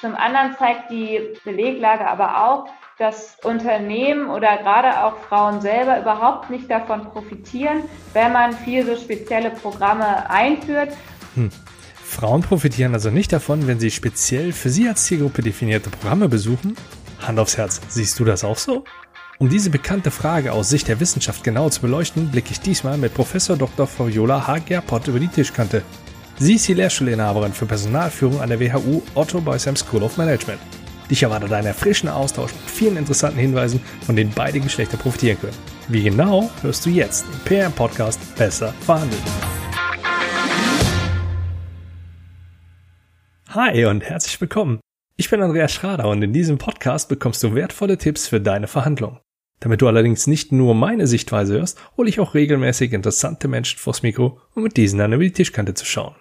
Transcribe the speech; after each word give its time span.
Zum 0.00 0.14
anderen 0.14 0.56
zeigt 0.56 0.90
die 0.90 1.20
Beleglage 1.44 2.06
aber 2.06 2.44
auch, 2.46 2.68
dass 2.98 3.36
Unternehmen 3.42 4.28
oder 4.28 4.56
gerade 4.58 5.04
auch 5.04 5.16
Frauen 5.28 5.60
selber 5.60 6.00
überhaupt 6.00 6.50
nicht 6.50 6.70
davon 6.70 7.04
profitieren, 7.10 7.82
wenn 8.12 8.32
man 8.32 8.52
viel 8.52 8.86
so 8.86 8.96
spezielle 8.96 9.50
Programme 9.50 10.28
einführt. 10.30 10.96
Hm. 11.34 11.50
Frauen 12.04 12.42
profitieren 12.42 12.94
also 12.94 13.10
nicht 13.10 13.32
davon, 13.32 13.66
wenn 13.66 13.78
sie 13.78 13.90
speziell 13.90 14.52
für 14.52 14.70
sie 14.70 14.88
als 14.88 15.04
Zielgruppe 15.04 15.42
definierte 15.42 15.90
Programme 15.90 16.28
besuchen? 16.28 16.76
Hand 17.20 17.38
aufs 17.38 17.56
Herz, 17.56 17.80
siehst 17.88 18.18
du 18.18 18.24
das 18.24 18.44
auch 18.44 18.56
so? 18.56 18.84
Um 19.38 19.48
diese 19.48 19.70
bekannte 19.70 20.10
Frage 20.10 20.52
aus 20.52 20.68
Sicht 20.68 20.88
der 20.88 20.98
Wissenschaft 20.98 21.44
genau 21.44 21.68
zu 21.70 21.80
beleuchten, 21.80 22.30
blicke 22.30 22.50
ich 22.50 22.60
diesmal 22.60 22.98
mit 22.98 23.14
Professor 23.14 23.56
Dr. 23.56 23.86
Fabiola 23.86 24.46
H. 24.46 24.58
Gerpott 24.58 25.06
über 25.06 25.20
die 25.20 25.28
Tischkante. 25.28 25.82
Sie 26.40 26.54
ist 26.54 26.68
die 26.68 26.74
Lehrstuhlinhaberin 26.74 27.52
für 27.52 27.66
Personalführung 27.66 28.40
an 28.40 28.48
der 28.48 28.60
WHU 28.60 29.02
Otto 29.16 29.40
Boysam 29.40 29.74
School 29.74 30.04
of 30.04 30.16
Management. 30.18 30.60
Dich 31.10 31.24
erwartet 31.24 31.52
ein 31.52 31.66
erfrischender 31.66 32.14
Austausch 32.14 32.52
mit 32.52 32.70
vielen 32.70 32.96
interessanten 32.96 33.40
Hinweisen, 33.40 33.80
von 34.02 34.14
denen 34.14 34.30
beide 34.32 34.60
Geschlechter 34.60 34.96
profitieren 34.96 35.40
können. 35.40 35.56
Wie 35.88 36.04
genau, 36.04 36.48
hörst 36.62 36.86
du 36.86 36.90
jetzt 36.90 37.26
im 37.26 37.40
PM 37.40 37.72
Podcast 37.72 38.20
Besser 38.36 38.72
verhandeln. 38.82 39.20
Hi 43.48 43.86
und 43.86 44.04
herzlich 44.04 44.40
willkommen. 44.40 44.78
Ich 45.16 45.28
bin 45.30 45.42
Andreas 45.42 45.72
Schrader 45.72 46.06
und 46.06 46.22
in 46.22 46.32
diesem 46.32 46.58
Podcast 46.58 47.08
bekommst 47.08 47.42
du 47.42 47.56
wertvolle 47.56 47.98
Tipps 47.98 48.28
für 48.28 48.40
deine 48.40 48.68
Verhandlung. 48.68 49.18
Damit 49.58 49.82
du 49.82 49.88
allerdings 49.88 50.28
nicht 50.28 50.52
nur 50.52 50.76
meine 50.76 51.08
Sichtweise 51.08 51.54
hörst, 51.54 51.80
hole 51.96 52.08
ich 52.08 52.20
auch 52.20 52.34
regelmäßig 52.34 52.92
interessante 52.92 53.48
Menschen 53.48 53.80
vors 53.80 54.04
Mikro, 54.04 54.40
um 54.54 54.62
mit 54.62 54.76
diesen 54.76 55.00
dann 55.00 55.12
über 55.12 55.24
die 55.24 55.32
Tischkante 55.32 55.74
zu 55.74 55.84
schauen. 55.84 56.14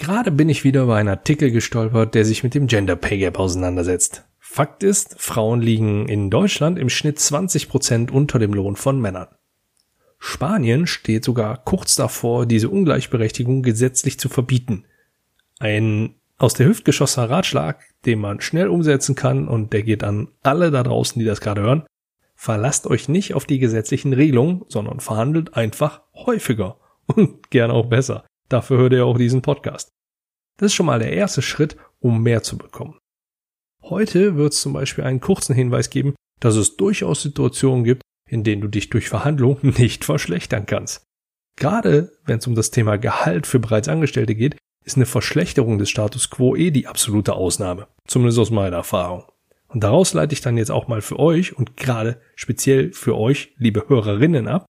Gerade 0.00 0.30
bin 0.30 0.48
ich 0.48 0.64
wieder 0.64 0.84
über 0.84 0.96
einen 0.96 1.10
Artikel 1.10 1.50
gestolpert, 1.50 2.14
der 2.14 2.24
sich 2.24 2.42
mit 2.42 2.54
dem 2.54 2.68
Gender 2.68 2.96
Pay 2.96 3.18
Gap 3.18 3.38
auseinandersetzt. 3.38 4.24
Fakt 4.38 4.82
ist, 4.82 5.20
Frauen 5.20 5.60
liegen 5.60 6.08
in 6.08 6.30
Deutschland 6.30 6.78
im 6.78 6.88
Schnitt 6.88 7.20
20 7.20 7.68
Prozent 7.68 8.10
unter 8.10 8.38
dem 8.38 8.54
Lohn 8.54 8.76
von 8.76 8.98
Männern. 8.98 9.28
Spanien 10.18 10.86
steht 10.86 11.22
sogar 11.22 11.62
kurz 11.66 11.96
davor, 11.96 12.46
diese 12.46 12.70
Ungleichberechtigung 12.70 13.62
gesetzlich 13.62 14.18
zu 14.18 14.30
verbieten. 14.30 14.86
Ein 15.58 16.14
aus 16.38 16.54
der 16.54 16.66
Hüfte 16.66 16.84
geschossener 16.84 17.28
Ratschlag, 17.28 17.84
den 18.06 18.20
man 18.20 18.40
schnell 18.40 18.68
umsetzen 18.68 19.14
kann 19.14 19.48
und 19.48 19.74
der 19.74 19.82
geht 19.82 20.02
an 20.02 20.28
alle 20.42 20.70
da 20.70 20.82
draußen, 20.82 21.18
die 21.18 21.26
das 21.26 21.42
gerade 21.42 21.60
hören. 21.60 21.84
Verlasst 22.34 22.86
euch 22.86 23.10
nicht 23.10 23.34
auf 23.34 23.44
die 23.44 23.58
gesetzlichen 23.58 24.14
Regelungen, 24.14 24.62
sondern 24.66 25.00
verhandelt 25.00 25.56
einfach 25.56 26.00
häufiger 26.14 26.78
und 27.04 27.50
gerne 27.50 27.74
auch 27.74 27.90
besser. 27.90 28.24
Dafür 28.50 28.78
hört 28.78 28.92
ihr 28.92 29.06
auch 29.06 29.16
diesen 29.16 29.42
Podcast. 29.42 29.90
Das 30.58 30.66
ist 30.66 30.74
schon 30.74 30.86
mal 30.86 30.98
der 30.98 31.12
erste 31.12 31.40
Schritt, 31.40 31.76
um 32.00 32.22
mehr 32.22 32.42
zu 32.42 32.58
bekommen. 32.58 32.98
Heute 33.82 34.36
wird 34.36 34.52
es 34.52 34.60
zum 34.60 34.72
Beispiel 34.72 35.04
einen 35.04 35.20
kurzen 35.20 35.54
Hinweis 35.54 35.88
geben, 35.88 36.14
dass 36.40 36.56
es 36.56 36.76
durchaus 36.76 37.22
Situationen 37.22 37.84
gibt, 37.84 38.02
in 38.28 38.42
denen 38.42 38.60
du 38.60 38.68
dich 38.68 38.90
durch 38.90 39.08
Verhandlungen 39.08 39.74
nicht 39.78 40.04
verschlechtern 40.04 40.66
kannst. 40.66 41.04
Gerade 41.56 42.12
wenn 42.24 42.38
es 42.38 42.46
um 42.46 42.54
das 42.54 42.70
Thema 42.70 42.96
Gehalt 42.98 43.46
für 43.46 43.60
bereits 43.60 43.88
Angestellte 43.88 44.34
geht, 44.34 44.56
ist 44.84 44.96
eine 44.96 45.06
Verschlechterung 45.06 45.78
des 45.78 45.90
Status 45.90 46.30
quo 46.30 46.56
eh 46.56 46.70
die 46.70 46.86
absolute 46.88 47.34
Ausnahme. 47.34 47.86
Zumindest 48.06 48.38
aus 48.40 48.50
meiner 48.50 48.76
Erfahrung. 48.76 49.24
Und 49.68 49.84
daraus 49.84 50.12
leite 50.14 50.32
ich 50.32 50.40
dann 50.40 50.56
jetzt 50.56 50.72
auch 50.72 50.88
mal 50.88 51.02
für 51.02 51.20
euch 51.20 51.56
und 51.56 51.76
gerade 51.76 52.20
speziell 52.34 52.92
für 52.92 53.16
euch, 53.16 53.54
liebe 53.58 53.88
Hörerinnen, 53.88 54.48
ab. 54.48 54.66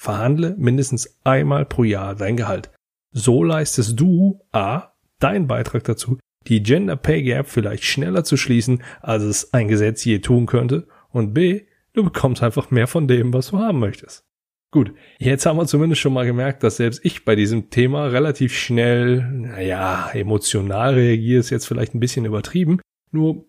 Verhandle 0.00 0.54
mindestens 0.56 1.20
einmal 1.24 1.66
pro 1.66 1.84
Jahr 1.84 2.14
dein 2.14 2.38
Gehalt. 2.38 2.70
So 3.12 3.44
leistest 3.44 4.00
du 4.00 4.40
A, 4.50 4.92
deinen 5.18 5.46
Beitrag 5.46 5.84
dazu, 5.84 6.18
die 6.46 6.62
Gender 6.62 6.96
Pay 6.96 7.22
Gap 7.22 7.48
vielleicht 7.48 7.84
schneller 7.84 8.24
zu 8.24 8.38
schließen, 8.38 8.82
als 9.02 9.24
es 9.24 9.52
ein 9.52 9.68
Gesetz 9.68 10.02
je 10.06 10.20
tun 10.20 10.46
könnte, 10.46 10.88
und 11.10 11.34
B, 11.34 11.66
du 11.92 12.02
bekommst 12.02 12.42
einfach 12.42 12.70
mehr 12.70 12.86
von 12.86 13.08
dem, 13.08 13.34
was 13.34 13.48
du 13.48 13.58
haben 13.58 13.78
möchtest. 13.78 14.24
Gut, 14.72 14.94
jetzt 15.18 15.44
haben 15.44 15.58
wir 15.58 15.66
zumindest 15.66 16.00
schon 16.00 16.14
mal 16.14 16.24
gemerkt, 16.24 16.62
dass 16.62 16.76
selbst 16.76 17.04
ich 17.04 17.26
bei 17.26 17.36
diesem 17.36 17.68
Thema 17.68 18.06
relativ 18.06 18.56
schnell, 18.56 19.22
naja, 19.22 20.08
emotional 20.14 20.94
reagiere, 20.94 21.40
ist 21.40 21.50
jetzt 21.50 21.66
vielleicht 21.66 21.94
ein 21.94 22.00
bisschen 22.00 22.24
übertrieben, 22.24 22.80
nur 23.10 23.44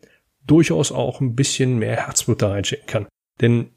durchaus 0.45 0.91
auch 0.91 1.21
ein 1.21 1.35
bisschen 1.35 1.79
mehr 1.79 1.95
Herzblut 1.95 2.41
da 2.41 2.49
reinschicken 2.49 2.87
kann. 2.87 3.07
Denn, 3.39 3.69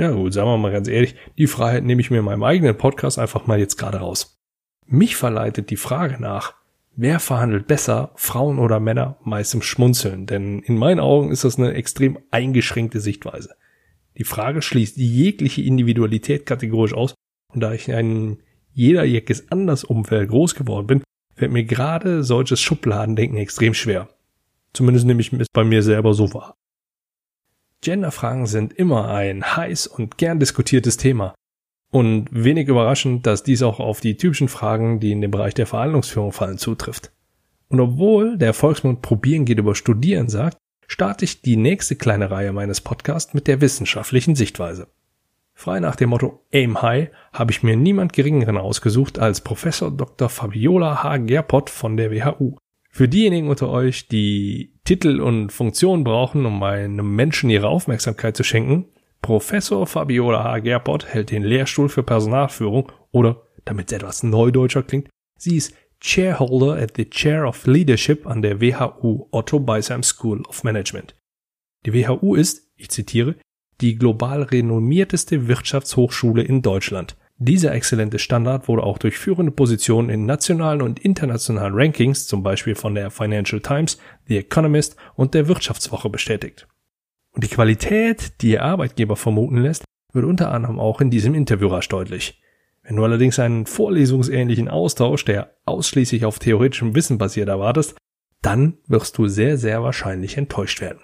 ja 0.00 0.10
gut, 0.12 0.32
sagen 0.32 0.48
wir 0.48 0.56
mal 0.56 0.72
ganz 0.72 0.88
ehrlich, 0.88 1.14
die 1.36 1.46
Freiheit 1.46 1.84
nehme 1.84 2.00
ich 2.00 2.10
mir 2.10 2.20
in 2.20 2.24
meinem 2.24 2.42
eigenen 2.42 2.76
Podcast 2.76 3.18
einfach 3.18 3.46
mal 3.46 3.58
jetzt 3.58 3.76
gerade 3.76 3.98
raus. 3.98 4.40
Mich 4.86 5.14
verleitet 5.14 5.68
die 5.68 5.76
Frage 5.76 6.16
nach, 6.18 6.54
wer 6.96 7.20
verhandelt 7.20 7.66
besser, 7.66 8.10
Frauen 8.14 8.58
oder 8.58 8.80
Männer, 8.80 9.18
meist 9.24 9.52
im 9.52 9.60
Schmunzeln, 9.60 10.24
denn 10.24 10.60
in 10.60 10.78
meinen 10.78 11.00
Augen 11.00 11.30
ist 11.30 11.44
das 11.44 11.58
eine 11.58 11.74
extrem 11.74 12.18
eingeschränkte 12.30 12.98
Sichtweise. 12.98 13.54
Die 14.16 14.24
Frage 14.24 14.62
schließt 14.62 14.96
jegliche 14.96 15.60
Individualität 15.60 16.46
kategorisch 16.46 16.94
aus 16.94 17.14
und 17.52 17.60
da 17.60 17.74
ich 17.74 17.88
in 17.88 17.94
einem 17.94 18.38
jeder 18.72 19.04
jeckes 19.04 19.52
anders 19.52 19.84
Umfeld 19.84 20.30
groß 20.30 20.54
geworden 20.54 20.86
bin, 20.86 21.02
fällt 21.34 21.52
mir 21.52 21.64
gerade 21.64 22.24
solches 22.24 22.60
Schubladendenken 22.60 23.36
extrem 23.36 23.74
schwer. 23.74 24.08
Zumindest 24.72 25.06
nehme 25.06 25.20
ich 25.20 25.30
es 25.32 25.48
bei 25.52 25.64
mir 25.64 25.82
selber 25.82 26.14
so 26.14 26.32
wahr. 26.32 26.56
Genderfragen 27.82 28.46
sind 28.46 28.72
immer 28.72 29.08
ein 29.08 29.56
heiß 29.56 29.86
und 29.86 30.18
gern 30.18 30.38
diskutiertes 30.38 30.96
Thema. 30.96 31.34
Und 31.90 32.28
wenig 32.30 32.68
überraschend, 32.68 33.26
dass 33.26 33.42
dies 33.42 33.62
auch 33.62 33.80
auf 33.80 34.00
die 34.00 34.16
typischen 34.16 34.48
Fragen, 34.48 35.00
die 35.00 35.12
in 35.12 35.20
den 35.20 35.30
Bereich 35.30 35.54
der 35.54 35.66
Verhandlungsführung 35.66 36.32
fallen, 36.32 36.58
zutrifft. 36.58 37.10
Und 37.68 37.80
obwohl 37.80 38.36
der 38.36 38.54
Volksmund 38.54 39.02
probieren 39.02 39.44
geht 39.44 39.58
über 39.58 39.74
studieren 39.74 40.28
sagt, 40.28 40.58
starte 40.86 41.24
ich 41.24 41.40
die 41.40 41.56
nächste 41.56 41.96
kleine 41.96 42.30
Reihe 42.30 42.52
meines 42.52 42.80
Podcasts 42.80 43.32
mit 43.32 43.46
der 43.46 43.60
wissenschaftlichen 43.60 44.34
Sichtweise. 44.34 44.88
Frei 45.54 45.78
nach 45.80 45.96
dem 45.96 46.10
Motto 46.10 46.44
Aim 46.52 46.80
High 46.80 47.10
habe 47.32 47.52
ich 47.52 47.62
mir 47.62 47.76
niemand 47.76 48.12
geringeren 48.12 48.56
ausgesucht 48.56 49.18
als 49.18 49.40
Professor 49.40 49.90
Dr. 49.90 50.28
Fabiola 50.28 51.02
H. 51.02 51.18
Gerpott 51.18 51.70
von 51.70 51.96
der 51.96 52.10
WHU. 52.10 52.56
Für 52.90 53.08
diejenigen 53.08 53.48
unter 53.48 53.70
euch, 53.70 54.08
die 54.08 54.74
Titel 54.84 55.20
und 55.20 55.52
Funktionen 55.52 56.04
brauchen, 56.04 56.44
um 56.44 56.62
einem 56.62 57.14
Menschen 57.14 57.48
ihre 57.48 57.68
Aufmerksamkeit 57.68 58.36
zu 58.36 58.42
schenken, 58.42 58.86
Professor 59.22 59.86
Fabiola 59.86 60.42
H. 60.42 60.58
Gerpott 60.60 61.06
hält 61.06 61.30
den 61.30 61.42
Lehrstuhl 61.42 61.88
für 61.88 62.02
Personalführung 62.02 62.90
oder, 63.12 63.42
damit 63.64 63.92
es 63.92 63.96
etwas 63.96 64.22
neudeutscher 64.22 64.82
klingt, 64.82 65.08
sie 65.38 65.56
ist 65.56 65.74
Chairholder 66.00 66.82
at 66.82 66.96
the 66.96 67.08
Chair 67.08 67.46
of 67.46 67.66
Leadership 67.66 68.26
an 68.26 68.42
der 68.42 68.60
WHU 68.60 69.28
Otto 69.30 69.60
Beisheim 69.60 70.02
School 70.02 70.42
of 70.46 70.64
Management. 70.64 71.14
Die 71.84 71.92
WHU 71.92 72.34
ist, 72.34 72.72
ich 72.76 72.88
zitiere, 72.88 73.36
die 73.80 73.96
global 73.96 74.42
renommierteste 74.42 75.46
Wirtschaftshochschule 75.46 76.42
in 76.42 76.62
Deutschland. 76.62 77.16
Dieser 77.42 77.72
exzellente 77.72 78.18
Standard 78.18 78.68
wurde 78.68 78.82
auch 78.82 78.98
durch 78.98 79.16
führende 79.16 79.50
Positionen 79.50 80.10
in 80.10 80.26
nationalen 80.26 80.82
und 80.82 80.98
internationalen 80.98 81.72
Rankings, 81.74 82.26
zum 82.26 82.42
Beispiel 82.42 82.74
von 82.74 82.94
der 82.94 83.10
Financial 83.10 83.62
Times, 83.62 83.96
The 84.26 84.36
Economist 84.36 84.96
und 85.14 85.32
der 85.32 85.48
Wirtschaftswoche 85.48 86.10
bestätigt. 86.10 86.68
Und 87.32 87.42
die 87.42 87.48
Qualität, 87.48 88.42
die 88.42 88.50
ihr 88.50 88.62
Arbeitgeber 88.62 89.16
vermuten 89.16 89.56
lässt, 89.56 89.84
wird 90.12 90.26
unter 90.26 90.52
anderem 90.52 90.78
auch 90.78 91.00
in 91.00 91.10
diesem 91.10 91.34
Interview 91.34 91.68
rasch 91.68 91.88
deutlich. 91.88 92.42
Wenn 92.82 92.96
du 92.96 93.04
allerdings 93.04 93.38
einen 93.38 93.64
vorlesungsähnlichen 93.64 94.68
Austausch, 94.68 95.24
der 95.24 95.56
ausschließlich 95.64 96.26
auf 96.26 96.40
theoretischem 96.40 96.94
Wissen 96.94 97.16
basiert, 97.16 97.48
erwartest, 97.48 97.96
dann 98.42 98.76
wirst 98.86 99.16
du 99.16 99.28
sehr, 99.28 99.56
sehr 99.56 99.82
wahrscheinlich 99.82 100.36
enttäuscht 100.36 100.82
werden. 100.82 101.02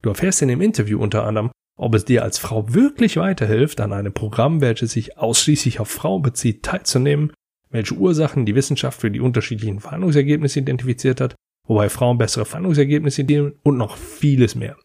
Du 0.00 0.08
erfährst 0.08 0.40
in 0.40 0.48
dem 0.48 0.62
Interview 0.62 0.98
unter 0.98 1.26
anderem, 1.26 1.50
ob 1.76 1.94
es 1.94 2.04
dir 2.04 2.22
als 2.22 2.38
Frau 2.38 2.72
wirklich 2.74 3.16
weiterhilft, 3.16 3.80
an 3.80 3.92
einem 3.92 4.12
Programm, 4.12 4.60
welches 4.60 4.92
sich 4.92 5.18
ausschließlich 5.18 5.80
auf 5.80 5.88
Frauen 5.88 6.22
bezieht, 6.22 6.62
teilzunehmen, 6.62 7.32
welche 7.70 7.94
Ursachen 7.94 8.46
die 8.46 8.54
Wissenschaft 8.54 9.00
für 9.00 9.10
die 9.10 9.20
unterschiedlichen 9.20 9.80
Verhandlungsergebnisse 9.80 10.60
identifiziert 10.60 11.20
hat, 11.20 11.34
wobei 11.66 11.88
Frauen 11.88 12.18
bessere 12.18 12.44
Verhandlungsergebnisse 12.44 13.24
dienen 13.24 13.54
und 13.62 13.78
noch 13.78 13.96
vieles 13.96 14.54
mehr. 14.54 14.76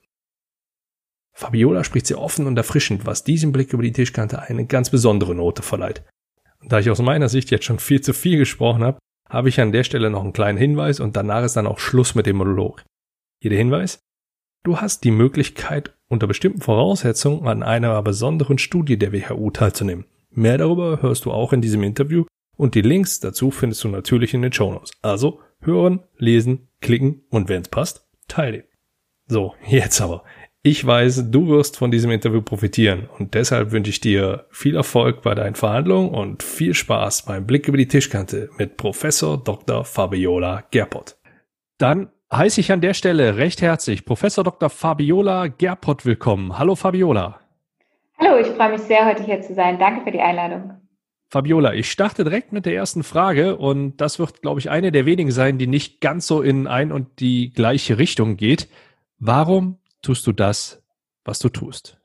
Fabiola 1.34 1.84
spricht 1.84 2.08
sehr 2.08 2.20
offen 2.20 2.48
und 2.48 2.58
erfrischend, 2.58 3.06
was 3.06 3.24
diesem 3.24 3.52
Blick 3.52 3.72
über 3.74 3.84
die 3.84 3.92
Tischkante 3.92 4.42
eine 4.42 4.66
ganz 4.66 4.90
besondere 4.90 5.36
Note 5.36 5.62
verleiht. 5.62 6.04
Da 6.64 6.80
ich 6.80 6.90
aus 6.90 7.02
meiner 7.02 7.30
Sicht 7.30 7.52
jetzt 7.52 7.66
schon 7.66 7.78
viel 7.78 8.02
zu 8.02 8.14
viel 8.14 8.38
gesprochen 8.38 8.84
habe, 8.84 8.98
habe 9.30 9.50
ich 9.50 9.62
an 9.62 9.72
der 9.72 9.84
Stelle 9.84 10.10
noch 10.10 10.24
einen 10.24 10.34
kleinen 10.34 10.58
Hinweis 10.58 11.00
und 11.00 11.16
danach 11.16 11.44
ist 11.44 11.56
dann 11.56 11.68
auch 11.68 11.80
Schluss 11.80 12.16
mit 12.16 12.26
dem 12.26 12.38
Monolog. 12.38 12.84
Hier 13.42 13.50
der 13.50 13.60
Hinweis? 13.60 14.00
Du 14.64 14.82
hast 14.82 15.04
die 15.04 15.12
Möglichkeit, 15.12 15.96
unter 16.10 16.28
bestimmten 16.28 16.62
Voraussetzungen 16.62 17.48
an 17.48 17.64
einer 17.64 18.02
besonderen 18.02 18.58
Studie 18.58 18.98
der 18.98 19.12
WHU 19.12 19.52
teilzunehmen. 19.52 20.06
Mehr 20.32 20.58
darüber 20.58 21.02
hörst 21.02 21.26
du 21.26 21.32
auch 21.32 21.54
in 21.54 21.62
diesem 21.62 21.84
Interview 21.84 22.26
und 22.56 22.76
die 22.76 22.82
Links 22.82 23.20
dazu 23.20 23.52
findest 23.52 23.84
du 23.84 23.90
natürlich 23.90 24.34
in 24.34 24.42
den 24.42 24.54
Show 24.54 24.72
Notes. 24.72 24.92
Also 25.02 25.40
hören, 25.62 26.02
lesen, 26.18 26.70
klicken 26.82 27.24
und 27.30 27.50
wenn 27.50 27.62
es 27.62 27.70
passt, 27.70 28.08
teile. 28.28 28.66
So, 29.28 29.56
jetzt 29.66 30.02
aber. 30.02 30.24
Ich 30.64 30.86
weiß, 30.86 31.32
du 31.32 31.48
wirst 31.48 31.78
von 31.78 31.92
diesem 31.92 32.12
Interview 32.12 32.42
profitieren 32.42 33.08
und 33.20 33.36
deshalb 33.36 33.72
wünsche 33.72 33.90
ich 33.90 34.02
dir 34.02 34.48
viel 34.50 34.76
Erfolg 34.76 35.22
bei 35.22 35.34
deinen 35.34 35.56
Verhandlungen 35.56 36.10
und 36.10 36.44
viel 36.44 36.74
Spaß 36.74 37.24
beim 37.26 37.46
Blick 37.46 37.68
über 37.68 37.78
die 37.78 37.88
Tischkante 37.88 38.50
mit 38.58 38.76
Professor 38.76 39.42
Dr. 39.42 39.86
Fabiola 39.86 40.66
Gerpott. 40.72 41.18
Dann 41.78 42.10
heiße 42.32 42.60
ich 42.60 42.72
an 42.72 42.82
der 42.82 42.94
Stelle 42.94 43.38
recht 43.38 43.62
herzlich 43.62 44.06
Professor 44.06 44.44
Dr. 44.44 44.70
Fabiola 44.70 45.48
Gerpott 45.48 46.06
willkommen. 46.06 46.58
Hallo 46.58 46.76
Fabiola. 46.76 47.40
Hallo, 48.20 48.40
ich 48.40 48.48
freue 48.48 48.72
mich 48.72 48.82
sehr, 48.82 49.06
heute 49.06 49.24
hier 49.24 49.42
zu 49.42 49.54
sein. 49.54 49.80
Danke 49.80 50.04
für 50.04 50.12
die 50.12 50.20
Einladung. 50.20 50.74
Fabiola, 51.30 51.74
ich 51.74 51.92
starte 51.92 52.24
direkt 52.24 52.54
mit 52.54 52.66
der 52.66 52.74
ersten 52.74 53.04
Frage 53.04 53.58
und 53.58 53.98
das 53.98 54.18
wird, 54.18 54.42
glaube 54.42 54.60
ich, 54.60 54.70
eine 54.70 54.92
der 54.92 55.06
wenigen 55.06 55.32
sein, 55.32 55.58
die 55.58 55.68
nicht 55.68 56.00
ganz 56.00 56.26
so 56.26 56.42
in 56.42 56.68
ein 56.68 56.92
und 56.92 57.20
die 57.20 57.52
gleiche 57.52 57.98
Richtung 57.98 58.38
geht. 58.38 58.70
Warum 59.20 59.78
tust 60.02 60.26
du 60.26 60.32
das, 60.32 60.84
was 61.26 61.40
du 61.40 61.50
tust? 61.50 61.97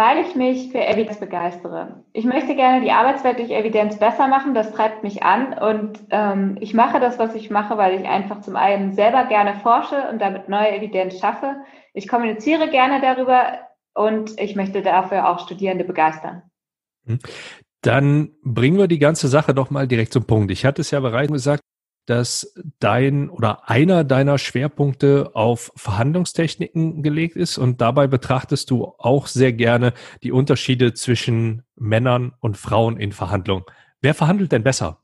Weil 0.00 0.24
ich 0.24 0.34
mich 0.34 0.72
für 0.72 0.82
Evidenz 0.82 1.20
begeistere. 1.20 2.02
Ich 2.14 2.24
möchte 2.24 2.56
gerne 2.56 2.80
die 2.80 2.90
Arbeitswelt 2.90 3.38
durch 3.38 3.50
Evidenz 3.50 3.98
besser 3.98 4.28
machen, 4.28 4.54
das 4.54 4.72
treibt 4.72 5.02
mich 5.02 5.22
an 5.22 5.52
und 5.52 6.00
ähm, 6.08 6.56
ich 6.58 6.72
mache 6.72 7.00
das, 7.00 7.18
was 7.18 7.34
ich 7.34 7.50
mache, 7.50 7.76
weil 7.76 8.00
ich 8.00 8.08
einfach 8.08 8.40
zum 8.40 8.56
einen 8.56 8.94
selber 8.94 9.26
gerne 9.26 9.56
forsche 9.56 10.08
und 10.10 10.18
damit 10.18 10.48
neue 10.48 10.74
Evidenz 10.74 11.18
schaffe. 11.18 11.56
Ich 11.92 12.08
kommuniziere 12.08 12.70
gerne 12.70 13.02
darüber 13.02 13.58
und 13.92 14.40
ich 14.40 14.56
möchte 14.56 14.80
dafür 14.80 15.28
auch 15.28 15.40
Studierende 15.40 15.84
begeistern. 15.84 16.44
Hm. 17.04 17.18
Dann 17.82 18.30
bringen 18.42 18.78
wir 18.78 18.88
die 18.88 18.98
ganze 18.98 19.28
Sache 19.28 19.52
doch 19.52 19.68
mal 19.68 19.86
direkt 19.86 20.14
zum 20.14 20.24
Punkt. 20.24 20.50
Ich 20.50 20.64
hatte 20.64 20.80
es 20.80 20.90
ja 20.92 21.00
bereits 21.00 21.30
gesagt, 21.30 21.59
dass 22.10 22.52
dein 22.80 23.30
oder 23.30 23.70
einer 23.70 24.02
deiner 24.02 24.36
Schwerpunkte 24.36 25.30
auf 25.34 25.70
Verhandlungstechniken 25.76 27.02
gelegt 27.02 27.36
ist 27.36 27.56
und 27.56 27.80
dabei 27.80 28.08
betrachtest 28.08 28.70
du 28.70 28.92
auch 28.98 29.28
sehr 29.28 29.52
gerne 29.52 29.92
die 30.24 30.32
Unterschiede 30.32 30.92
zwischen 30.92 31.62
Männern 31.76 32.34
und 32.40 32.56
Frauen 32.56 32.98
in 32.98 33.12
Verhandlungen. 33.12 33.64
Wer 34.00 34.14
verhandelt 34.14 34.50
denn 34.50 34.64
besser? 34.64 34.98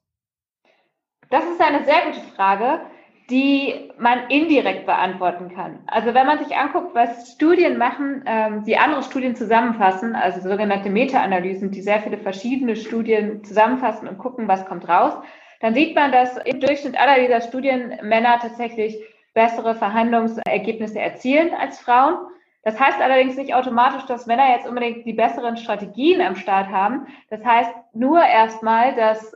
Das 1.31 1.44
ist 1.44 1.61
eine 1.61 1.85
sehr 1.85 2.06
gute 2.06 2.26
Frage 2.35 2.81
die 3.29 3.91
man 3.99 4.29
indirekt 4.29 4.87
beantworten 4.87 5.53
kann. 5.53 5.81
Also 5.88 6.14
wenn 6.14 6.26
man 6.26 6.38
sich 6.44 6.56
anguckt, 6.56 6.94
was 6.94 7.32
Studien 7.32 7.76
machen, 7.76 8.23
ähm, 8.25 8.62
die 8.64 8.76
andere 8.76 9.03
Studien 9.03 9.35
zusammenfassen, 9.35 10.14
also 10.14 10.49
sogenannte 10.49 10.91
Meta-Analysen, 10.91 11.73
die 11.73 11.82
sehr 11.82 12.00
viele 12.00 12.19
verschiedene 12.19 12.76
Studien 12.76 13.43
zusammenfassen 13.43 14.06
und 14.06 14.19
gucken, 14.19 14.47
was 14.47 14.64
kommt 14.67 14.88
raus, 14.88 15.14
dann 15.61 15.75
sieht 15.75 15.94
man, 15.94 16.12
dass 16.12 16.37
im 16.38 16.61
Durchschnitt 16.61 16.99
aller 16.99 17.20
dieser 17.20 17.41
Studien 17.41 17.99
Männer 18.03 18.38
tatsächlich 18.41 18.99
bessere 19.35 19.75
Verhandlungsergebnisse 19.75 20.99
erzielen 20.99 21.53
als 21.55 21.79
Frauen. 21.79 22.17
Das 22.62 22.81
heißt 22.81 23.00
allerdings 23.00 23.37
nicht 23.37 23.55
automatisch, 23.55 24.05
dass 24.06 24.26
Männer 24.26 24.50
jetzt 24.50 24.67
unbedingt 24.67 25.06
die 25.06 25.12
besseren 25.12 25.56
Strategien 25.56 26.20
am 26.20 26.37
Start 26.37 26.69
haben. 26.69 27.06
Das 27.31 27.44
heißt 27.44 27.70
nur 27.93 28.23
erstmal, 28.25 28.94
dass 28.97 29.35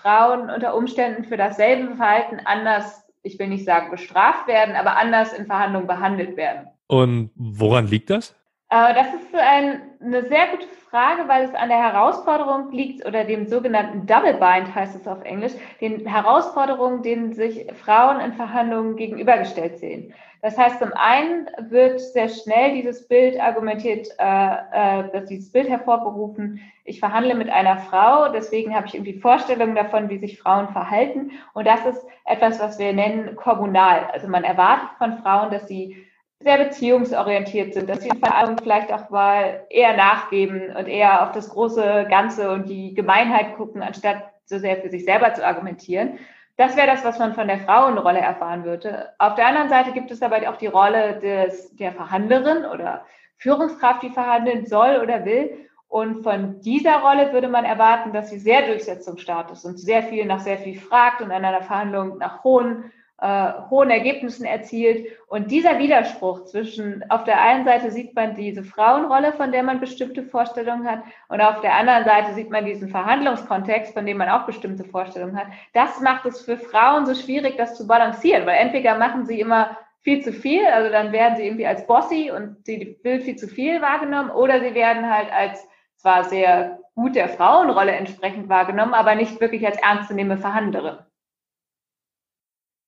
Frauen 0.00 0.50
unter 0.50 0.74
Umständen 0.74 1.24
für 1.24 1.36
dasselbe 1.36 1.94
Verhalten 1.94 2.40
anders 2.44 3.04
ich 3.24 3.38
will 3.38 3.48
nicht 3.48 3.64
sagen 3.64 3.90
bestraft 3.90 4.46
werden, 4.46 4.76
aber 4.76 4.96
anders 4.96 5.32
in 5.32 5.46
Verhandlungen 5.46 5.86
behandelt 5.86 6.36
werden. 6.36 6.68
Und 6.86 7.30
woran 7.34 7.88
liegt 7.88 8.10
das? 8.10 8.36
Äh, 8.68 8.94
das 8.94 9.06
ist 9.14 9.34
ein, 9.34 9.82
eine 10.00 10.28
sehr 10.28 10.48
gute 10.48 10.66
Frage, 10.94 11.26
weil 11.26 11.46
es 11.46 11.54
an 11.56 11.70
der 11.70 11.82
Herausforderung 11.82 12.70
liegt 12.70 13.04
oder 13.04 13.24
dem 13.24 13.48
sogenannten 13.48 14.06
Double 14.06 14.34
Bind 14.34 14.72
heißt 14.72 14.94
es 14.94 15.08
auf 15.08 15.24
Englisch, 15.24 15.54
den 15.80 16.06
Herausforderungen, 16.06 17.02
denen 17.02 17.32
sich 17.32 17.66
Frauen 17.82 18.20
in 18.20 18.32
Verhandlungen 18.34 18.94
gegenübergestellt 18.94 19.78
sehen. 19.78 20.14
Das 20.40 20.56
heißt, 20.56 20.78
zum 20.78 20.92
einen 20.92 21.48
wird 21.68 22.00
sehr 22.00 22.28
schnell 22.28 22.74
dieses 22.74 23.08
Bild 23.08 23.40
argumentiert, 23.40 24.06
äh, 24.20 24.52
äh, 25.00 25.10
dass 25.10 25.24
dieses 25.24 25.50
Bild 25.50 25.68
hervorgerufen, 25.68 26.60
ich 26.84 27.00
verhandle 27.00 27.34
mit 27.34 27.50
einer 27.50 27.78
Frau, 27.78 28.30
deswegen 28.30 28.72
habe 28.72 28.86
ich 28.86 28.94
irgendwie 28.94 29.18
Vorstellungen 29.18 29.74
davon, 29.74 30.10
wie 30.10 30.18
sich 30.18 30.38
Frauen 30.38 30.68
verhalten. 30.68 31.32
Und 31.54 31.66
das 31.66 31.84
ist 31.86 32.06
etwas, 32.24 32.60
was 32.60 32.78
wir 32.78 32.92
nennen 32.92 33.34
kommunal. 33.34 34.06
Also 34.12 34.28
man 34.28 34.44
erwartet 34.44 34.90
von 34.98 35.18
Frauen, 35.24 35.50
dass 35.50 35.66
sie 35.66 36.03
sehr 36.44 36.58
beziehungsorientiert 36.58 37.74
sind, 37.74 37.88
dass 37.88 38.02
sie 38.02 38.10
in 38.10 38.18
Verhandlungen 38.18 38.58
vielleicht 38.62 38.92
auch 38.92 39.08
mal 39.10 39.64
eher 39.70 39.96
nachgeben 39.96 40.76
und 40.76 40.86
eher 40.86 41.22
auf 41.22 41.32
das 41.32 41.48
große 41.48 42.06
Ganze 42.08 42.52
und 42.52 42.68
die 42.68 42.94
Gemeinheit 42.94 43.56
gucken, 43.56 43.82
anstatt 43.82 44.18
so 44.44 44.58
sehr 44.58 44.76
für 44.76 44.90
sich 44.90 45.04
selber 45.04 45.32
zu 45.32 45.44
argumentieren. 45.44 46.18
Das 46.56 46.76
wäre 46.76 46.86
das, 46.86 47.04
was 47.04 47.18
man 47.18 47.34
von 47.34 47.48
der 47.48 47.58
Frauenrolle 47.58 48.20
erfahren 48.20 48.64
würde. 48.64 49.10
Auf 49.18 49.34
der 49.34 49.46
anderen 49.46 49.70
Seite 49.70 49.92
gibt 49.92 50.10
es 50.10 50.22
aber 50.22 50.48
auch 50.48 50.56
die 50.56 50.68
Rolle 50.68 51.18
des, 51.18 51.74
der 51.76 51.92
Verhandlerin 51.92 52.64
oder 52.66 53.06
Führungskraft, 53.38 54.02
die 54.02 54.10
verhandeln 54.10 54.66
soll 54.66 55.00
oder 55.02 55.24
will. 55.24 55.50
Und 55.88 56.22
von 56.22 56.60
dieser 56.60 57.00
Rolle 57.00 57.32
würde 57.32 57.48
man 57.48 57.64
erwarten, 57.64 58.12
dass 58.12 58.30
sie 58.30 58.38
sehr 58.38 58.66
durchsetzungsstark 58.66 59.50
ist 59.50 59.64
und 59.64 59.78
sehr 59.78 60.02
viel 60.02 60.26
nach 60.26 60.40
sehr 60.40 60.58
viel 60.58 60.78
fragt 60.78 61.22
und 61.22 61.32
an 61.32 61.44
einer 61.44 61.62
Verhandlung 61.62 62.18
nach 62.18 62.44
hohen 62.44 62.92
äh, 63.20 63.52
hohen 63.70 63.90
Ergebnissen 63.90 64.44
erzielt. 64.44 65.06
Und 65.28 65.50
dieser 65.50 65.78
Widerspruch 65.78 66.44
zwischen, 66.44 67.08
auf 67.10 67.24
der 67.24 67.40
einen 67.40 67.64
Seite 67.64 67.90
sieht 67.90 68.14
man 68.14 68.34
diese 68.34 68.64
Frauenrolle, 68.64 69.32
von 69.32 69.52
der 69.52 69.62
man 69.62 69.80
bestimmte 69.80 70.22
Vorstellungen 70.24 70.88
hat, 70.88 71.02
und 71.28 71.40
auf 71.40 71.60
der 71.60 71.74
anderen 71.74 72.04
Seite 72.04 72.34
sieht 72.34 72.50
man 72.50 72.64
diesen 72.64 72.88
Verhandlungskontext, 72.88 73.94
von 73.94 74.06
dem 74.06 74.18
man 74.18 74.28
auch 74.28 74.46
bestimmte 74.46 74.84
Vorstellungen 74.84 75.36
hat. 75.36 75.46
Das 75.72 76.00
macht 76.00 76.26
es 76.26 76.42
für 76.42 76.56
Frauen 76.56 77.06
so 77.06 77.14
schwierig, 77.14 77.56
das 77.56 77.76
zu 77.76 77.86
balancieren, 77.86 78.46
weil 78.46 78.58
entweder 78.58 78.98
machen 78.98 79.26
sie 79.26 79.40
immer 79.40 79.78
viel 80.00 80.22
zu 80.22 80.32
viel, 80.32 80.66
also 80.66 80.90
dann 80.90 81.12
werden 81.12 81.36
sie 81.36 81.46
irgendwie 81.46 81.66
als 81.66 81.86
Bossy 81.86 82.30
und 82.30 82.66
sie 82.66 82.98
will 83.02 83.20
viel 83.22 83.36
zu 83.36 83.48
viel 83.48 83.80
wahrgenommen, 83.80 84.30
oder 84.30 84.60
sie 84.60 84.74
werden 84.74 85.10
halt 85.10 85.32
als 85.32 85.66
zwar 85.96 86.24
sehr 86.24 86.78
gut 86.94 87.14
der 87.14 87.30
Frauenrolle 87.30 87.92
entsprechend 87.92 88.48
wahrgenommen, 88.48 88.92
aber 88.92 89.14
nicht 89.14 89.40
wirklich 89.40 89.66
als 89.66 89.78
ernstzunehmende 89.80 90.40
Verhandlerin. 90.40 90.98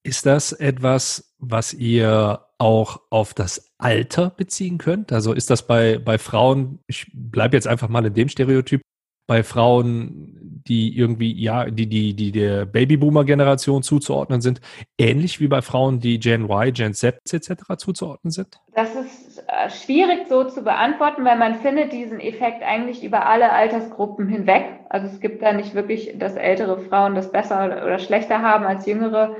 Ist 0.07 0.25
das 0.25 0.53
etwas, 0.53 1.35
was 1.37 1.73
ihr 1.73 2.39
auch 2.59 3.01
auf 3.09 3.33
das 3.33 3.73
Alter 3.77 4.29
beziehen 4.29 4.77
könnt? 4.77 5.11
Also 5.11 5.33
ist 5.33 5.49
das 5.49 5.67
bei, 5.67 5.97
bei 5.97 6.17
Frauen, 6.17 6.79
ich 6.87 7.11
bleibe 7.13 7.57
jetzt 7.57 7.67
einfach 7.67 7.89
mal 7.89 8.05
in 8.05 8.13
dem 8.13 8.29
Stereotyp, 8.29 8.81
bei 9.27 9.43
Frauen, 9.43 10.63
die 10.65 10.97
irgendwie, 10.97 11.33
ja, 11.33 11.65
die, 11.65 11.87
die, 11.87 12.13
die 12.13 12.31
der 12.31 12.65
Babyboomer-Generation 12.65 13.83
zuzuordnen 13.83 14.39
sind, 14.39 14.61
ähnlich 14.97 15.41
wie 15.41 15.49
bei 15.49 15.61
Frauen, 15.61 15.99
die 15.99 16.21
Gen 16.21 16.45
Y, 16.45 16.71
Gen 16.71 16.93
Z 16.93 17.19
etc. 17.29 17.75
zuzuordnen 17.75 18.31
sind? 18.31 18.61
Das 18.75 18.95
ist 18.95 19.39
äh, 19.39 19.69
schwierig 19.69 20.29
so 20.29 20.45
zu 20.45 20.63
beantworten, 20.63 21.25
weil 21.25 21.37
man 21.37 21.55
findet 21.55 21.91
diesen 21.91 22.21
Effekt 22.21 22.63
eigentlich 22.63 23.03
über 23.03 23.25
alle 23.25 23.51
Altersgruppen 23.51 24.29
hinweg. 24.29 24.63
Also 24.87 25.07
es 25.07 25.19
gibt 25.19 25.41
da 25.41 25.51
nicht 25.51 25.75
wirklich, 25.75 26.17
dass 26.17 26.37
ältere 26.37 26.79
Frauen 26.79 27.13
das 27.13 27.29
besser 27.29 27.65
oder 27.65 27.99
schlechter 27.99 28.41
haben 28.41 28.65
als 28.65 28.85
jüngere 28.85 29.35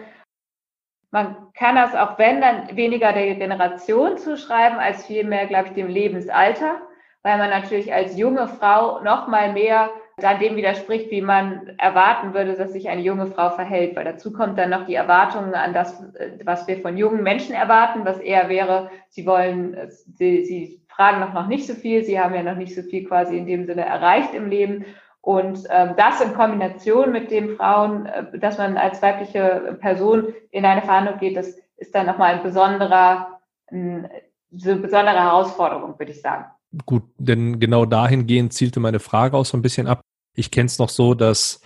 man 1.12 1.36
kann 1.54 1.76
das 1.76 1.96
auch 1.96 2.18
wenn, 2.18 2.42
dann 2.42 2.76
weniger 2.76 3.14
der 3.14 3.36
Generation 3.36 4.18
zuschreiben, 4.18 4.78
als 4.78 5.06
vielmehr, 5.06 5.48
glaube 5.48 5.68
ich, 5.68 5.74
dem 5.74 5.88
Lebensalter, 5.88 6.82
weil 7.24 7.38
man 7.38 7.50
natürlich 7.50 7.94
als 7.94 8.18
junge 8.18 8.48
Frau 8.48 9.02
noch 9.02 9.28
mal 9.28 9.54
mehr 9.54 9.90
dann 10.20 10.40
dem 10.40 10.56
widerspricht, 10.56 11.12
wie 11.12 11.22
man 11.22 11.76
erwarten 11.78 12.34
würde, 12.34 12.56
dass 12.56 12.74
sich 12.74 12.90
eine 12.90 13.02
junge 13.02 13.28
Frau 13.28 13.52
verhält. 13.52 13.96
Weil 13.96 14.06
dazu 14.06 14.34
kommt 14.34 14.58
dann 14.58 14.72
noch 14.72 14.88
die 14.88 14.96
Erwartungen 14.96 15.54
an 15.54 15.74
das, 15.74 16.04
was 16.44 16.68
wir 16.68 16.80
von 16.80 16.98
jungen 16.98 17.22
Menschen 17.22 17.54
erwarten, 17.54 18.04
was 18.04 18.18
eher 18.18 18.50
wäre, 18.50 18.90
sie 19.10 19.28
wollen, 19.28 19.78
sie, 20.16 20.44
sie 20.44 20.82
fragen 20.88 21.20
noch, 21.20 21.34
noch 21.34 21.48
nicht 21.48 21.68
so 21.68 21.76
viel, 21.76 22.04
sie 22.04 22.20
haben 22.20 22.34
ja 22.34 22.42
noch 22.42 22.56
nicht 22.56 22.74
so 22.74 22.82
viel 22.82 23.08
quasi 23.08 23.38
in 23.38 23.46
dem 23.46 23.66
Sinne 23.66 23.86
erreicht 23.86 24.34
im 24.34 24.50
Leben 24.50 24.86
und 25.28 25.66
ähm, 25.70 25.94
das 25.98 26.22
in 26.22 26.34
Kombination 26.36 27.12
mit 27.12 27.32
den 27.32 27.58
Frauen, 27.58 28.06
äh, 28.06 28.40
dass 28.40 28.58
man 28.58 28.78
als 28.78 29.02
weibliche 29.02 29.78
Person 29.82 30.34
in 30.52 30.64
eine 30.64 30.82
Verhandlung 30.82 31.20
geht, 31.20 31.36
das 31.36 31.58
ist 31.76 31.94
dann 31.94 32.06
nochmal 32.06 32.36
ein 32.36 32.44
besonderer, 32.44 33.42
ein, 33.70 34.06
eine 34.06 34.76
besondere 34.78 35.18
Herausforderung, 35.18 36.00
würde 36.00 36.14
ich 36.14 36.22
sagen. 36.22 36.46
Gut, 36.86 37.04
denn 37.18 37.60
genau 37.60 37.84
dahingehend 37.84 38.54
zielte 38.54 38.80
meine 38.80 39.02
Frage 39.02 39.36
auch 39.36 39.44
so 39.44 39.58
ein 39.58 39.62
bisschen 39.62 39.86
ab. 39.86 40.00
Ich 40.34 40.50
kenne 40.50 40.68
es 40.68 40.80
noch 40.80 40.88
so, 40.88 41.14
dass 41.14 41.60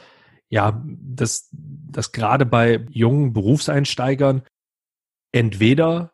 ja, 0.50 0.82
dass, 0.84 1.48
dass 1.54 2.14
gerade 2.14 2.48
bei 2.48 2.88
jungen 2.90 3.32
Berufseinsteigern 3.32 4.42
entweder 5.32 6.14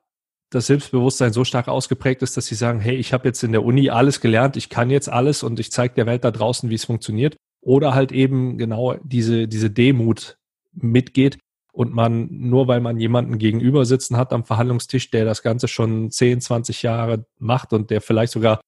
das 0.49 0.67
Selbstbewusstsein 0.67 1.33
so 1.33 1.43
stark 1.43 1.67
ausgeprägt 1.67 2.21
ist, 2.21 2.37
dass 2.37 2.45
sie 2.45 2.55
sagen, 2.55 2.79
hey, 2.79 2.95
ich 2.95 3.13
habe 3.13 3.27
jetzt 3.27 3.43
in 3.43 3.51
der 3.51 3.63
Uni 3.63 3.89
alles 3.89 4.21
gelernt, 4.21 4.55
ich 4.55 4.69
kann 4.69 4.89
jetzt 4.89 5.09
alles 5.09 5.43
und 5.43 5.59
ich 5.59 5.71
zeige 5.71 5.95
der 5.95 6.05
Welt 6.05 6.23
da 6.23 6.31
draußen, 6.31 6.69
wie 6.69 6.75
es 6.75 6.85
funktioniert. 6.85 7.35
Oder 7.61 7.93
halt 7.93 8.11
eben 8.11 8.57
genau 8.57 8.95
diese, 9.03 9.47
diese 9.47 9.69
Demut 9.69 10.37
mitgeht 10.71 11.37
und 11.73 11.93
man, 11.93 12.27
nur 12.31 12.67
weil 12.67 12.79
man 12.79 12.97
jemanden 12.97 13.37
gegenüber 13.37 13.85
sitzen 13.85 14.15
hat 14.17 14.31
am 14.31 14.45
Verhandlungstisch, 14.45 15.11
der 15.11 15.25
das 15.25 15.43
Ganze 15.43 15.67
schon 15.67 16.09
10, 16.09 16.41
20 16.41 16.81
Jahre 16.81 17.25
macht 17.39 17.73
und 17.73 17.89
der 17.89 18.01
vielleicht 18.01 18.31
sogar 18.31 18.61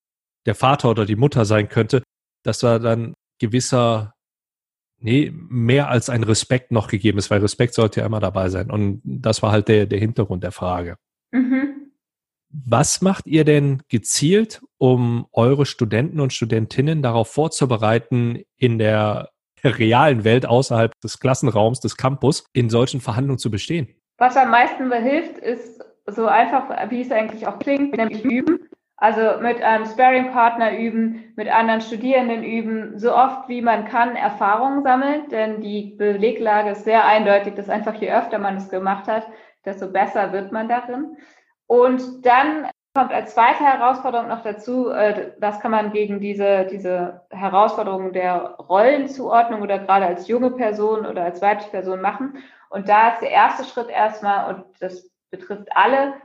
der 0.46 0.56
Vater 0.56 0.90
oder 0.90 1.06
die 1.06 1.16
Mutter 1.16 1.46
sein 1.46 1.70
könnte, 1.70 2.04
dass 2.44 2.60
da 2.60 2.78
dann 2.78 3.14
gewisser, 3.40 4.14
nee, 5.00 5.32
mehr 5.34 5.90
als 5.90 6.10
ein 6.10 6.24
Respekt 6.24 6.72
noch 6.72 6.88
gegeben 6.88 7.18
ist, 7.18 7.32
weil 7.32 7.42
Respekt 7.42 7.74
sollte 7.74 8.02
ja 8.02 8.06
immer 8.06 8.20
dabei 8.20 8.50
sein. 8.50 8.70
Und 8.70 9.02
das 9.04 9.42
war 9.42 9.52
halt 9.52 9.70
der, 9.70 9.86
der 9.86 10.00
Hintergrund 10.00 10.44
der 10.44 10.52
Frage. 10.52 10.98
Mhm. 11.32 11.92
Was 12.52 13.02
macht 13.02 13.28
ihr 13.28 13.46
denn 13.46 13.84
gezielt, 13.90 14.62
um 14.78 15.28
eure 15.32 15.66
Studenten 15.66 16.20
und 16.20 16.34
Studentinnen 16.34 17.04
darauf 17.04 17.32
vorzubereiten, 17.32 18.42
in 18.58 18.80
der 18.80 19.30
realen 19.64 20.24
Welt 20.24 20.46
außerhalb 20.46 21.00
des 21.02 21.20
Klassenraums, 21.20 21.80
des 21.80 21.96
Campus, 21.98 22.46
in 22.54 22.70
solchen 22.70 23.02
Verhandlungen 23.02 23.40
zu 23.40 23.52
bestehen? 23.52 23.90
Was 24.18 24.36
am 24.36 24.52
meisten 24.52 24.92
hilft, 24.92 25.38
ist 25.38 25.82
so 26.08 26.28
einfach, 26.28 26.90
wie 26.90 27.02
es 27.02 27.12
eigentlich 27.12 27.46
auch 27.48 27.60
klingt, 27.60 27.96
nämlich 27.96 28.24
üben. 28.26 28.60
Also 28.98 29.42
mit 29.42 29.62
einem 29.62 29.86
Sparing-Partner 29.86 30.78
üben, 30.78 31.32
mit 31.38 31.48
anderen 31.48 31.80
Studierenden 31.80 32.44
üben, 32.44 33.00
so 33.00 33.16
oft 33.16 33.48
wie 33.48 33.62
man 33.62 33.86
kann 33.86 34.18
Erfahrungen 34.18 34.84
sammeln, 34.84 35.30
denn 35.30 35.62
die 35.62 35.96
Beleglage 35.98 36.72
ist 36.72 36.84
sehr 36.84 37.06
eindeutig, 37.06 37.56
dass 37.56 37.70
einfach 37.70 37.96
je 37.96 38.12
öfter 38.12 38.40
man 38.40 38.58
es 38.58 38.70
gemacht 38.70 39.08
hat, 39.08 39.26
desto 39.66 39.88
besser 39.88 40.32
wird 40.32 40.52
man 40.52 40.68
darin. 40.68 41.18
Und 41.68 42.26
dann 42.26 42.68
kommt 42.94 43.14
als 43.14 43.34
zweite 43.34 43.64
Herausforderung 43.64 44.28
noch 44.28 44.42
dazu, 44.42 44.90
äh, 44.90 45.32
was 45.40 45.60
kann 45.60 45.72
man 45.72 45.92
gegen 45.92 46.20
diese, 46.20 46.66
diese 46.66 47.22
Herausforderung 47.30 48.14
der 48.14 48.56
Rollenzuordnung 48.56 49.62
oder 49.62 49.80
gerade 49.80 50.08
als 50.08 50.28
junge 50.28 50.52
Person 50.52 51.06
oder 51.06 51.24
als 51.24 51.42
weibliche 51.42 51.70
Person 51.72 52.02
machen. 52.02 52.38
Und 52.70 52.90
da 52.90 53.10
ist 53.10 53.22
der 53.22 53.32
erste 53.32 53.64
Schritt 53.64 53.90
erstmal, 53.90 54.54
und 54.54 54.66
das 54.80 55.10
betrifft 55.30 55.68
alle, 55.76 56.16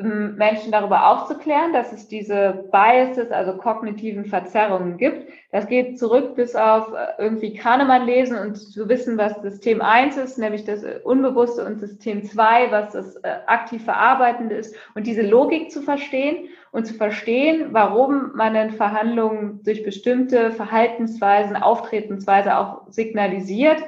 Menschen 0.00 0.70
darüber 0.70 1.08
aufzuklären, 1.08 1.72
dass 1.72 1.92
es 1.92 2.06
diese 2.06 2.64
Biases, 2.70 3.32
also 3.32 3.54
kognitiven 3.54 4.24
Verzerrungen 4.24 4.96
gibt. 4.96 5.28
Das 5.50 5.66
geht 5.66 5.98
zurück 5.98 6.36
bis 6.36 6.54
auf 6.54 6.92
äh, 6.92 7.22
irgendwie 7.22 7.54
Kahnemann 7.54 8.06
lesen 8.06 8.38
und 8.38 8.56
zu 8.56 8.88
wissen, 8.88 9.18
was 9.18 9.40
System 9.42 9.82
1 9.82 10.16
ist, 10.16 10.38
nämlich 10.38 10.64
das 10.64 10.84
äh, 10.84 11.00
Unbewusste 11.02 11.64
und 11.64 11.80
System 11.80 12.22
2, 12.22 12.70
was 12.70 12.92
das 12.92 13.16
äh, 13.16 13.28
aktiv 13.46 13.84
Verarbeitende 13.84 14.54
ist 14.54 14.76
und 14.94 15.06
diese 15.06 15.22
Logik 15.22 15.72
zu 15.72 15.82
verstehen 15.82 16.48
und 16.70 16.86
zu 16.86 16.94
verstehen, 16.94 17.68
warum 17.72 18.32
man 18.36 18.54
in 18.54 18.70
Verhandlungen 18.70 19.60
durch 19.64 19.82
bestimmte 19.82 20.52
Verhaltensweisen, 20.52 21.56
Auftretensweise 21.56 22.56
auch 22.56 22.82
signalisiert, 22.88 23.82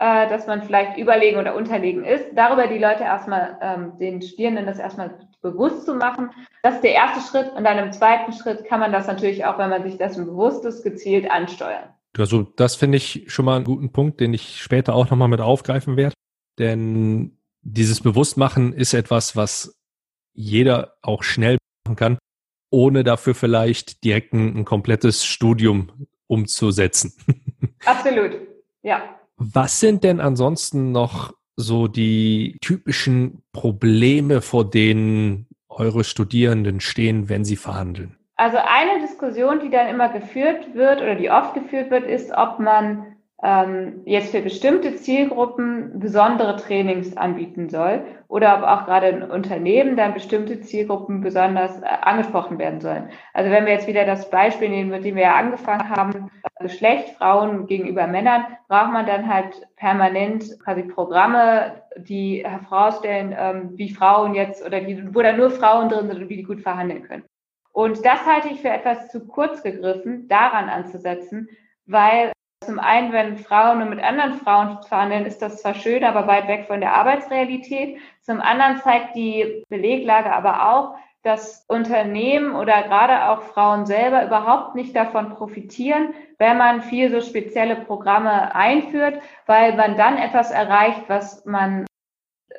dass 0.00 0.46
man 0.46 0.62
vielleicht 0.62 0.96
überlegen 0.96 1.38
oder 1.38 1.54
unterlegen 1.54 2.04
ist. 2.04 2.24
Darüber 2.34 2.66
die 2.66 2.78
Leute 2.78 3.02
erstmal, 3.02 3.58
ähm, 3.60 3.98
den 3.98 4.22
Studierenden 4.22 4.64
das 4.64 4.78
erstmal 4.78 5.18
bewusst 5.42 5.84
zu 5.84 5.94
machen. 5.94 6.30
Das 6.62 6.76
ist 6.76 6.84
der 6.84 6.94
erste 6.94 7.20
Schritt. 7.20 7.52
Und 7.52 7.64
dann 7.64 7.78
im 7.78 7.92
zweiten 7.92 8.32
Schritt 8.32 8.64
kann 8.64 8.80
man 8.80 8.92
das 8.92 9.06
natürlich 9.06 9.44
auch, 9.44 9.58
wenn 9.58 9.68
man 9.68 9.82
sich 9.82 9.98
dessen 9.98 10.24
bewusst 10.24 10.64
ist, 10.64 10.82
gezielt 10.82 11.30
ansteuern. 11.30 11.90
Also 12.16 12.42
das 12.42 12.76
finde 12.76 12.96
ich 12.96 13.24
schon 13.28 13.44
mal 13.44 13.56
einen 13.56 13.64
guten 13.64 13.92
Punkt, 13.92 14.20
den 14.20 14.32
ich 14.32 14.62
später 14.62 14.94
auch 14.94 15.10
nochmal 15.10 15.28
mit 15.28 15.40
aufgreifen 15.40 15.96
werde. 15.96 16.14
Denn 16.58 17.38
dieses 17.60 18.00
Bewusstmachen 18.00 18.72
ist 18.72 18.94
etwas, 18.94 19.36
was 19.36 19.78
jeder 20.32 20.94
auch 21.02 21.22
schnell 21.22 21.58
machen 21.86 21.96
kann, 21.96 22.18
ohne 22.70 23.04
dafür 23.04 23.34
vielleicht 23.34 24.02
direkt 24.02 24.32
ein, 24.32 24.56
ein 24.56 24.64
komplettes 24.64 25.26
Studium 25.26 26.06
umzusetzen. 26.26 27.12
Absolut, 27.84 28.32
ja. 28.82 29.19
Was 29.42 29.80
sind 29.80 30.04
denn 30.04 30.20
ansonsten 30.20 30.92
noch 30.92 31.32
so 31.56 31.88
die 31.88 32.58
typischen 32.60 33.42
Probleme, 33.52 34.42
vor 34.42 34.68
denen 34.68 35.46
eure 35.70 36.04
Studierenden 36.04 36.80
stehen, 36.80 37.30
wenn 37.30 37.46
sie 37.46 37.56
verhandeln? 37.56 38.18
Also 38.36 38.58
eine 38.58 39.00
Diskussion, 39.00 39.60
die 39.60 39.70
dann 39.70 39.88
immer 39.88 40.10
geführt 40.10 40.74
wird 40.74 41.00
oder 41.00 41.14
die 41.14 41.30
oft 41.30 41.54
geführt 41.54 41.90
wird, 41.90 42.04
ist, 42.04 42.30
ob 42.32 42.58
man 42.58 43.09
ähm, 43.42 44.02
jetzt 44.04 44.32
für 44.32 44.42
bestimmte 44.42 44.96
Zielgruppen 44.96 45.98
besondere 45.98 46.56
Trainings 46.56 47.16
anbieten 47.16 47.70
soll 47.70 48.04
oder 48.28 48.58
ob 48.58 48.64
auch 48.64 48.84
gerade 48.86 49.08
in 49.08 49.22
Unternehmen 49.22 49.96
dann 49.96 50.14
bestimmte 50.14 50.60
Zielgruppen 50.60 51.20
besonders 51.20 51.80
äh, 51.80 51.86
angesprochen 52.02 52.58
werden 52.58 52.80
sollen. 52.80 53.08
Also 53.32 53.50
wenn 53.50 53.64
wir 53.64 53.72
jetzt 53.72 53.86
wieder 53.86 54.04
das 54.04 54.28
Beispiel 54.30 54.68
nehmen, 54.68 54.90
mit 54.90 55.04
dem 55.04 55.16
wir 55.16 55.22
ja 55.22 55.36
angefangen 55.36 55.88
haben, 55.88 56.30
Geschlecht, 56.60 57.16
Frauen 57.16 57.66
gegenüber 57.66 58.06
Männern, 58.06 58.44
braucht 58.68 58.92
man 58.92 59.06
dann 59.06 59.32
halt 59.32 59.66
permanent 59.76 60.44
quasi 60.62 60.82
Programme, 60.82 61.82
die 61.96 62.44
herausstellen, 62.46 63.34
ähm, 63.36 63.70
wie 63.76 63.88
Frauen 63.88 64.34
jetzt 64.34 64.64
oder 64.64 64.80
die, 64.80 65.14
wo 65.14 65.22
da 65.22 65.32
nur 65.32 65.50
Frauen 65.50 65.88
drin 65.88 66.08
sind 66.08 66.22
und 66.22 66.28
wie 66.28 66.36
die 66.36 66.42
gut 66.42 66.60
verhandeln 66.60 67.04
können. 67.04 67.24
Und 67.72 68.04
das 68.04 68.26
halte 68.26 68.48
ich 68.48 68.60
für 68.60 68.68
etwas 68.68 69.08
zu 69.08 69.26
kurz 69.26 69.62
gegriffen, 69.62 70.28
daran 70.28 70.68
anzusetzen, 70.68 71.48
weil 71.86 72.32
zum 72.70 72.78
einen, 72.78 73.12
wenn 73.12 73.38
Frauen 73.38 73.78
nur 73.78 73.88
mit 73.88 74.02
anderen 74.02 74.34
Frauen 74.34 74.78
verhandeln, 74.82 75.26
ist 75.26 75.42
das 75.42 75.60
zwar 75.62 75.74
schön, 75.74 76.04
aber 76.04 76.26
weit 76.26 76.46
weg 76.46 76.66
von 76.66 76.80
der 76.80 76.94
Arbeitsrealität. 76.94 77.98
Zum 78.20 78.40
anderen 78.40 78.76
zeigt 78.82 79.16
die 79.16 79.64
Beleglage 79.68 80.32
aber 80.32 80.70
auch, 80.70 80.94
dass 81.22 81.64
Unternehmen 81.68 82.54
oder 82.54 82.82
gerade 82.82 83.28
auch 83.28 83.42
Frauen 83.42 83.86
selber 83.86 84.24
überhaupt 84.24 84.74
nicht 84.74 84.94
davon 84.94 85.30
profitieren, 85.30 86.14
wenn 86.38 86.56
man 86.56 86.82
viel 86.82 87.10
so 87.10 87.20
spezielle 87.20 87.76
Programme 87.76 88.54
einführt, 88.54 89.20
weil 89.46 89.74
man 89.74 89.96
dann 89.96 90.16
etwas 90.16 90.50
erreicht, 90.50 91.02
was 91.08 91.44
man 91.44 91.86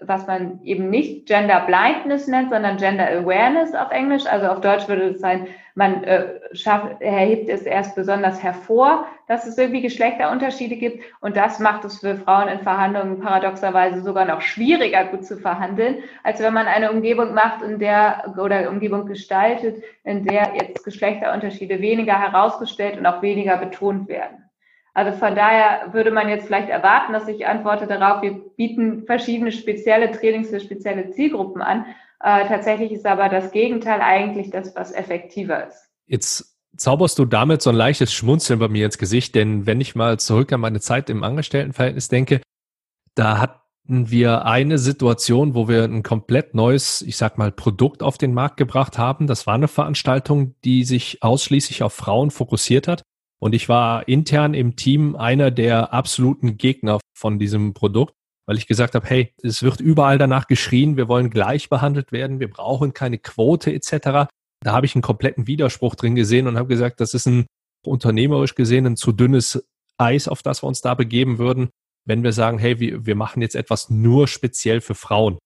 was 0.01 0.25
man 0.27 0.59
eben 0.63 0.89
nicht 0.89 1.27
Gender 1.27 1.61
Blindness 1.61 2.27
nennt, 2.27 2.49
sondern 2.49 2.77
Gender 2.77 3.07
Awareness 3.07 3.73
auf 3.75 3.91
Englisch. 3.91 4.25
Also 4.25 4.47
auf 4.47 4.61
Deutsch 4.61 4.87
würde 4.87 5.09
es 5.09 5.19
sein, 5.19 5.47
man 5.75 6.03
äh, 6.03 6.39
schafft, 6.53 7.01
erhebt 7.01 7.49
es 7.49 7.61
erst 7.63 7.95
besonders 7.95 8.43
hervor, 8.43 9.05
dass 9.27 9.45
es 9.45 9.57
irgendwie 9.57 9.81
Geschlechterunterschiede 9.81 10.75
gibt. 10.75 11.03
Und 11.21 11.37
das 11.37 11.59
macht 11.59 11.85
es 11.85 11.99
für 11.99 12.15
Frauen 12.15 12.47
in 12.47 12.59
Verhandlungen 12.59 13.19
paradoxerweise 13.19 14.01
sogar 14.01 14.25
noch 14.25 14.41
schwieriger, 14.41 15.05
gut 15.05 15.25
zu 15.25 15.37
verhandeln, 15.37 15.97
als 16.23 16.41
wenn 16.41 16.53
man 16.53 16.67
eine 16.67 16.91
Umgebung 16.91 17.33
macht, 17.33 17.61
in 17.61 17.79
der 17.79 18.33
oder 18.37 18.69
Umgebung 18.69 19.05
gestaltet, 19.05 19.83
in 20.03 20.25
der 20.25 20.53
jetzt 20.59 20.83
Geschlechterunterschiede 20.83 21.79
weniger 21.79 22.19
herausgestellt 22.19 22.97
und 22.97 23.05
auch 23.05 23.21
weniger 23.21 23.57
betont 23.57 24.07
werden. 24.09 24.40
Also 24.93 25.17
von 25.17 25.35
daher 25.35 25.93
würde 25.93 26.11
man 26.11 26.27
jetzt 26.27 26.47
vielleicht 26.47 26.69
erwarten, 26.69 27.13
dass 27.13 27.27
ich 27.27 27.47
antworte 27.47 27.87
darauf, 27.87 28.21
wir 28.21 28.33
bieten 28.57 29.05
verschiedene 29.05 29.51
spezielle 29.51 30.11
Trainings 30.11 30.49
für 30.49 30.59
spezielle 30.59 31.11
Zielgruppen 31.11 31.61
an. 31.61 31.85
Äh, 32.19 32.47
tatsächlich 32.47 32.91
ist 32.91 33.05
aber 33.05 33.29
das 33.29 33.51
Gegenteil 33.51 34.01
eigentlich 34.01 34.51
das, 34.51 34.75
was 34.75 34.91
effektiver 34.91 35.67
ist. 35.67 35.89
Jetzt 36.07 36.57
zauberst 36.75 37.17
du 37.19 37.25
damit 37.25 37.61
so 37.61 37.69
ein 37.69 37.75
leichtes 37.75 38.13
Schmunzeln 38.13 38.59
bei 38.59 38.67
mir 38.67 38.85
ins 38.85 38.97
Gesicht, 38.97 39.33
denn 39.35 39.65
wenn 39.65 39.81
ich 39.81 39.95
mal 39.95 40.19
zurück 40.19 40.51
an 40.51 40.59
meine 40.59 40.81
Zeit 40.81 41.09
im 41.09 41.23
Angestelltenverhältnis 41.23 42.09
denke, 42.09 42.41
da 43.15 43.39
hatten 43.39 44.11
wir 44.11 44.45
eine 44.45 44.77
Situation, 44.77 45.55
wo 45.55 45.67
wir 45.67 45.83
ein 45.85 46.03
komplett 46.03 46.53
neues, 46.53 47.01
ich 47.01 47.17
sag 47.17 47.37
mal, 47.37 47.51
Produkt 47.51 48.03
auf 48.03 48.17
den 48.17 48.33
Markt 48.33 48.57
gebracht 48.57 48.97
haben. 48.97 49.27
Das 49.27 49.47
war 49.47 49.55
eine 49.55 49.67
Veranstaltung, 49.67 50.55
die 50.63 50.83
sich 50.83 51.23
ausschließlich 51.23 51.81
auf 51.81 51.93
Frauen 51.93 52.29
fokussiert 52.29 52.87
hat. 52.87 53.03
Und 53.41 53.53
ich 53.55 53.67
war 53.69 54.07
intern 54.07 54.53
im 54.53 54.75
Team 54.75 55.15
einer 55.15 55.49
der 55.49 55.93
absoluten 55.93 56.57
Gegner 56.57 56.99
von 57.17 57.39
diesem 57.39 57.73
Produkt, 57.73 58.13
weil 58.47 58.57
ich 58.57 58.67
gesagt 58.67 58.93
habe, 58.93 59.07
hey, 59.07 59.33
es 59.41 59.63
wird 59.63 59.81
überall 59.81 60.19
danach 60.19 60.45
geschrien, 60.45 60.95
wir 60.95 61.07
wollen 61.07 61.31
gleich 61.31 61.67
behandelt 61.67 62.11
werden, 62.11 62.39
wir 62.39 62.49
brauchen 62.49 62.93
keine 62.93 63.17
Quote 63.17 63.73
etc. 63.73 64.29
Da 64.63 64.71
habe 64.71 64.85
ich 64.85 64.93
einen 64.93 65.01
kompletten 65.01 65.47
Widerspruch 65.47 65.95
drin 65.95 66.15
gesehen 66.15 66.47
und 66.47 66.57
habe 66.57 66.67
gesagt, 66.67 66.99
das 66.99 67.15
ist 67.15 67.25
ein 67.25 67.47
unternehmerisch 67.83 68.53
gesehen 68.53 68.85
ein 68.85 68.95
zu 68.95 69.11
dünnes 69.11 69.67
Eis, 69.97 70.27
auf 70.27 70.43
das 70.43 70.61
wir 70.61 70.67
uns 70.67 70.81
da 70.81 70.93
begeben 70.93 71.39
würden, 71.39 71.69
wenn 72.05 72.23
wir 72.23 72.33
sagen, 72.33 72.59
hey, 72.59 72.79
wir, 72.79 73.07
wir 73.07 73.15
machen 73.15 73.41
jetzt 73.41 73.55
etwas 73.55 73.89
nur 73.89 74.27
speziell 74.27 74.81
für 74.81 74.95
Frauen. 74.95 75.39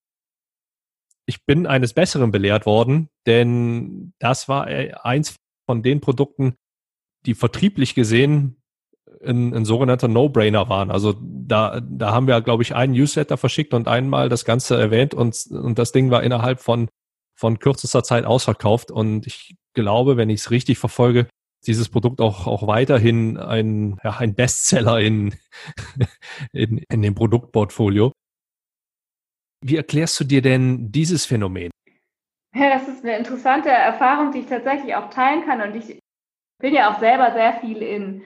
Ich 1.28 1.46
bin 1.46 1.66
eines 1.66 1.94
Besseren 1.94 2.32
belehrt 2.32 2.66
worden, 2.66 3.08
denn 3.26 4.14
das 4.20 4.50
war 4.50 4.66
eins 4.68 5.36
von 5.66 5.82
den 5.82 6.02
Produkten, 6.02 6.56
die 7.26 7.36
vertrieblich 7.36 7.96
gesehen 7.96 8.58
ein, 9.24 9.54
ein 9.54 9.66
sogenannter 9.66 10.08
No-Brainer 10.08 10.70
waren. 10.70 10.92
Also 10.92 11.16
da, 11.22 11.82
da 11.82 12.12
haben 12.12 12.28
wir, 12.28 12.40
glaube 12.42 12.64
ich, 12.64 12.76
einen 12.76 12.94
Newsletter 12.94 13.38
verschickt 13.38 13.74
und 13.74 13.88
einmal 13.88 14.30
das 14.30 14.46
Ganze 14.46 14.78
erwähnt 14.78 15.14
und, 15.14 15.46
und 15.50 15.80
das 15.80 15.92
Ding 15.92 16.12
war 16.12 16.24
innerhalb 16.24 16.60
von, 16.60 16.90
von 17.36 17.60
kürzester 17.60 18.04
Zeit 18.04 18.26
ausverkauft. 18.26 18.92
Und 18.92 19.28
ich 19.28 19.56
glaube, 19.74 20.18
wenn 20.18 20.30
ich 20.30 20.42
es 20.42 20.52
richtig 20.52 20.78
verfolge, 20.78 21.28
dieses 21.66 21.90
Produkt 21.90 22.22
auch, 22.22 22.48
auch 22.48 22.68
weiterhin 22.68 23.38
ein, 23.38 24.00
ja, 24.04 24.18
ein 24.18 24.36
Bestseller 24.36 25.00
in, 25.00 25.34
in, 26.54 26.78
in 26.90 27.02
dem 27.02 27.16
Produktportfolio. 27.16 28.12
Wie 29.62 29.78
erklärst 29.78 30.20
du 30.20 30.26
dir 30.26 30.42
denn 30.42 30.92
dieses 30.92 31.26
Phänomen? 31.26 31.72
Ja, 32.54 32.70
das 32.70 32.88
ist 32.88 33.04
eine 33.04 33.18
interessante 33.18 33.70
Erfahrung, 33.70 34.32
die 34.32 34.40
ich 34.40 34.46
tatsächlich 34.46 34.96
auch 34.96 35.10
teilen 35.10 35.44
kann. 35.46 35.62
Und 35.62 35.76
ich 35.76 36.00
bin 36.60 36.74
ja 36.74 36.92
auch 36.92 37.00
selber 37.00 37.32
sehr 37.32 37.54
viel 37.54 37.82
in 37.82 38.22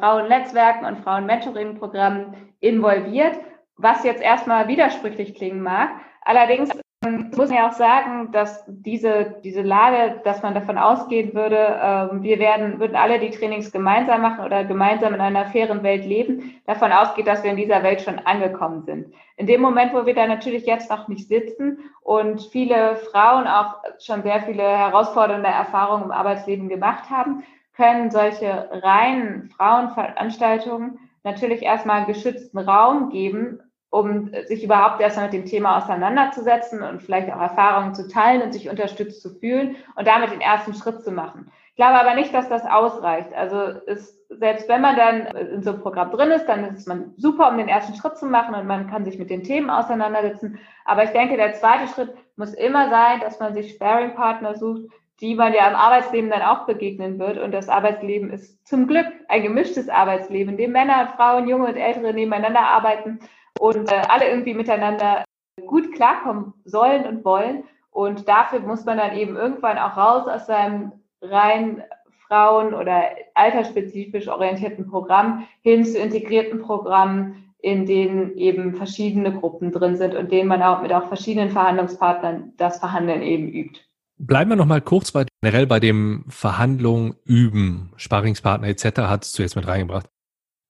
Frauennetzwerken 0.00 0.86
und 0.86 0.98
Frauen-Mentoring-Programmen 0.98 2.34
involviert, 2.60 3.38
was 3.76 4.04
jetzt 4.04 4.22
erstmal 4.22 4.68
widersprüchlich 4.68 5.34
klingen 5.34 5.62
mag. 5.62 5.90
Allerdings 6.22 6.70
ähm, 7.04 7.30
muss 7.36 7.48
man 7.48 7.58
ja 7.58 7.68
auch 7.68 7.74
sagen, 7.74 8.32
dass 8.32 8.64
diese, 8.66 9.36
diese 9.44 9.62
Lage, 9.62 10.20
dass 10.24 10.42
man 10.42 10.54
davon 10.54 10.78
ausgehen 10.78 11.34
würde, 11.34 11.58
äh, 11.58 12.22
wir 12.22 12.38
werden, 12.38 12.80
würden 12.80 12.96
alle 12.96 13.18
die 13.18 13.30
Trainings 13.30 13.70
gemeinsam 13.72 14.22
machen 14.22 14.44
oder 14.44 14.64
gemeinsam 14.64 15.14
in 15.14 15.20
einer 15.20 15.46
fairen 15.46 15.82
Welt 15.82 16.04
leben, 16.04 16.60
davon 16.66 16.92
ausgeht, 16.92 17.26
dass 17.26 17.42
wir 17.42 17.50
in 17.50 17.56
dieser 17.56 17.82
Welt 17.82 18.00
schon 18.00 18.18
angekommen 18.20 18.82
sind. 18.82 19.12
In 19.36 19.46
dem 19.46 19.60
Moment, 19.60 19.92
wo 19.92 20.06
wir 20.06 20.14
da 20.14 20.26
natürlich 20.26 20.64
jetzt 20.64 20.90
noch 20.90 21.08
nicht 21.08 21.28
sitzen 21.28 21.78
und 22.02 22.40
viele 22.42 22.96
Frauen 22.96 23.46
auch 23.46 23.74
schon 24.00 24.22
sehr 24.22 24.42
viele 24.42 24.62
herausfordernde 24.62 25.48
Erfahrungen 25.48 26.04
im 26.04 26.12
Arbeitsleben 26.12 26.68
gemacht 26.68 27.10
haben, 27.10 27.44
können 27.76 28.10
solche 28.10 28.68
reinen 28.70 29.50
Frauenveranstaltungen 29.50 30.98
natürlich 31.24 31.62
erstmal 31.62 32.06
geschützten 32.06 32.58
Raum 32.58 33.10
geben, 33.10 33.60
um 33.90 34.30
sich 34.46 34.64
überhaupt 34.64 35.00
erstmal 35.00 35.26
mit 35.26 35.34
dem 35.34 35.46
Thema 35.46 35.78
auseinanderzusetzen 35.78 36.82
und 36.82 37.02
vielleicht 37.02 37.32
auch 37.32 37.40
Erfahrungen 37.40 37.94
zu 37.94 38.08
teilen 38.08 38.42
und 38.42 38.52
sich 38.52 38.68
unterstützt 38.68 39.22
zu 39.22 39.30
fühlen 39.30 39.76
und 39.94 40.06
damit 40.06 40.32
den 40.32 40.40
ersten 40.40 40.74
Schritt 40.74 41.02
zu 41.02 41.12
machen. 41.12 41.50
Ich 41.70 41.76
glaube 41.76 42.00
aber 42.00 42.14
nicht, 42.14 42.32
dass 42.32 42.48
das 42.48 42.64
ausreicht. 42.64 43.32
Also 43.34 43.80
ist, 43.86 44.16
selbst 44.30 44.68
wenn 44.68 44.80
man 44.80 44.96
dann 44.96 45.26
in 45.26 45.62
so 45.62 45.70
einem 45.70 45.80
Programm 45.80 46.10
drin 46.10 46.30
ist, 46.30 46.46
dann 46.46 46.74
ist 46.74 46.86
man 46.86 47.14
super, 47.16 47.50
um 47.50 47.58
den 47.58 47.68
ersten 47.68 47.94
Schritt 47.96 48.16
zu 48.16 48.26
machen 48.26 48.54
und 48.54 48.66
man 48.66 48.88
kann 48.88 49.04
sich 49.04 49.18
mit 49.18 49.30
den 49.30 49.42
Themen 49.42 49.70
auseinandersetzen. 49.70 50.58
Aber 50.84 51.04
ich 51.04 51.10
denke, 51.10 51.36
der 51.36 51.54
zweite 51.54 51.88
Schritt 51.88 52.14
muss 52.36 52.54
immer 52.54 52.90
sein, 52.90 53.20
dass 53.20 53.40
man 53.40 53.54
sich 53.54 53.74
Sparing-Partner 53.74 54.54
sucht, 54.56 54.90
die 55.20 55.34
man 55.34 55.52
ja 55.52 55.68
im 55.68 55.76
Arbeitsleben 55.76 56.30
dann 56.30 56.42
auch 56.42 56.66
begegnen 56.66 57.18
wird. 57.18 57.38
Und 57.38 57.52
das 57.52 57.68
Arbeitsleben 57.68 58.30
ist 58.30 58.66
zum 58.66 58.86
Glück 58.86 59.06
ein 59.28 59.42
gemischtes 59.42 59.88
Arbeitsleben, 59.88 60.54
in 60.54 60.58
dem 60.58 60.72
Männer, 60.72 61.12
Frauen, 61.16 61.48
Junge 61.48 61.68
und 61.68 61.76
Ältere 61.76 62.12
nebeneinander 62.12 62.60
arbeiten 62.60 63.20
und 63.60 63.90
äh, 63.90 64.02
alle 64.08 64.28
irgendwie 64.28 64.54
miteinander 64.54 65.24
gut 65.66 65.92
klarkommen 65.94 66.54
sollen 66.64 67.06
und 67.06 67.24
wollen. 67.24 67.64
Und 67.90 68.28
dafür 68.28 68.60
muss 68.60 68.84
man 68.84 68.98
dann 68.98 69.16
eben 69.16 69.36
irgendwann 69.36 69.78
auch 69.78 69.96
raus 69.96 70.26
aus 70.26 70.46
seinem 70.46 70.92
rein 71.22 71.84
Frauen- 72.26 72.74
oder 72.74 73.10
altersspezifisch 73.34 74.28
orientierten 74.28 74.90
Programm 74.90 75.46
hin 75.62 75.84
zu 75.84 75.98
integrierten 75.98 76.60
Programmen, 76.60 77.54
in 77.60 77.86
denen 77.86 78.36
eben 78.36 78.74
verschiedene 78.74 79.32
Gruppen 79.32 79.70
drin 79.70 79.96
sind 79.96 80.14
und 80.14 80.32
denen 80.32 80.48
man 80.48 80.62
auch 80.62 80.82
mit 80.82 80.92
auch 80.92 81.06
verschiedenen 81.06 81.50
Verhandlungspartnern 81.50 82.52
das 82.56 82.78
Verhandeln 82.80 83.22
eben 83.22 83.48
übt. 83.48 83.80
Bleiben 84.16 84.50
wir 84.50 84.56
noch 84.56 84.66
mal 84.66 84.80
kurz 84.80 85.10
bei 85.10 85.26
generell 85.42 85.66
bei 85.66 85.80
dem 85.80 86.24
Verhandlungen 86.28 87.16
üben, 87.24 87.92
Sparringspartner 87.96 88.68
etc. 88.68 89.00
hattest 89.00 89.38
du 89.38 89.42
jetzt 89.42 89.56
mit 89.56 89.66
reingebracht. 89.66 90.08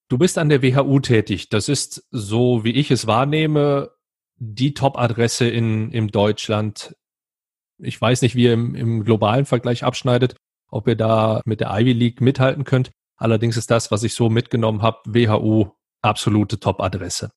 Du 0.08 0.18
bist 0.18 0.38
an 0.38 0.48
der 0.48 0.62
WHU 0.62 1.00
tätig. 1.00 1.48
Das 1.48 1.68
ist, 1.68 2.06
so 2.10 2.64
wie 2.64 2.72
ich 2.72 2.90
es 2.90 3.06
wahrnehme, 3.06 3.90
die 4.36 4.74
Top-Adresse 4.74 5.48
in, 5.48 5.90
in 5.90 6.08
Deutschland. 6.08 6.96
Ich 7.78 8.00
weiß 8.00 8.22
nicht, 8.22 8.34
wie 8.34 8.44
ihr 8.44 8.52
im, 8.54 8.74
im 8.74 9.04
globalen 9.04 9.44
Vergleich 9.44 9.84
abschneidet, 9.84 10.36
ob 10.70 10.88
ihr 10.88 10.96
da 10.96 11.40
mit 11.44 11.60
der 11.60 11.70
Ivy 11.70 11.92
League 11.92 12.20
mithalten 12.20 12.64
könnt. 12.64 12.90
Allerdings 13.16 13.56
ist 13.56 13.70
das, 13.70 13.90
was 13.90 14.02
ich 14.02 14.14
so 14.14 14.28
mitgenommen 14.28 14.82
habe, 14.82 14.98
WHU 15.06 15.70
absolute 16.02 16.60
Top-Adresse. 16.60 17.30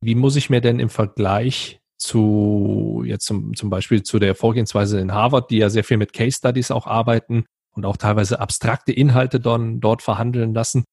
Wie 0.00 0.14
muss 0.14 0.36
ich 0.36 0.50
mir 0.50 0.60
denn 0.60 0.78
im 0.78 0.88
Vergleich 0.88 1.80
zu 2.00 3.02
jetzt 3.06 3.26
zum, 3.26 3.54
zum 3.54 3.70
Beispiel 3.70 4.02
zu 4.02 4.18
der 4.18 4.34
Vorgehensweise 4.34 5.00
in 5.00 5.12
Harvard, 5.12 5.50
die 5.50 5.58
ja 5.58 5.68
sehr 5.68 5.84
viel 5.84 5.96
mit 5.96 6.12
Case 6.12 6.38
Studies 6.38 6.70
auch 6.70 6.86
arbeiten 6.86 7.44
und 7.72 7.84
auch 7.84 7.96
teilweise 7.96 8.40
abstrakte 8.40 8.92
Inhalte 8.92 9.38
dort, 9.38 9.62
dort 9.80 10.02
verhandeln 10.02 10.54
lassen, 10.54 10.84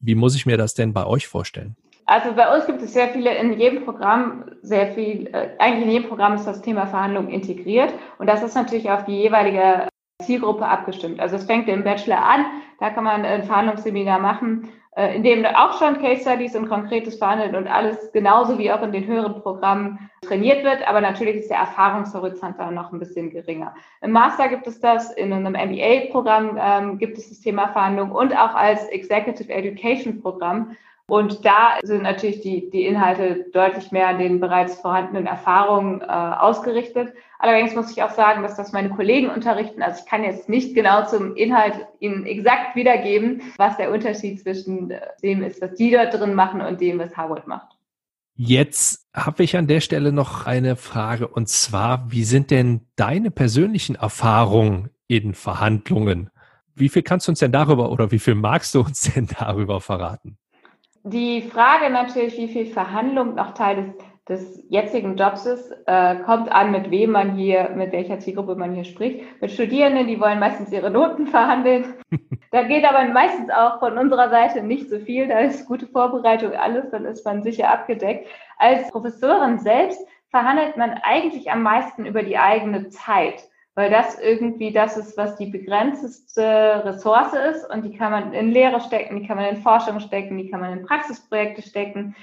wie 0.00 0.14
muss 0.14 0.36
ich 0.36 0.46
mir 0.46 0.56
das 0.56 0.74
denn 0.74 0.92
bei 0.92 1.06
euch 1.06 1.28
vorstellen? 1.28 1.76
Also 2.06 2.34
bei 2.34 2.54
uns 2.54 2.66
gibt 2.66 2.82
es 2.82 2.92
sehr 2.92 3.08
viele, 3.08 3.34
in 3.34 3.58
jedem 3.58 3.84
Programm 3.84 4.44
sehr 4.62 4.92
viel, 4.92 5.26
äh, 5.28 5.50
eigentlich 5.58 5.84
in 5.84 5.90
jedem 5.90 6.08
Programm 6.08 6.34
ist 6.34 6.44
das 6.44 6.60
Thema 6.60 6.86
Verhandlung 6.86 7.28
integriert 7.28 7.92
und 8.18 8.26
das 8.26 8.42
ist 8.42 8.54
natürlich 8.54 8.90
auf 8.90 9.04
die 9.06 9.22
jeweilige 9.22 9.88
Zielgruppe 10.22 10.66
abgestimmt. 10.66 11.18
Also 11.18 11.36
es 11.36 11.44
fängt 11.44 11.68
im 11.68 11.82
Bachelor 11.82 12.22
an, 12.22 12.44
da 12.78 12.90
kann 12.90 13.04
man 13.04 13.24
ein 13.24 13.44
Verhandlungsseminar 13.44 14.18
machen, 14.18 14.68
in 14.96 15.24
dem 15.24 15.44
auch 15.44 15.78
schon 15.78 16.00
Case 16.00 16.20
Studies 16.20 16.54
und 16.54 16.68
konkretes 16.68 17.16
Verhandeln 17.16 17.56
und 17.56 17.66
alles 17.66 18.12
genauso 18.12 18.58
wie 18.58 18.70
auch 18.70 18.82
in 18.82 18.92
den 18.92 19.06
höheren 19.06 19.42
Programmen 19.42 20.10
trainiert 20.22 20.62
wird, 20.64 20.86
aber 20.88 21.00
natürlich 21.00 21.36
ist 21.36 21.50
der 21.50 21.58
Erfahrungshorizont 21.58 22.58
da 22.58 22.70
noch 22.70 22.92
ein 22.92 23.00
bisschen 23.00 23.30
geringer. 23.30 23.74
Im 24.02 24.12
Master 24.12 24.48
gibt 24.48 24.66
es 24.68 24.78
das, 24.78 25.12
in 25.12 25.32
einem 25.32 25.54
MBA-Programm 25.54 26.58
ähm, 26.60 26.98
gibt 26.98 27.18
es 27.18 27.28
das 27.28 27.40
Thema 27.40 27.68
Verhandlung 27.68 28.12
und 28.12 28.36
auch 28.36 28.54
als 28.54 28.86
Executive 28.88 29.52
Education 29.52 30.22
Programm 30.22 30.76
und 31.06 31.44
da 31.44 31.78
sind 31.82 32.02
natürlich 32.02 32.40
die, 32.40 32.70
die 32.70 32.86
Inhalte 32.86 33.46
deutlich 33.52 33.92
mehr 33.92 34.08
an 34.08 34.18
den 34.18 34.40
bereits 34.40 34.80
vorhandenen 34.80 35.26
Erfahrungen 35.26 36.00
äh, 36.00 36.04
ausgerichtet. 36.06 37.12
Allerdings 37.38 37.74
muss 37.74 37.90
ich 37.90 38.02
auch 38.02 38.12
sagen, 38.12 38.42
dass 38.42 38.56
das 38.56 38.72
meine 38.72 38.88
Kollegen 38.88 39.28
unterrichten. 39.28 39.82
Also 39.82 40.00
ich 40.02 40.10
kann 40.10 40.24
jetzt 40.24 40.48
nicht 40.48 40.74
genau 40.74 41.04
zum 41.04 41.36
Inhalt 41.36 41.74
Ihnen 42.00 42.24
exakt 42.24 42.74
wiedergeben, 42.74 43.42
was 43.58 43.76
der 43.76 43.92
Unterschied 43.92 44.40
zwischen 44.40 44.92
äh, 44.92 45.00
dem 45.22 45.42
ist, 45.42 45.60
was 45.60 45.74
die 45.74 45.90
dort 45.90 46.14
drin 46.14 46.34
machen 46.34 46.62
und 46.62 46.80
dem, 46.80 46.98
was 46.98 47.14
Harvard 47.14 47.46
macht. 47.46 47.76
Jetzt 48.36 49.06
habe 49.14 49.44
ich 49.44 49.56
an 49.58 49.66
der 49.66 49.80
Stelle 49.80 50.10
noch 50.10 50.46
eine 50.46 50.74
Frage 50.74 51.28
und 51.28 51.50
zwar, 51.50 52.10
wie 52.10 52.24
sind 52.24 52.50
denn 52.50 52.80
deine 52.96 53.30
persönlichen 53.30 53.94
Erfahrungen 53.94 54.88
in 55.06 55.34
Verhandlungen? 55.34 56.30
Wie 56.74 56.88
viel 56.88 57.02
kannst 57.02 57.28
du 57.28 57.32
uns 57.32 57.38
denn 57.40 57.52
darüber 57.52 57.92
oder 57.92 58.10
wie 58.10 58.18
viel 58.18 58.34
magst 58.34 58.74
du 58.74 58.80
uns 58.80 59.02
denn 59.02 59.28
darüber 59.38 59.82
verraten? 59.82 60.38
Die 61.06 61.42
Frage 61.42 61.90
natürlich, 61.90 62.38
wie 62.38 62.48
viel 62.48 62.64
Verhandlung 62.64 63.34
noch 63.34 63.52
Teil 63.52 63.76
des, 63.76 63.94
des 64.26 64.64
jetzigen 64.70 65.18
Jobs 65.18 65.44
ist, 65.44 65.70
äh, 65.86 66.16
kommt 66.20 66.50
an, 66.50 66.70
mit 66.70 66.90
wem 66.90 67.10
man 67.10 67.36
hier, 67.36 67.72
mit 67.76 67.92
welcher 67.92 68.20
Zielgruppe 68.20 68.54
man 68.54 68.72
hier 68.72 68.84
spricht. 68.84 69.22
Mit 69.42 69.50
Studierenden, 69.50 70.06
die 70.06 70.18
wollen 70.18 70.38
meistens 70.38 70.72
ihre 70.72 70.90
Noten 70.90 71.26
verhandeln. 71.28 71.92
da 72.52 72.62
geht 72.62 72.86
aber 72.86 73.04
meistens 73.12 73.50
auch 73.50 73.80
von 73.80 73.98
unserer 73.98 74.30
Seite 74.30 74.62
nicht 74.62 74.88
so 74.88 74.98
viel. 74.98 75.28
Da 75.28 75.40
ist 75.40 75.66
gute 75.66 75.86
Vorbereitung 75.86 76.54
alles, 76.54 76.90
dann 76.90 77.04
ist 77.04 77.22
man 77.26 77.42
sicher 77.42 77.70
abgedeckt. 77.70 78.26
Als 78.56 78.90
Professorin 78.90 79.58
selbst 79.58 80.00
verhandelt 80.30 80.78
man 80.78 80.92
eigentlich 81.02 81.50
am 81.50 81.62
meisten 81.62 82.06
über 82.06 82.22
die 82.22 82.38
eigene 82.38 82.88
Zeit 82.88 83.44
weil 83.74 83.90
das 83.90 84.18
irgendwie 84.18 84.72
das 84.72 84.96
ist, 84.96 85.16
was 85.16 85.36
die 85.36 85.46
begrenzteste 85.46 86.82
Ressource 86.84 87.32
ist 87.32 87.68
und 87.70 87.84
die 87.84 87.96
kann 87.96 88.12
man 88.12 88.32
in 88.32 88.50
Lehre 88.50 88.80
stecken, 88.80 89.20
die 89.20 89.26
kann 89.26 89.36
man 89.36 89.46
in 89.46 89.62
Forschung 89.62 89.98
stecken, 90.00 90.38
die 90.38 90.50
kann 90.50 90.60
man 90.60 90.78
in 90.78 90.86
Praxisprojekte 90.86 91.62
stecken. 91.62 92.14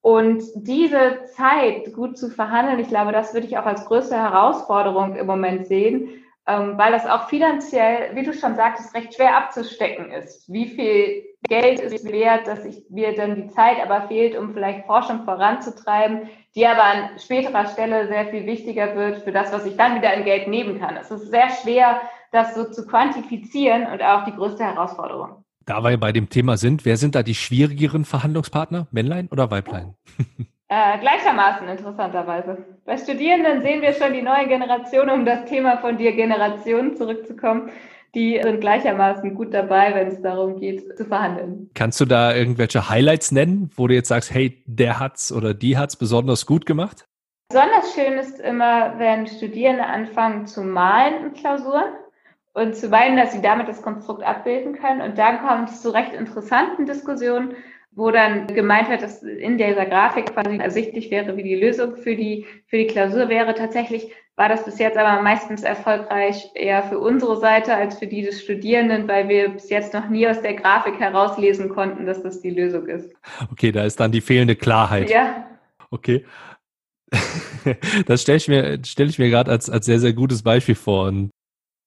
Und 0.00 0.42
diese 0.54 1.24
Zeit 1.34 1.92
gut 1.94 2.18
zu 2.18 2.30
verhandeln, 2.30 2.78
ich 2.78 2.88
glaube, 2.88 3.12
das 3.12 3.32
würde 3.34 3.46
ich 3.46 3.56
auch 3.58 3.66
als 3.66 3.86
größte 3.86 4.16
Herausforderung 4.16 5.16
im 5.16 5.26
Moment 5.26 5.66
sehen, 5.66 6.24
ähm, 6.46 6.76
weil 6.76 6.92
das 6.92 7.06
auch 7.06 7.28
finanziell, 7.28 8.14
wie 8.14 8.22
du 8.22 8.32
schon 8.32 8.54
sagtest, 8.54 8.94
recht 8.94 9.14
schwer 9.14 9.36
abzustecken 9.36 10.10
ist. 10.10 10.50
Wie 10.52 10.66
viel 10.66 11.24
Geld 11.48 11.80
ist 11.80 12.04
wert, 12.10 12.46
dass 12.46 12.64
ich, 12.64 12.82
mir 12.90 13.14
dann 13.14 13.34
die 13.34 13.48
Zeit 13.48 13.76
aber 13.82 14.08
fehlt, 14.08 14.36
um 14.36 14.52
vielleicht 14.52 14.86
Forschung 14.86 15.24
voranzutreiben, 15.24 16.28
die 16.54 16.66
aber 16.66 16.84
an 16.84 17.18
späterer 17.18 17.66
Stelle 17.66 18.08
sehr 18.08 18.26
viel 18.26 18.46
wichtiger 18.46 18.96
wird 18.96 19.22
für 19.22 19.32
das, 19.32 19.52
was 19.52 19.66
ich 19.66 19.76
dann 19.76 19.96
wieder 19.96 20.14
in 20.14 20.24
Geld 20.24 20.48
nehmen 20.48 20.80
kann. 20.80 20.96
Es 20.96 21.10
ist 21.10 21.30
sehr 21.30 21.50
schwer, 21.50 22.00
das 22.32 22.54
so 22.54 22.64
zu 22.64 22.86
quantifizieren 22.86 23.86
und 23.86 24.02
auch 24.02 24.24
die 24.24 24.34
größte 24.34 24.64
Herausforderung. 24.64 25.44
Da 25.66 25.82
wir 25.82 25.98
bei 25.98 26.12
dem 26.12 26.28
Thema 26.28 26.56
sind, 26.56 26.84
wer 26.84 26.96
sind 26.96 27.14
da 27.14 27.22
die 27.22 27.34
schwierigeren 27.34 28.04
Verhandlungspartner? 28.04 28.86
Männlein 28.90 29.28
oder 29.30 29.50
Weiblein? 29.50 29.94
Äh, 30.66 30.98
gleichermaßen 30.98 31.68
interessanterweise. 31.68 32.64
Bei 32.86 32.96
Studierenden 32.96 33.60
sehen 33.62 33.82
wir 33.82 33.92
schon 33.92 34.14
die 34.14 34.22
neue 34.22 34.48
Generation, 34.48 35.10
um 35.10 35.26
das 35.26 35.44
Thema 35.44 35.76
von 35.76 35.98
dir 35.98 36.12
Generationen 36.12 36.96
zurückzukommen. 36.96 37.70
Die 38.14 38.40
sind 38.42 38.60
gleichermaßen 38.60 39.34
gut 39.34 39.52
dabei, 39.52 39.94
wenn 39.94 40.08
es 40.08 40.22
darum 40.22 40.60
geht, 40.60 40.96
zu 40.96 41.04
verhandeln. 41.04 41.70
Kannst 41.74 42.00
du 42.00 42.04
da 42.04 42.34
irgendwelche 42.34 42.88
Highlights 42.88 43.32
nennen, 43.32 43.70
wo 43.74 43.88
du 43.88 43.94
jetzt 43.94 44.08
sagst, 44.08 44.32
hey, 44.32 44.62
der 44.66 45.00
hat's 45.00 45.32
oder 45.32 45.52
die 45.52 45.76
hat's 45.76 45.96
besonders 45.96 46.46
gut 46.46 46.64
gemacht? 46.64 47.06
Besonders 47.48 47.94
schön 47.94 48.14
ist 48.14 48.40
immer, 48.40 48.98
wenn 48.98 49.26
Studierende 49.26 49.84
anfangen 49.84 50.46
zu 50.46 50.62
malen 50.62 51.26
in 51.26 51.32
Klausuren 51.34 51.92
und 52.52 52.76
zu 52.76 52.88
meinen, 52.88 53.16
dass 53.16 53.32
sie 53.32 53.42
damit 53.42 53.68
das 53.68 53.82
Konstrukt 53.82 54.22
abbilden 54.22 54.74
können. 54.74 55.00
Und 55.00 55.18
dann 55.18 55.44
kommt 55.44 55.68
es 55.70 55.82
zu 55.82 55.92
recht 55.92 56.14
interessanten 56.14 56.86
Diskussionen, 56.86 57.54
wo 57.96 58.10
dann 58.10 58.46
gemeint 58.48 58.88
wird, 58.88 59.02
dass 59.02 59.22
in 59.22 59.58
dieser 59.58 59.86
Grafik 59.86 60.34
quasi 60.34 60.56
ersichtlich 60.58 61.10
wäre, 61.10 61.36
wie 61.36 61.42
die 61.42 61.54
Lösung 61.54 61.96
für 61.96 62.16
die, 62.16 62.46
für 62.66 62.78
die 62.78 62.86
Klausur 62.86 63.28
wäre. 63.28 63.54
Tatsächlich 63.54 64.10
war 64.36 64.48
das 64.48 64.64
bis 64.64 64.78
jetzt 64.78 64.98
aber 64.98 65.22
meistens 65.22 65.62
erfolgreich 65.62 66.50
eher 66.54 66.82
für 66.82 66.98
unsere 66.98 67.36
Seite 67.36 67.74
als 67.74 67.98
für 67.98 68.08
die 68.08 68.22
des 68.22 68.42
Studierenden, 68.42 69.06
weil 69.06 69.28
wir 69.28 69.50
bis 69.50 69.70
jetzt 69.70 69.94
noch 69.94 70.08
nie 70.08 70.26
aus 70.26 70.42
der 70.42 70.54
Grafik 70.54 70.98
herauslesen 70.98 71.68
konnten, 71.68 72.04
dass 72.04 72.22
das 72.22 72.40
die 72.40 72.50
Lösung 72.50 72.86
ist. 72.88 73.10
Okay, 73.52 73.70
da 73.70 73.84
ist 73.84 74.00
dann 74.00 74.10
die 74.10 74.20
fehlende 74.20 74.56
Klarheit. 74.56 75.10
Ja. 75.10 75.46
Okay. 75.90 76.24
Das 78.06 78.20
stelle 78.20 78.36
ich 78.36 78.48
mir, 78.48 78.78
stelle 78.84 79.08
ich 79.08 79.18
mir 79.18 79.30
gerade 79.30 79.50
als, 79.50 79.70
als 79.70 79.86
sehr, 79.86 79.98
sehr 79.98 80.12
gutes 80.12 80.42
Beispiel 80.42 80.74
vor. 80.74 81.06
Und 81.06 81.30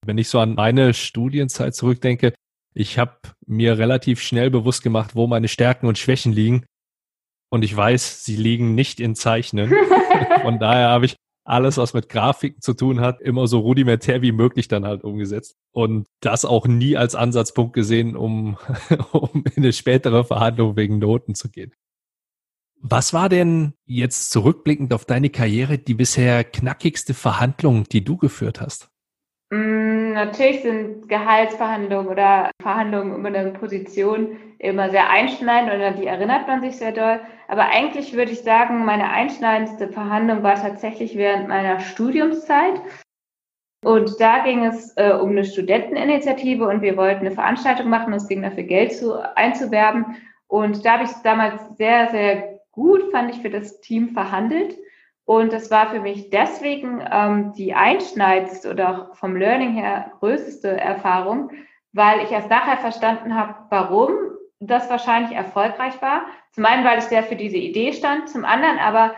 wenn 0.04 0.17
ich 0.17 0.28
so 0.28 0.39
an 0.39 0.56
meine 0.56 0.93
Studienzeit 0.96 1.76
zurückdenke, 1.76 2.34
ich 2.78 3.00
habe 3.00 3.18
mir 3.48 3.80
relativ 3.80 4.22
schnell 4.22 4.52
bewusst 4.52 4.84
gemacht, 4.84 5.16
wo 5.16 5.26
meine 5.26 5.48
Stärken 5.48 5.88
und 5.88 5.98
Schwächen 5.98 6.32
liegen. 6.32 6.66
Und 7.50 7.63
ich 7.63 7.76
weiß, 7.76 8.24
sie 8.24 8.36
liegen 8.36 8.76
nicht 8.76 9.00
in 9.00 9.16
Zeichnen. 9.16 9.74
Von 10.44 10.60
daher 10.60 10.90
habe 10.90 11.08
ich 11.08 11.16
alles, 11.44 11.78
was 11.78 11.96
mit 11.96 12.08
Grafiken 12.08 12.62
zu 12.62 12.76
tun 12.76 13.00
hat, 13.00 13.20
immer 13.20 13.48
so 13.48 13.60
rudimentär 13.60 14.22
wie 14.22 14.32
möglich 14.32 14.68
dann 14.68 14.86
halt 14.86 15.04
umgesetzt. 15.04 15.56
Und 15.72 16.06
das 16.20 16.46
auch 16.46 16.68
nie 16.68 16.96
als 16.98 17.16
Ansatzpunkt 17.16 17.74
gesehen, 17.74 18.16
um, 18.16 18.58
um 19.12 19.44
in 19.56 19.63
eine 19.63 19.74
spätere 19.74 20.24
Verhandlung 20.24 20.76
wegen 20.76 21.00
Noten 21.00 21.34
zu 21.34 21.50
gehen. 21.50 21.74
Was 22.80 23.12
war 23.12 23.28
denn 23.28 23.74
jetzt 23.86 24.30
zurückblickend 24.30 24.94
auf 24.94 25.06
deine 25.06 25.32
Karriere 25.32 25.80
die 25.80 25.96
bisher 25.96 26.44
knackigste 26.44 27.16
Verhandlung, 27.16 27.86
die 27.86 28.04
du 28.04 28.18
geführt 28.18 28.62
hast? 28.62 28.90
Mm, 29.49 30.12
natürlich 30.13 30.62
sind 30.62 31.07
Gehaltsverhandlungen 31.07 32.10
oder 32.10 32.51
Verhandlungen 32.62 33.15
über 33.15 33.29
eine 33.29 33.51
Position 33.51 34.38
immer 34.60 34.89
sehr 34.89 35.10
einschneidend 35.10 35.71
an 35.71 35.95
die 35.95 36.07
erinnert 36.07 36.47
man 36.47 36.62
sich 36.62 36.75
sehr 36.77 36.91
doll. 36.91 37.21
Aber 37.47 37.69
eigentlich 37.69 38.13
würde 38.13 38.31
ich 38.31 38.41
sagen, 38.41 38.83
meine 38.83 39.10
einschneidendste 39.10 39.89
Verhandlung 39.89 40.43
war 40.43 40.55
tatsächlich 40.55 41.15
während 41.15 41.47
meiner 41.47 41.79
Studiumszeit. 41.79 42.81
Und 43.86 44.19
da 44.19 44.39
ging 44.43 44.65
es 44.65 44.97
äh, 44.97 45.13
um 45.13 45.29
eine 45.29 45.45
Studenteninitiative 45.45 46.67
und 46.67 46.81
wir 46.81 46.97
wollten 46.97 47.25
eine 47.25 47.31
Veranstaltung 47.31 47.89
machen. 47.89 48.12
Es 48.13 48.27
ging 48.27 48.41
dafür 48.41 48.63
Geld 48.63 48.93
zu, 48.93 49.13
einzuwerben. 49.36 50.17
Und 50.47 50.83
da 50.83 50.93
habe 50.93 51.03
ich 51.03 51.12
damals 51.23 51.77
sehr, 51.77 52.10
sehr 52.10 52.60
gut, 52.71 53.12
fand 53.12 53.33
ich, 53.33 53.41
für 53.41 53.49
das 53.49 53.79
Team 53.79 54.10
verhandelt. 54.10 54.75
Und 55.28 55.52
das 55.52 55.70
war 55.70 55.90
für 55.90 56.00
mich 56.00 56.30
deswegen 56.30 57.06
ähm, 57.12 57.52
die 57.52 57.74
einschneidendste 57.74 58.72
oder 58.72 59.12
vom 59.16 59.36
Learning 59.36 59.74
her 59.74 60.13
größte 60.20 60.80
Erfahrung, 60.80 61.52
weil 61.92 62.22
ich 62.22 62.32
erst 62.32 62.50
nachher 62.50 62.78
verstanden 62.78 63.36
habe, 63.36 63.56
warum 63.70 64.12
das 64.62 64.90
wahrscheinlich 64.90 65.36
erfolgreich 65.36 66.02
war. 66.02 66.28
Zum 66.54 66.63
einen, 66.63 66.86
weil 66.86 67.00
ich 67.00 67.04
sehr 67.04 67.24
für 67.24 67.36
diese 67.36 67.58
Idee 67.58 67.92
stand, 67.92 68.30
zum 68.30 68.46
anderen 68.46 68.80
aber 68.80 69.16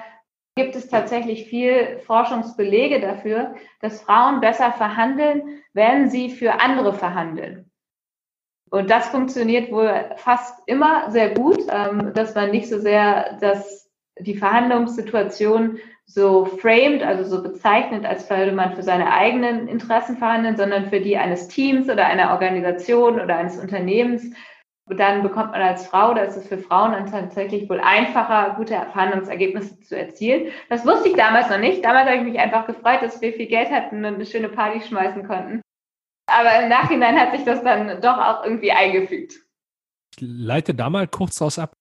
gibt 0.55 0.75
es 0.75 0.89
tatsächlich 0.89 1.45
viel 1.45 1.99
Forschungsbelege 1.99 2.99
dafür, 2.99 3.53
dass 3.79 4.01
Frauen 4.01 4.41
besser 4.41 4.71
verhandeln, 4.71 5.61
wenn 5.73 6.09
sie 6.09 6.31
für 6.31 6.59
andere 6.59 6.91
verhandeln. 6.91 7.69
Und 8.71 8.89
das 8.89 9.09
funktioniert 9.09 9.71
wohl 9.71 10.09
fast 10.15 10.59
immer 10.65 11.11
sehr 11.11 11.35
gut, 11.35 11.61
ähm, 11.69 12.13
dass 12.15 12.33
man 12.33 12.49
nicht 12.49 12.67
so 12.67 12.79
sehr 12.79 13.37
dass 13.39 13.91
die 14.19 14.35
Verhandlungssituation 14.35 15.79
so 16.09 16.45
framed, 16.45 17.03
also 17.03 17.23
so 17.23 17.43
bezeichnet, 17.43 18.03
als 18.03 18.27
würde 18.31 18.51
man 18.51 18.75
für 18.75 18.81
seine 18.81 19.13
eigenen 19.13 19.67
Interessen 19.67 20.17
verhandeln, 20.17 20.57
sondern 20.57 20.89
für 20.89 20.99
die 20.99 21.17
eines 21.17 21.47
Teams 21.47 21.87
oder 21.87 22.07
einer 22.07 22.31
Organisation 22.31 23.21
oder 23.21 23.35
eines 23.37 23.59
Unternehmens. 23.59 24.25
Und 24.85 24.99
dann 24.99 25.21
bekommt 25.21 25.51
man 25.51 25.61
als 25.61 25.85
Frau, 25.85 26.15
da 26.15 26.21
ist 26.21 26.35
es 26.35 26.47
für 26.47 26.57
Frauen 26.57 26.93
dann 26.93 27.11
tatsächlich 27.11 27.69
wohl 27.69 27.79
einfacher, 27.79 28.55
gute 28.57 28.73
Verhandlungsergebnisse 28.73 29.79
zu 29.81 29.95
erzielen. 29.95 30.51
Das 30.67 30.83
wusste 30.83 31.09
ich 31.09 31.15
damals 31.15 31.47
noch 31.47 31.59
nicht. 31.59 31.85
Damals 31.85 32.07
habe 32.09 32.17
ich 32.17 32.23
mich 32.23 32.39
einfach 32.39 32.65
gefreut, 32.65 33.03
dass 33.03 33.21
wir 33.21 33.31
viel 33.31 33.45
Geld 33.45 33.69
hatten 33.69 33.97
und 33.97 34.15
eine 34.15 34.25
schöne 34.25 34.49
Party 34.49 34.81
schmeißen 34.81 35.27
konnten. 35.27 35.61
Aber 36.25 36.63
im 36.63 36.69
Nachhinein 36.69 37.19
hat 37.19 37.35
sich 37.35 37.45
das 37.45 37.63
dann 37.63 38.01
doch 38.01 38.17
auch 38.17 38.43
irgendwie 38.43 38.71
eingefügt. 38.71 39.33
Ich 40.15 40.21
leite 40.21 40.73
da 40.73 40.89
mal 40.89 41.07
kurz 41.07 41.39
raus 41.39 41.59
ab. 41.59 41.73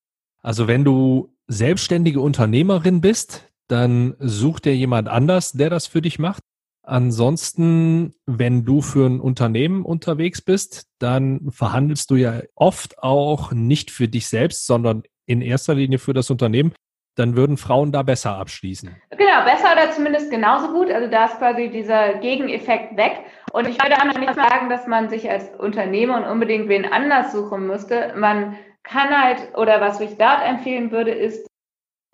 Also 0.43 0.69
wenn 0.69 0.85
du 0.85 1.35
selbstständige 1.47 2.21
Unternehmerin 2.21 3.01
bist, 3.01 3.48
dann 3.69 4.17
sucht 4.19 4.65
dir 4.65 4.75
jemand 4.75 5.09
anders, 5.09 5.53
der 5.53 5.71
das 5.71 5.87
für 5.87 6.03
dich 6.03 6.19
macht. 6.19 6.43
Ansonsten, 6.83 8.15
wenn 8.25 8.65
du 8.65 8.81
für 8.81 9.07
ein 9.07 9.21
Unternehmen 9.21 9.85
unterwegs 9.85 10.41
bist, 10.41 10.87
dann 10.99 11.51
verhandelst 11.51 12.11
du 12.11 12.17
ja 12.17 12.41
oft 12.55 12.99
auch 13.03 13.53
nicht 13.53 13.91
für 13.91 14.09
dich 14.09 14.27
selbst, 14.27 14.67
sondern 14.67 15.03
in 15.27 15.43
erster 15.43 15.75
Linie 15.75 15.99
für 15.99 16.15
das 16.15 16.31
Unternehmen. 16.31 16.73
Dann 17.15 17.37
würden 17.37 17.59
Frauen 17.59 17.93
da 17.93 18.03
besser 18.03 18.37
abschließen. 18.39 18.97
Genau, 19.11 19.45
besser 19.45 19.73
oder 19.73 19.91
zumindest 19.91 20.31
genauso 20.31 20.73
gut. 20.73 20.91
Also 20.91 21.11
da 21.11 21.27
ist 21.27 21.37
quasi 21.39 21.69
dieser 21.69 22.15
Gegeneffekt 22.21 22.97
weg. 22.97 23.21
Und 23.53 23.69
ich 23.69 23.77
würde 23.83 23.97
auch 23.97 24.19
nicht 24.19 24.35
sagen, 24.35 24.71
dass 24.71 24.87
man 24.87 25.11
sich 25.11 25.29
als 25.29 25.51
Unternehmer 25.59 26.31
unbedingt 26.31 26.69
wen 26.69 26.91
anders 26.91 27.33
suchen 27.33 27.67
müsste. 27.67 28.15
Man 28.17 28.57
kann 28.83 29.11
halt, 29.11 29.55
oder 29.57 29.83
was 29.83 30.01
ich 30.01 30.17
dort 30.17 30.41
empfehlen 30.43 30.91
würde, 30.91 31.11
ist 31.11 31.47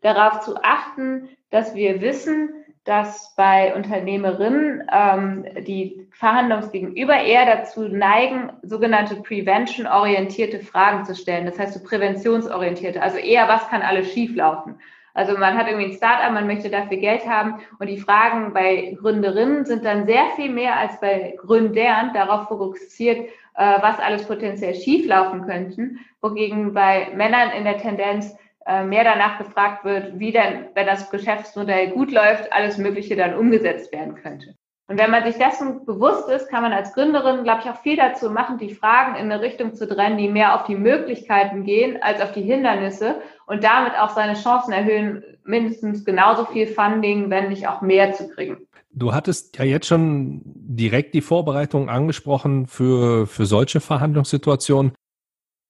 darauf 0.00 0.40
zu 0.40 0.56
achten, 0.62 1.28
dass 1.54 1.76
wir 1.76 2.00
wissen, 2.00 2.50
dass 2.82 3.32
bei 3.36 3.74
Unternehmerinnen 3.76 4.82
ähm, 4.92 5.44
die 5.64 6.08
Verhandlungsgegenüber 6.10 7.14
eher 7.14 7.46
dazu 7.46 7.82
neigen, 7.88 8.50
sogenannte 8.62 9.16
prevention-orientierte 9.22 10.58
Fragen 10.58 11.04
zu 11.04 11.14
stellen. 11.14 11.46
Das 11.46 11.56
heißt 11.56 11.74
so 11.74 11.82
präventionsorientierte, 11.82 13.00
also 13.00 13.18
eher, 13.18 13.46
was 13.46 13.68
kann 13.68 13.82
alles 13.82 14.12
schieflaufen? 14.12 14.80
Also 15.14 15.38
man 15.38 15.56
hat 15.56 15.68
irgendwie 15.68 15.92
ein 15.92 15.96
Startup, 15.96 16.32
man 16.32 16.48
möchte 16.48 16.70
dafür 16.70 16.96
Geld 16.96 17.24
haben 17.24 17.60
und 17.78 17.86
die 17.86 17.98
Fragen 18.00 18.52
bei 18.52 18.96
Gründerinnen 19.00 19.64
sind 19.64 19.84
dann 19.84 20.06
sehr 20.06 20.26
viel 20.34 20.50
mehr 20.50 20.76
als 20.76 20.98
bei 20.98 21.36
Gründern 21.38 22.12
darauf 22.14 22.48
fokussiert, 22.48 23.28
äh, 23.56 23.76
was 23.80 24.00
alles 24.00 24.26
potenziell 24.26 24.74
schieflaufen 24.74 25.46
könnten, 25.46 26.00
wogegen 26.20 26.74
bei 26.74 27.12
Männern 27.14 27.50
in 27.56 27.62
der 27.62 27.78
Tendenz 27.78 28.36
mehr 28.66 29.05
danach 29.05 29.38
gefragt 29.38 29.85
wird, 29.85 30.18
wie 30.18 30.33
denn, 30.33 30.66
wenn 30.74 30.87
das 30.87 31.11
Geschäftsmodell 31.11 31.90
gut 31.90 32.11
läuft, 32.11 32.53
alles 32.53 32.79
Mögliche 32.79 33.16
dann 33.16 33.35
umgesetzt 33.35 33.92
werden 33.92 34.14
könnte. 34.14 34.55
Und 34.87 34.98
wenn 34.98 35.11
man 35.11 35.24
sich 35.24 35.37
dessen 35.37 35.87
bewusst 35.87 36.29
ist, 36.29 36.50
kann 36.50 36.62
man 36.62 36.72
als 36.72 36.92
Gründerin, 36.92 37.42
glaube 37.42 37.62
ich, 37.64 37.70
auch 37.70 37.81
viel 37.81 37.96
dazu 37.96 38.31
machen, 38.31 38.59
die 38.59 38.74
Fragen 38.74 39.16
in 39.16 39.33
eine 39.33 39.40
Richtung 39.40 39.74
zu 39.74 39.88
trennen, 39.88 40.18
die 40.18 40.29
mehr 40.29 40.55
auf 40.55 40.66
die 40.66 40.77
Möglichkeiten 40.77 41.64
gehen 41.64 42.03
als 42.03 42.20
auf 42.20 42.33
die 42.33 42.42
Hindernisse 42.42 43.16
und 43.46 43.64
damit 43.64 43.94
auch 43.98 44.11
seine 44.11 44.35
Chancen 44.35 44.72
erhöhen, 44.72 45.24
mindestens 45.44 46.05
genauso 46.05 46.44
viel 46.44 46.66
Funding, 46.66 47.31
wenn 47.31 47.48
nicht 47.48 47.66
auch 47.66 47.81
mehr 47.81 48.12
zu 48.12 48.29
kriegen. 48.29 48.59
Du 48.92 49.14
hattest 49.14 49.57
ja 49.59 49.64
jetzt 49.64 49.87
schon 49.87 50.42
direkt 50.44 51.14
die 51.14 51.22
Vorbereitung 51.22 51.88
angesprochen 51.88 52.66
für, 52.66 53.27
für 53.27 53.46
solche 53.46 53.81
Verhandlungssituationen. 53.81 54.92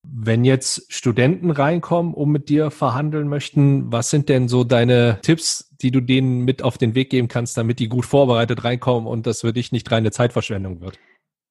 Wenn 0.07 0.45
jetzt 0.45 0.93
Studenten 0.93 1.51
reinkommen 1.51 2.14
und 2.14 2.31
mit 2.31 2.49
dir 2.49 2.71
verhandeln 2.71 3.29
möchten, 3.29 3.90
was 3.90 4.11
sind 4.11 4.29
denn 4.29 4.49
so 4.49 4.62
deine 4.62 5.19
Tipps, 5.23 5.75
die 5.81 5.90
du 5.90 6.01
denen 6.01 6.45
mit 6.45 6.62
auf 6.62 6.79
den 6.79 6.95
Weg 6.95 7.11
geben 7.11 7.29
kannst, 7.29 7.57
damit 7.57 7.79
die 7.79 7.88
gut 7.88 8.05
vorbereitet 8.05 8.64
reinkommen 8.64 9.07
und 9.07 9.27
das 9.27 9.40
für 9.40 9.53
dich 9.53 9.73
nicht 9.73 9.90
reine 9.90 10.11
Zeitverschwendung 10.11 10.81
wird? 10.81 10.99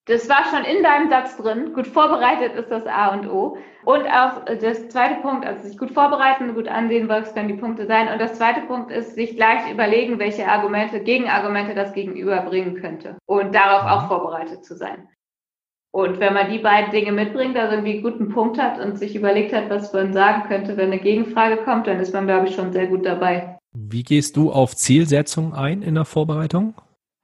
Das 0.05 0.27
war 0.27 0.43
schon 0.51 0.65
in 0.65 0.83
deinem 0.83 1.09
Satz 1.09 1.37
drin. 1.37 1.71
Gut 1.73 1.87
vorbereitet 1.87 2.55
ist 2.55 2.69
das 2.69 2.85
A 2.87 3.13
und 3.13 3.25
O. 3.29 3.57
Und 3.85 4.05
auch 4.05 4.43
das 4.45 4.89
zweite 4.89 5.21
Punkt, 5.21 5.45
also 5.45 5.63
sich 5.63 5.77
gut 5.77 5.91
vorbereiten, 5.91 6.53
gut 6.55 6.67
ansehen, 6.67 7.07
was 7.07 7.33
können 7.33 7.47
die 7.47 7.53
Punkte 7.53 7.87
sein. 7.87 8.09
Und 8.09 8.19
das 8.19 8.33
zweite 8.37 8.61
Punkt 8.61 8.91
ist, 8.91 9.15
sich 9.15 9.37
gleich 9.37 9.71
überlegen, 9.71 10.19
welche 10.19 10.45
Argumente, 10.47 10.99
Gegenargumente 10.99 11.73
das 11.73 11.93
Gegenüber 11.93 12.41
bringen 12.41 12.75
könnte. 12.75 13.17
Und 13.25 13.55
darauf 13.55 13.89
auch 13.89 14.07
vorbereitet 14.09 14.65
zu 14.65 14.75
sein. 14.75 15.07
Und 15.95 16.19
wenn 16.19 16.33
man 16.33 16.51
die 16.51 16.57
beiden 16.57 16.91
Dinge 16.91 17.11
mitbringt, 17.11 17.55
also 17.55 17.73
irgendwie 17.75 17.93
einen 17.93 18.01
guten 18.01 18.29
Punkt 18.29 18.59
hat 18.59 18.83
und 18.83 18.97
sich 18.97 19.15
überlegt 19.15 19.53
hat, 19.53 19.69
was 19.69 19.93
man 19.93 20.11
sagen 20.11 20.47
könnte, 20.47 20.75
wenn 20.75 20.91
eine 20.91 20.99
Gegenfrage 20.99 21.57
kommt, 21.57 21.85
dann 21.85 21.99
ist 21.99 22.13
man, 22.13 22.25
glaube 22.25 22.47
ich, 22.47 22.55
schon 22.55 22.73
sehr 22.73 22.87
gut 22.87 23.05
dabei. 23.05 23.59
Wie 23.75 24.01
gehst 24.01 24.35
du 24.35 24.51
auf 24.51 24.75
Zielsetzung 24.75 25.53
ein 25.53 25.83
in 25.83 25.93
der 25.93 26.05
Vorbereitung? 26.05 26.73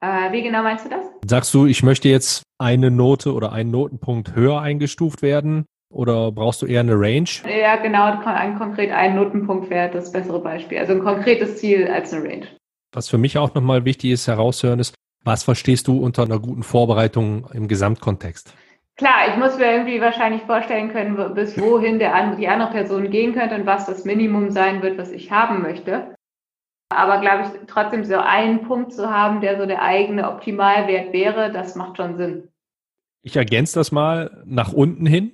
Äh, 0.00 0.30
wie 0.30 0.42
genau 0.42 0.62
meinst 0.62 0.84
du 0.84 0.88
das? 0.88 1.04
Sagst 1.26 1.52
du, 1.52 1.66
ich 1.66 1.82
möchte 1.82 2.08
jetzt 2.08 2.44
eine 2.58 2.92
Note 2.92 3.34
oder 3.34 3.52
einen 3.52 3.72
Notenpunkt 3.72 4.36
höher 4.36 4.60
eingestuft 4.60 5.20
werden? 5.20 5.66
Oder 5.92 6.30
brauchst 6.30 6.62
du 6.62 6.66
eher 6.66 6.80
eine 6.80 6.94
Range? 6.94 7.28
Ja, 7.48 7.74
genau, 7.74 8.04
ein 8.24 8.56
konkret 8.56 8.92
ein 8.92 9.16
Notenpunkt 9.16 9.68
wäre 9.68 9.90
das 9.90 10.12
bessere 10.12 10.40
Beispiel. 10.40 10.78
Also 10.78 10.92
ein 10.92 11.00
konkretes 11.00 11.56
Ziel 11.56 11.88
als 11.88 12.12
eine 12.12 12.22
Range. 12.22 12.46
Was 12.94 13.08
für 13.08 13.18
mich 13.18 13.36
auch 13.36 13.52
nochmal 13.54 13.84
wichtig 13.84 14.12
ist 14.12 14.28
herauszuhören 14.28 14.78
ist, 14.78 14.94
was 15.24 15.42
verstehst 15.42 15.88
du 15.88 15.98
unter 15.98 16.22
einer 16.22 16.38
guten 16.38 16.62
Vorbereitung 16.62 17.48
im 17.52 17.68
Gesamtkontext? 17.68 18.54
Klar, 18.96 19.28
ich 19.28 19.36
muss 19.36 19.56
mir 19.56 19.72
irgendwie 19.72 20.00
wahrscheinlich 20.00 20.42
vorstellen 20.42 20.90
können, 20.90 21.34
bis 21.34 21.58
wohin 21.58 21.98
der, 21.98 22.36
die 22.36 22.48
andere 22.48 22.70
Person 22.70 23.10
gehen 23.10 23.34
könnte 23.34 23.54
und 23.54 23.66
was 23.66 23.86
das 23.86 24.04
Minimum 24.04 24.50
sein 24.50 24.82
wird, 24.82 24.98
was 24.98 25.10
ich 25.10 25.30
haben 25.32 25.62
möchte. 25.62 26.14
Aber 26.90 27.20
glaube 27.20 27.44
ich, 27.44 27.60
trotzdem 27.66 28.04
so 28.04 28.18
einen 28.18 28.62
Punkt 28.62 28.92
zu 28.92 29.10
haben, 29.10 29.40
der 29.40 29.58
so 29.58 29.64
der 29.64 29.80
eigene 29.82 30.28
Optimalwert 30.28 31.12
wäre, 31.12 31.52
das 31.52 31.76
macht 31.76 31.96
schon 31.96 32.16
Sinn. 32.16 32.48
Ich 33.22 33.36
ergänze 33.36 33.78
das 33.78 33.92
mal 33.92 34.42
nach 34.44 34.72
unten 34.72 35.06
hin. 35.06 35.32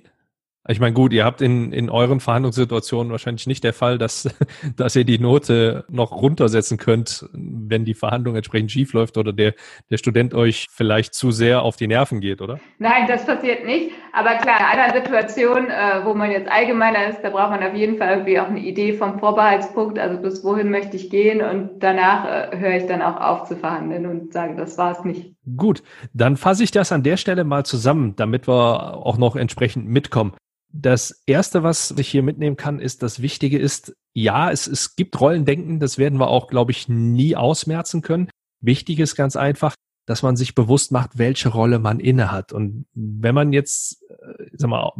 Ich 0.69 0.81
meine, 0.81 0.93
gut, 0.93 1.13
ihr 1.13 1.23
habt 1.23 1.41
in, 1.41 1.71
in 1.71 1.89
euren 1.89 2.19
Verhandlungssituationen 2.19 3.11
wahrscheinlich 3.11 3.47
nicht 3.47 3.63
der 3.63 3.73
Fall, 3.73 3.97
dass, 3.97 4.29
dass 4.75 4.95
ihr 4.95 5.05
die 5.05 5.19
Note 5.19 5.85
noch 5.89 6.11
runtersetzen 6.11 6.77
könnt, 6.77 7.25
wenn 7.33 7.85
die 7.85 7.93
Verhandlung 7.93 8.35
entsprechend 8.35 8.71
schief 8.71 8.93
läuft 8.93 9.17
oder 9.17 9.31
der, 9.31 9.53
der 9.89 9.97
Student 9.97 10.33
euch 10.33 10.67
vielleicht 10.69 11.13
zu 11.13 11.31
sehr 11.31 11.61
auf 11.61 11.77
die 11.77 11.87
Nerven 11.87 12.19
geht, 12.19 12.41
oder? 12.41 12.59
Nein, 12.79 13.07
das 13.07 13.25
passiert 13.25 13.65
nicht. 13.65 13.91
Aber 14.11 14.35
klar, 14.35 14.57
in 14.73 14.79
einer 14.79 14.93
Situation, 14.93 15.69
äh, 15.69 16.03
wo 16.03 16.13
man 16.13 16.31
jetzt 16.31 16.49
allgemeiner 16.49 17.07
ist, 17.07 17.21
da 17.21 17.29
braucht 17.29 17.51
man 17.51 17.63
auf 17.63 17.73
jeden 17.73 17.97
Fall 17.97 18.09
irgendwie 18.09 18.39
auch 18.39 18.47
eine 18.47 18.59
Idee 18.59 18.93
vom 18.93 19.19
Vorbehaltspunkt, 19.19 19.97
also 19.97 20.21
bis 20.21 20.43
wohin 20.43 20.69
möchte 20.69 20.97
ich 20.97 21.09
gehen 21.09 21.41
und 21.41 21.79
danach 21.79 22.25
äh, 22.25 22.57
höre 22.57 22.77
ich 22.77 22.85
dann 22.87 23.01
auch 23.01 23.19
auf 23.19 23.47
zu 23.47 23.55
verhandeln 23.55 24.05
und 24.05 24.33
sage, 24.33 24.55
das 24.55 24.77
war 24.77 24.91
es 24.91 25.03
nicht. 25.03 25.33
Gut, 25.55 25.81
dann 26.13 26.35
fasse 26.35 26.63
ich 26.63 26.71
das 26.71 26.91
an 26.91 27.03
der 27.03 27.15
Stelle 27.15 27.45
mal 27.45 27.65
zusammen, 27.65 28.15
damit 28.17 28.47
wir 28.47 28.97
auch 28.97 29.17
noch 29.17 29.35
entsprechend 29.35 29.87
mitkommen. 29.87 30.33
Das 30.69 31.21
erste, 31.25 31.63
was 31.63 31.91
ich 31.97 32.09
hier 32.09 32.23
mitnehmen 32.23 32.57
kann, 32.57 32.79
ist, 32.79 33.01
das 33.01 33.21
Wichtige 33.21 33.57
ist, 33.57 33.95
ja, 34.13 34.51
es, 34.51 34.67
es 34.67 34.95
gibt 34.95 35.19
Rollendenken, 35.19 35.79
das 35.79 35.97
werden 35.97 36.19
wir 36.19 36.27
auch, 36.27 36.47
glaube 36.47 36.71
ich, 36.71 36.89
nie 36.89 37.35
ausmerzen 37.35 38.01
können. 38.01 38.29
Wichtig 38.61 38.99
ist 38.99 39.15
ganz 39.15 39.35
einfach, 39.35 39.75
dass 40.07 40.23
man 40.23 40.37
sich 40.37 40.55
bewusst 40.55 40.91
macht, 40.91 41.17
welche 41.17 41.49
Rolle 41.49 41.79
man 41.79 41.99
inne 41.99 42.31
hat. 42.31 42.53
Und 42.53 42.85
wenn 42.93 43.35
man 43.35 43.53
jetzt, 43.53 44.01
äh, 44.09 44.45
sag 44.53 44.69
mal, 44.69 44.91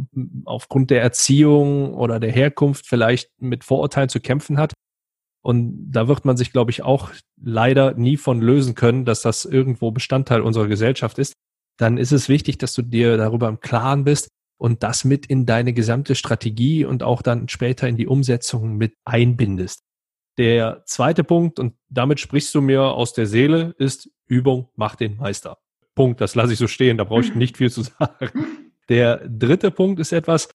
aufgrund 0.44 0.90
der 0.90 1.02
Erziehung 1.02 1.94
oder 1.94 2.20
der 2.20 2.30
Herkunft 2.30 2.86
vielleicht 2.86 3.30
mit 3.40 3.64
Vorurteilen 3.64 4.08
zu 4.08 4.20
kämpfen 4.20 4.58
hat, 4.58 4.74
und 5.40 5.90
da 5.90 6.08
wird 6.08 6.24
man 6.24 6.36
sich, 6.36 6.52
glaube 6.52 6.70
ich, 6.70 6.82
auch 6.82 7.10
leider 7.40 7.94
nie 7.94 8.16
von 8.16 8.40
lösen 8.42 8.74
können, 8.74 9.04
dass 9.04 9.22
das 9.22 9.44
irgendwo 9.44 9.90
Bestandteil 9.90 10.42
unserer 10.42 10.66
Gesellschaft 10.66 11.18
ist, 11.18 11.32
dann 11.78 11.96
ist 11.96 12.12
es 12.12 12.28
wichtig, 12.28 12.58
dass 12.58 12.74
du 12.74 12.82
dir 12.82 13.16
darüber 13.16 13.48
im 13.48 13.60
Klaren 13.60 14.04
bist 14.04 14.28
und 14.58 14.82
das 14.82 15.04
mit 15.04 15.26
in 15.26 15.46
deine 15.46 15.72
gesamte 15.72 16.14
Strategie 16.14 16.84
und 16.84 17.02
auch 17.02 17.22
dann 17.22 17.48
später 17.48 17.88
in 17.88 17.96
die 17.96 18.06
Umsetzung 18.06 18.76
mit 18.76 18.94
einbindest. 19.04 19.84
Der 20.36 20.82
zweite 20.84 21.24
Punkt, 21.24 21.58
und 21.58 21.74
damit 21.88 22.20
sprichst 22.20 22.54
du 22.54 22.60
mir 22.60 22.82
aus 22.82 23.12
der 23.12 23.26
Seele, 23.26 23.74
ist 23.78 24.10
Übung 24.26 24.68
macht 24.76 25.00
den 25.00 25.16
Meister. 25.16 25.58
Punkt, 25.94 26.20
das 26.20 26.34
lasse 26.34 26.52
ich 26.52 26.58
so 26.58 26.68
stehen, 26.68 26.98
da 26.98 27.04
brauche 27.04 27.22
ich 27.22 27.34
nicht 27.34 27.56
viel 27.56 27.70
zu 27.70 27.82
sagen. 27.82 28.30
Der 28.88 29.26
dritte 29.28 29.70
Punkt 29.70 30.00
ist 30.00 30.12
etwas, 30.12 30.48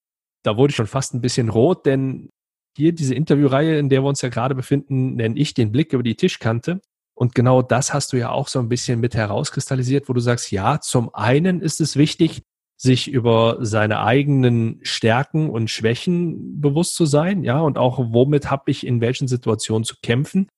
da 0.44 0.58
wurde 0.58 0.72
ich 0.72 0.76
schon 0.76 0.88
fast 0.88 1.14
ein 1.14 1.22
bisschen 1.22 1.50
rot, 1.50 1.86
denn 1.86 2.30
hier 2.76 2.94
diese 2.94 3.14
Interviewreihe, 3.14 3.78
in 3.78 3.90
der 3.90 4.04
wir 4.04 4.10
uns 4.10 4.22
ja 4.22 4.30
gerade 4.30 4.56
befinden, 4.56 5.16
nenne 5.16 5.38
ich 5.38 5.54
den 5.54 5.72
Blick 5.72 5.94
über 5.94 6.04
die 6.04 6.16
Tischkante. 6.16 6.82
Und 7.16 7.36
genau 7.36 7.62
das 7.62 7.94
hast 7.94 8.14
du 8.14 8.18
ja 8.18 8.32
auch 8.32 8.48
so 8.48 8.60
ein 8.60 8.70
bisschen 8.70 9.00
mit 9.00 9.16
herauskristallisiert, 9.16 10.10
wo 10.10 10.14
du 10.14 10.20
sagst, 10.20 10.52
ja, 10.52 10.80
zum 10.82 11.14
einen 11.14 11.62
ist 11.62 11.80
es 11.80 11.96
wichtig, 11.96 12.42
sich 12.84 13.10
über 13.10 13.60
seine 13.62 14.02
eigenen 14.02 14.80
Stärken 14.84 15.50
und 15.50 15.70
Schwächen 15.70 16.60
bewusst 16.60 16.96
zu 16.96 17.06
sein, 17.06 17.46
ja, 17.46 17.62
und 17.62 17.78
auch 17.78 17.98
womit 17.98 18.52
habe 18.52 18.70
ich 18.72 18.86
in 18.86 19.00
welchen 19.00 19.30
Situationen 19.30 19.86
zu 19.86 19.96
kämpfen. 20.04 20.50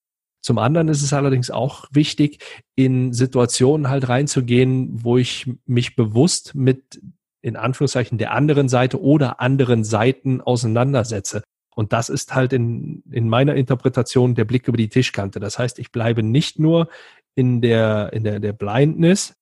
Zum 0.42 0.58
anderen 0.58 0.88
ist 0.88 1.04
es 1.04 1.14
allerdings 1.14 1.52
auch 1.52 1.86
wichtig, 1.92 2.44
in 2.76 3.14
Situationen 3.14 3.90
halt 3.90 4.10
reinzugehen, 4.10 5.04
wo 5.04 5.18
ich 5.18 5.52
mich 5.68 5.96
bewusst 5.96 6.56
mit 6.56 7.00
in 7.44 7.56
Anführungszeichen 7.56 8.18
der 8.18 8.34
anderen 8.34 8.70
Seite 8.70 9.00
oder 9.00 9.40
anderen 9.40 9.84
Seiten 9.84 10.42
auseinandersetze. 10.42 11.44
Und 11.76 11.94
das 11.94 12.10
ist 12.10 12.34
halt 12.34 12.54
in, 12.54 13.04
in 13.12 13.30
meiner 13.30 13.54
Interpretation 13.54 14.34
der 14.34 14.46
Blick 14.46 14.68
über 14.68 14.78
die 14.78 14.90
Tischkante. 14.90 15.40
Das 15.40 15.60
heißt, 15.60 15.78
ich 15.78 15.92
bleibe 15.92 16.24
nicht 16.24 16.58
nur 16.58 16.90
in 17.36 17.62
der, 17.62 18.14
in 18.14 18.24
der, 18.24 18.40
der 18.40 18.54
Blindness, 18.54 19.36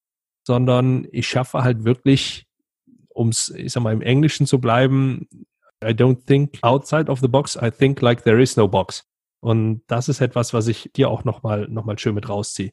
sondern 0.46 1.08
ich 1.14 1.30
schaffe 1.30 1.64
halt 1.64 1.86
wirklich, 1.86 2.46
ums, 3.16 3.50
ich 3.50 3.72
sag 3.72 3.84
mal, 3.84 3.94
im 3.94 4.02
Englischen 4.02 4.48
zu 4.48 4.60
bleiben, 4.60 5.28
I 5.84 5.94
don't 5.94 6.26
think 6.26 6.60
outside 6.62 7.10
of 7.10 7.20
the 7.20 7.28
box, 7.28 7.58
I 7.62 7.70
think 7.72 8.02
like 8.02 8.24
there 8.24 8.42
is 8.42 8.58
no 8.58 8.68
box. 8.68 9.06
Und 9.42 9.82
das 9.88 10.08
ist 10.08 10.22
etwas, 10.22 10.54
was 10.54 10.68
ich 10.68 10.92
dir 10.96 11.10
auch 11.10 11.26
nochmal 11.26 11.68
noch 11.68 11.84
mal 11.84 12.00
schön 12.00 12.16
mit 12.16 12.30
rausziehe. 12.30 12.72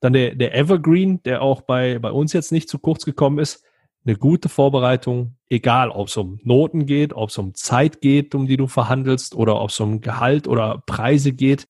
Dann 0.00 0.12
der, 0.12 0.34
der 0.34 0.54
Evergreen, 0.54 1.22
der 1.22 1.40
auch 1.40 1.62
bei, 1.62 1.98
bei 1.98 2.10
uns 2.10 2.34
jetzt 2.34 2.52
nicht 2.52 2.68
zu 2.68 2.78
kurz 2.78 3.04
gekommen 3.04 3.38
ist, 3.38 3.64
eine 4.04 4.16
gute 4.16 4.48
Vorbereitung, 4.48 5.36
egal 5.48 5.90
ob 5.90 6.08
es 6.08 6.16
um 6.16 6.38
Noten 6.44 6.86
geht, 6.86 7.14
ob 7.14 7.30
es 7.30 7.38
um 7.38 7.54
Zeit 7.54 8.00
geht, 8.00 8.34
um 8.34 8.46
die 8.46 8.56
du 8.56 8.66
verhandelst 8.66 9.34
oder 9.34 9.60
ob 9.60 9.70
es 9.70 9.80
um 9.80 10.00
Gehalt 10.00 10.46
oder 10.46 10.82
Preise 10.86 11.32
geht, 11.32 11.66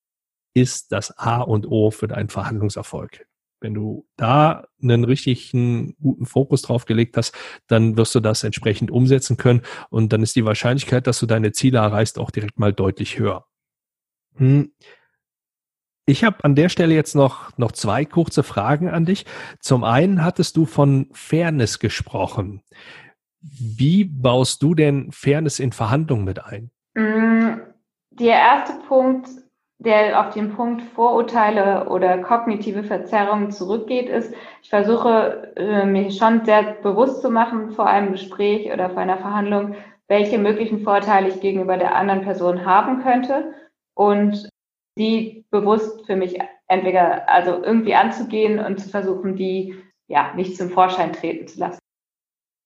ist 0.52 0.92
das 0.92 1.16
A 1.18 1.40
und 1.40 1.66
O 1.66 1.90
für 1.90 2.08
deinen 2.08 2.28
Verhandlungserfolg. 2.28 3.26
Wenn 3.60 3.74
du 3.74 4.06
da 4.16 4.66
einen 4.82 5.04
richtigen 5.04 5.96
guten 6.00 6.26
Fokus 6.26 6.62
drauf 6.62 6.84
gelegt 6.84 7.16
hast, 7.16 7.34
dann 7.66 7.96
wirst 7.96 8.14
du 8.14 8.20
das 8.20 8.44
entsprechend 8.44 8.90
umsetzen 8.90 9.36
können 9.36 9.62
und 9.90 10.12
dann 10.12 10.22
ist 10.22 10.36
die 10.36 10.44
Wahrscheinlichkeit, 10.44 11.06
dass 11.06 11.18
du 11.18 11.26
deine 11.26 11.52
Ziele 11.52 11.78
erreichst, 11.78 12.18
auch 12.18 12.30
direkt 12.30 12.58
mal 12.58 12.72
deutlich 12.72 13.18
höher. 13.18 13.46
Hm. 14.36 14.72
Ich 16.08 16.22
habe 16.22 16.44
an 16.44 16.54
der 16.54 16.68
Stelle 16.68 16.94
jetzt 16.94 17.16
noch, 17.16 17.56
noch 17.58 17.72
zwei 17.72 18.04
kurze 18.04 18.44
Fragen 18.44 18.88
an 18.88 19.06
dich. 19.06 19.26
Zum 19.58 19.82
einen 19.82 20.22
hattest 20.22 20.56
du 20.56 20.64
von 20.64 21.08
Fairness 21.12 21.80
gesprochen. 21.80 22.62
Wie 23.40 24.04
baust 24.04 24.62
du 24.62 24.74
denn 24.74 25.10
Fairness 25.10 25.58
in 25.58 25.72
Verhandlungen 25.72 26.24
mit 26.24 26.44
ein? 26.44 26.70
Mm, 26.94 27.60
der 28.10 28.34
erste 28.34 28.74
Punkt, 28.86 29.28
der 29.78 30.20
auf 30.20 30.32
den 30.32 30.54
Punkt 30.54 30.82
Vorurteile 30.82 31.88
oder 31.88 32.18
kognitive 32.18 32.82
Verzerrungen 32.82 33.50
zurückgeht, 33.50 34.08
ist, 34.08 34.34
ich 34.62 34.70
versuche 34.70 35.52
äh, 35.56 35.84
mir 35.84 36.10
schon 36.10 36.44
sehr 36.44 36.74
bewusst 36.82 37.20
zu 37.22 37.30
machen 37.30 37.72
vor 37.72 37.86
einem 37.86 38.12
Gespräch 38.12 38.72
oder 38.72 38.90
vor 38.90 39.00
einer 39.00 39.18
Verhandlung, 39.18 39.74
welche 40.08 40.38
möglichen 40.38 40.80
Vorteile 40.80 41.28
ich 41.28 41.40
gegenüber 41.40 41.76
der 41.76 41.94
anderen 41.94 42.22
Person 42.22 42.64
haben 42.64 43.02
könnte 43.02 43.52
und 43.94 44.48
die 44.98 45.44
bewusst 45.50 46.06
für 46.06 46.16
mich 46.16 46.38
entweder 46.68 47.28
also 47.28 47.62
irgendwie 47.62 47.94
anzugehen 47.94 48.58
und 48.58 48.80
zu 48.80 48.88
versuchen, 48.88 49.36
die 49.36 49.76
ja 50.08 50.32
nicht 50.34 50.56
zum 50.56 50.70
Vorschein 50.70 51.12
treten 51.12 51.46
zu 51.46 51.60
lassen. 51.60 51.80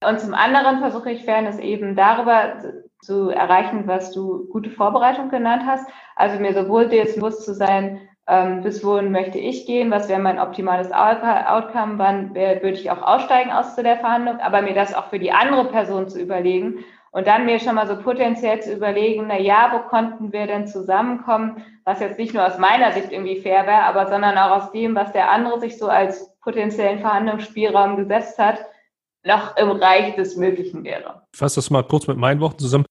Und 0.07 0.21
zum 0.21 0.35
anderen 0.35 0.79
versuche 0.79 1.11
ich 1.11 1.25
Fairness 1.25 1.59
eben 1.59 1.97
darüber 1.97 2.59
zu 3.03 3.31
erreichen, 3.31 3.87
was 3.87 4.13
du 4.13 4.47
gute 4.49 4.71
Vorbereitung 4.71 5.31
genannt 5.31 5.63
hast. 5.67 5.89
Also 6.17 6.39
mir 6.39 6.55
sowohl 6.55 6.89
dir 6.89 6.99
jetzt 6.99 7.17
bewusst 7.17 7.45
zu 7.45 7.55
sein, 7.55 8.01
ähm, 8.27 8.63
bis 8.63 8.85
wohin 8.85 9.11
möchte 9.11 9.39
ich 9.39 9.67
gehen, 9.67 9.91
was 9.91 10.09
wäre 10.09 10.21
mein 10.21 10.39
optimales 10.39 10.93
Outcome, 10.93 11.99
wann 11.99 12.35
würde 12.35 12.71
ich 12.71 12.91
auch 12.91 13.03
aussteigen 13.03 13.51
aus 13.51 13.75
der 13.75 13.97
Verhandlung, 13.97 14.39
aber 14.41 14.63
mir 14.63 14.75
das 14.75 14.95
auch 14.95 15.07
für 15.07 15.19
die 15.19 15.33
andere 15.33 15.65
Person 15.65 16.09
zu 16.09 16.21
überlegen 16.21 16.85
und 17.11 17.27
dann 17.27 17.45
mir 17.45 17.59
schon 17.59 17.75
mal 17.75 17.89
so 17.89 17.97
potenziell 17.97 18.61
zu 18.63 18.73
überlegen, 18.73 19.25
na 19.27 19.39
ja, 19.39 19.71
wo 19.73 19.89
konnten 19.89 20.33
wir 20.33 20.47
denn 20.47 20.69
zusammenkommen, 20.69 21.65
was 21.85 22.01
jetzt 22.01 22.19
nicht 22.19 22.35
nur 22.35 22.47
aus 22.47 22.59
meiner 22.59 22.93
Sicht 22.93 23.11
irgendwie 23.11 23.41
fair 23.41 23.67
wäre, 23.67 23.83
aber 23.83 24.07
sondern 24.07 24.39
auch 24.39 24.63
aus 24.63 24.73
dem, 24.73 24.95
was 24.95 25.13
der 25.13 25.31
andere 25.31 25.59
sich 25.59 25.77
so 25.77 25.89
als 25.89 26.37
potenziellen 26.41 27.01
Verhandlungsspielraum 27.01 27.97
gesetzt 27.97 28.39
hat, 28.39 28.65
noch 29.25 29.57
im 29.57 29.71
Reich 29.71 30.15
des 30.15 30.37
Möglichen 30.37 30.85
wäre. 30.85 31.23
Ich 31.33 31.39
fasse 31.39 31.57
das 31.57 31.71
mal 31.71 31.83
kurz 31.83 32.07
mit 32.07 32.17
meinen 32.17 32.41
Worten 32.41 32.59
zusammen. 32.59 32.85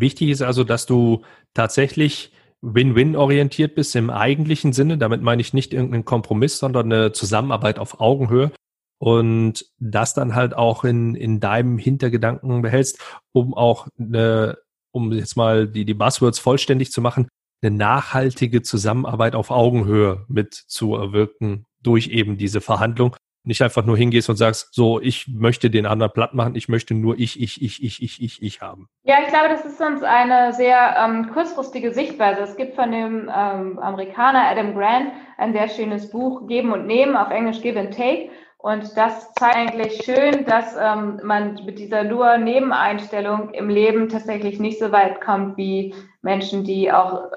Wichtig 0.00 0.30
ist 0.30 0.42
also, 0.42 0.64
dass 0.64 0.86
du 0.86 1.22
tatsächlich 1.54 2.32
Win-Win 2.62 3.16
orientiert 3.16 3.74
bist 3.74 3.94
im 3.96 4.10
eigentlichen 4.10 4.72
Sinne. 4.72 4.98
Damit 4.98 5.22
meine 5.22 5.40
ich 5.40 5.54
nicht 5.54 5.72
irgendeinen 5.72 6.04
Kompromiss, 6.04 6.58
sondern 6.58 6.92
eine 6.92 7.12
Zusammenarbeit 7.12 7.78
auf 7.78 8.00
Augenhöhe 8.00 8.50
und 8.98 9.66
das 9.78 10.14
dann 10.14 10.34
halt 10.34 10.54
auch 10.54 10.84
in, 10.84 11.14
in 11.14 11.40
deinem 11.40 11.78
Hintergedanken 11.78 12.62
behältst, 12.62 12.98
um 13.32 13.54
auch 13.54 13.88
eine, 13.98 14.58
um 14.90 15.12
jetzt 15.12 15.36
mal 15.36 15.68
die, 15.68 15.84
die 15.84 15.94
Buzzwords 15.94 16.38
vollständig 16.38 16.92
zu 16.92 17.00
machen, 17.00 17.28
eine 17.62 17.74
nachhaltige 17.74 18.62
Zusammenarbeit 18.62 19.34
auf 19.34 19.50
Augenhöhe 19.50 20.24
mit 20.28 20.54
zu 20.54 20.94
erwirken 20.94 21.66
durch 21.82 22.08
eben 22.08 22.36
diese 22.36 22.60
Verhandlung. 22.60 23.16
Nicht 23.46 23.62
einfach 23.62 23.86
nur 23.86 23.96
hingehst 23.96 24.28
und 24.28 24.36
sagst, 24.36 24.74
so, 24.74 25.00
ich 25.00 25.28
möchte 25.28 25.70
den 25.70 25.86
anderen 25.86 26.12
platt 26.12 26.34
machen, 26.34 26.56
ich 26.56 26.68
möchte 26.68 26.94
nur 26.94 27.18
ich, 27.18 27.40
ich, 27.40 27.62
ich, 27.62 27.82
ich, 27.82 28.02
ich, 28.02 28.20
ich, 28.20 28.42
ich 28.42 28.60
haben. 28.60 28.88
Ja, 29.04 29.16
ich 29.22 29.28
glaube, 29.28 29.48
das 29.48 29.64
ist 29.64 29.80
uns 29.80 30.02
eine 30.02 30.52
sehr 30.52 30.96
ähm, 30.98 31.30
kurzfristige 31.32 31.94
Sichtweise. 31.94 32.42
Es 32.42 32.56
gibt 32.56 32.74
von 32.74 32.90
dem 32.90 33.30
ähm, 33.34 33.78
Amerikaner 33.78 34.48
Adam 34.50 34.74
Grant 34.74 35.12
ein 35.38 35.52
sehr 35.52 35.68
schönes 35.68 36.10
Buch, 36.10 36.46
Geben 36.48 36.72
und 36.72 36.86
Nehmen, 36.86 37.16
auf 37.16 37.30
Englisch 37.30 37.62
Give 37.62 37.78
and 37.78 37.96
Take. 37.96 38.30
Und 38.58 38.96
das 38.96 39.32
zeigt 39.34 39.56
eigentlich 39.56 40.02
schön, 40.02 40.44
dass 40.44 40.74
ähm, 40.76 41.20
man 41.22 41.54
mit 41.64 41.78
dieser 41.78 42.02
nur 42.02 42.36
Nebeneinstellung 42.38 43.50
im 43.50 43.68
Leben 43.68 44.08
tatsächlich 44.08 44.58
nicht 44.58 44.80
so 44.80 44.90
weit 44.90 45.20
kommt 45.20 45.56
wie 45.56 45.94
Menschen, 46.22 46.64
die 46.64 46.90
auch 46.90 47.30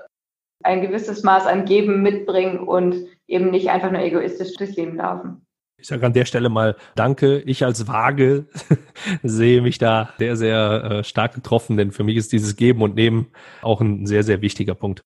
ein 0.63 0.82
gewisses 0.82 1.24
Maß 1.24 1.45
an 1.45 1.65
Geben 1.65 2.02
mitbringen 2.02 2.60
und 2.60 2.95
eben 3.28 3.52
nicht 3.52 3.69
einfach 3.69 3.91
nur 3.91 4.02
egoistisch 4.02 4.56
durchs 4.56 4.76
Leben 4.76 4.98
laufen. 4.98 5.45
Ich 5.80 5.88
sage 5.88 6.06
an 6.06 6.13
der 6.13 6.26
Stelle 6.26 6.50
mal 6.50 6.76
Danke. 6.96 7.39
Ich 7.39 7.63
als 7.63 7.88
Waage 7.88 8.48
sehe 9.24 9.62
mich 9.62 9.78
da 9.78 10.13
sehr, 10.18 10.36
sehr 10.36 10.84
äh, 10.84 11.04
stark 11.04 11.34
getroffen, 11.34 11.78
denn 11.78 11.92
für 11.92 12.04
mich 12.04 12.18
ist 12.18 12.34
dieses 12.34 12.56
Geben 12.58 12.82
und 12.82 12.96
Nehmen 12.96 13.28
auch 13.62 13.80
ein 13.80 14.06
sehr, 14.06 14.24
sehr 14.24 14.42
wichtiger 14.42 14.76
Punkt. 14.76 15.02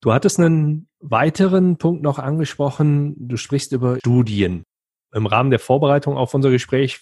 Du 0.00 0.12
hattest 0.12 0.40
einen 0.40 0.88
weiteren 1.00 1.76
Punkt 1.76 2.02
noch 2.02 2.18
angesprochen. 2.18 3.14
Du 3.18 3.36
sprichst 3.36 3.72
über 3.72 3.98
Studien 3.98 4.64
im 5.14 5.26
Rahmen 5.26 5.50
der 5.50 5.60
Vorbereitung 5.60 6.16
auf 6.16 6.32
unser 6.32 6.50
Gespräch, 6.50 7.00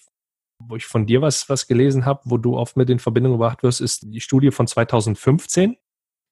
wo 0.58 0.74
ich 0.74 0.84
von 0.84 1.06
dir 1.06 1.22
was, 1.22 1.48
was 1.48 1.68
gelesen 1.68 2.04
habe, 2.04 2.22
wo 2.24 2.38
du 2.38 2.56
oft 2.56 2.76
mit 2.76 2.90
in 2.90 2.98
Verbindung 2.98 3.32
gebracht 3.32 3.62
wirst, 3.62 3.80
ist 3.80 4.04
die 4.12 4.20
Studie 4.20 4.50
von 4.50 4.66
2015. 4.66 5.76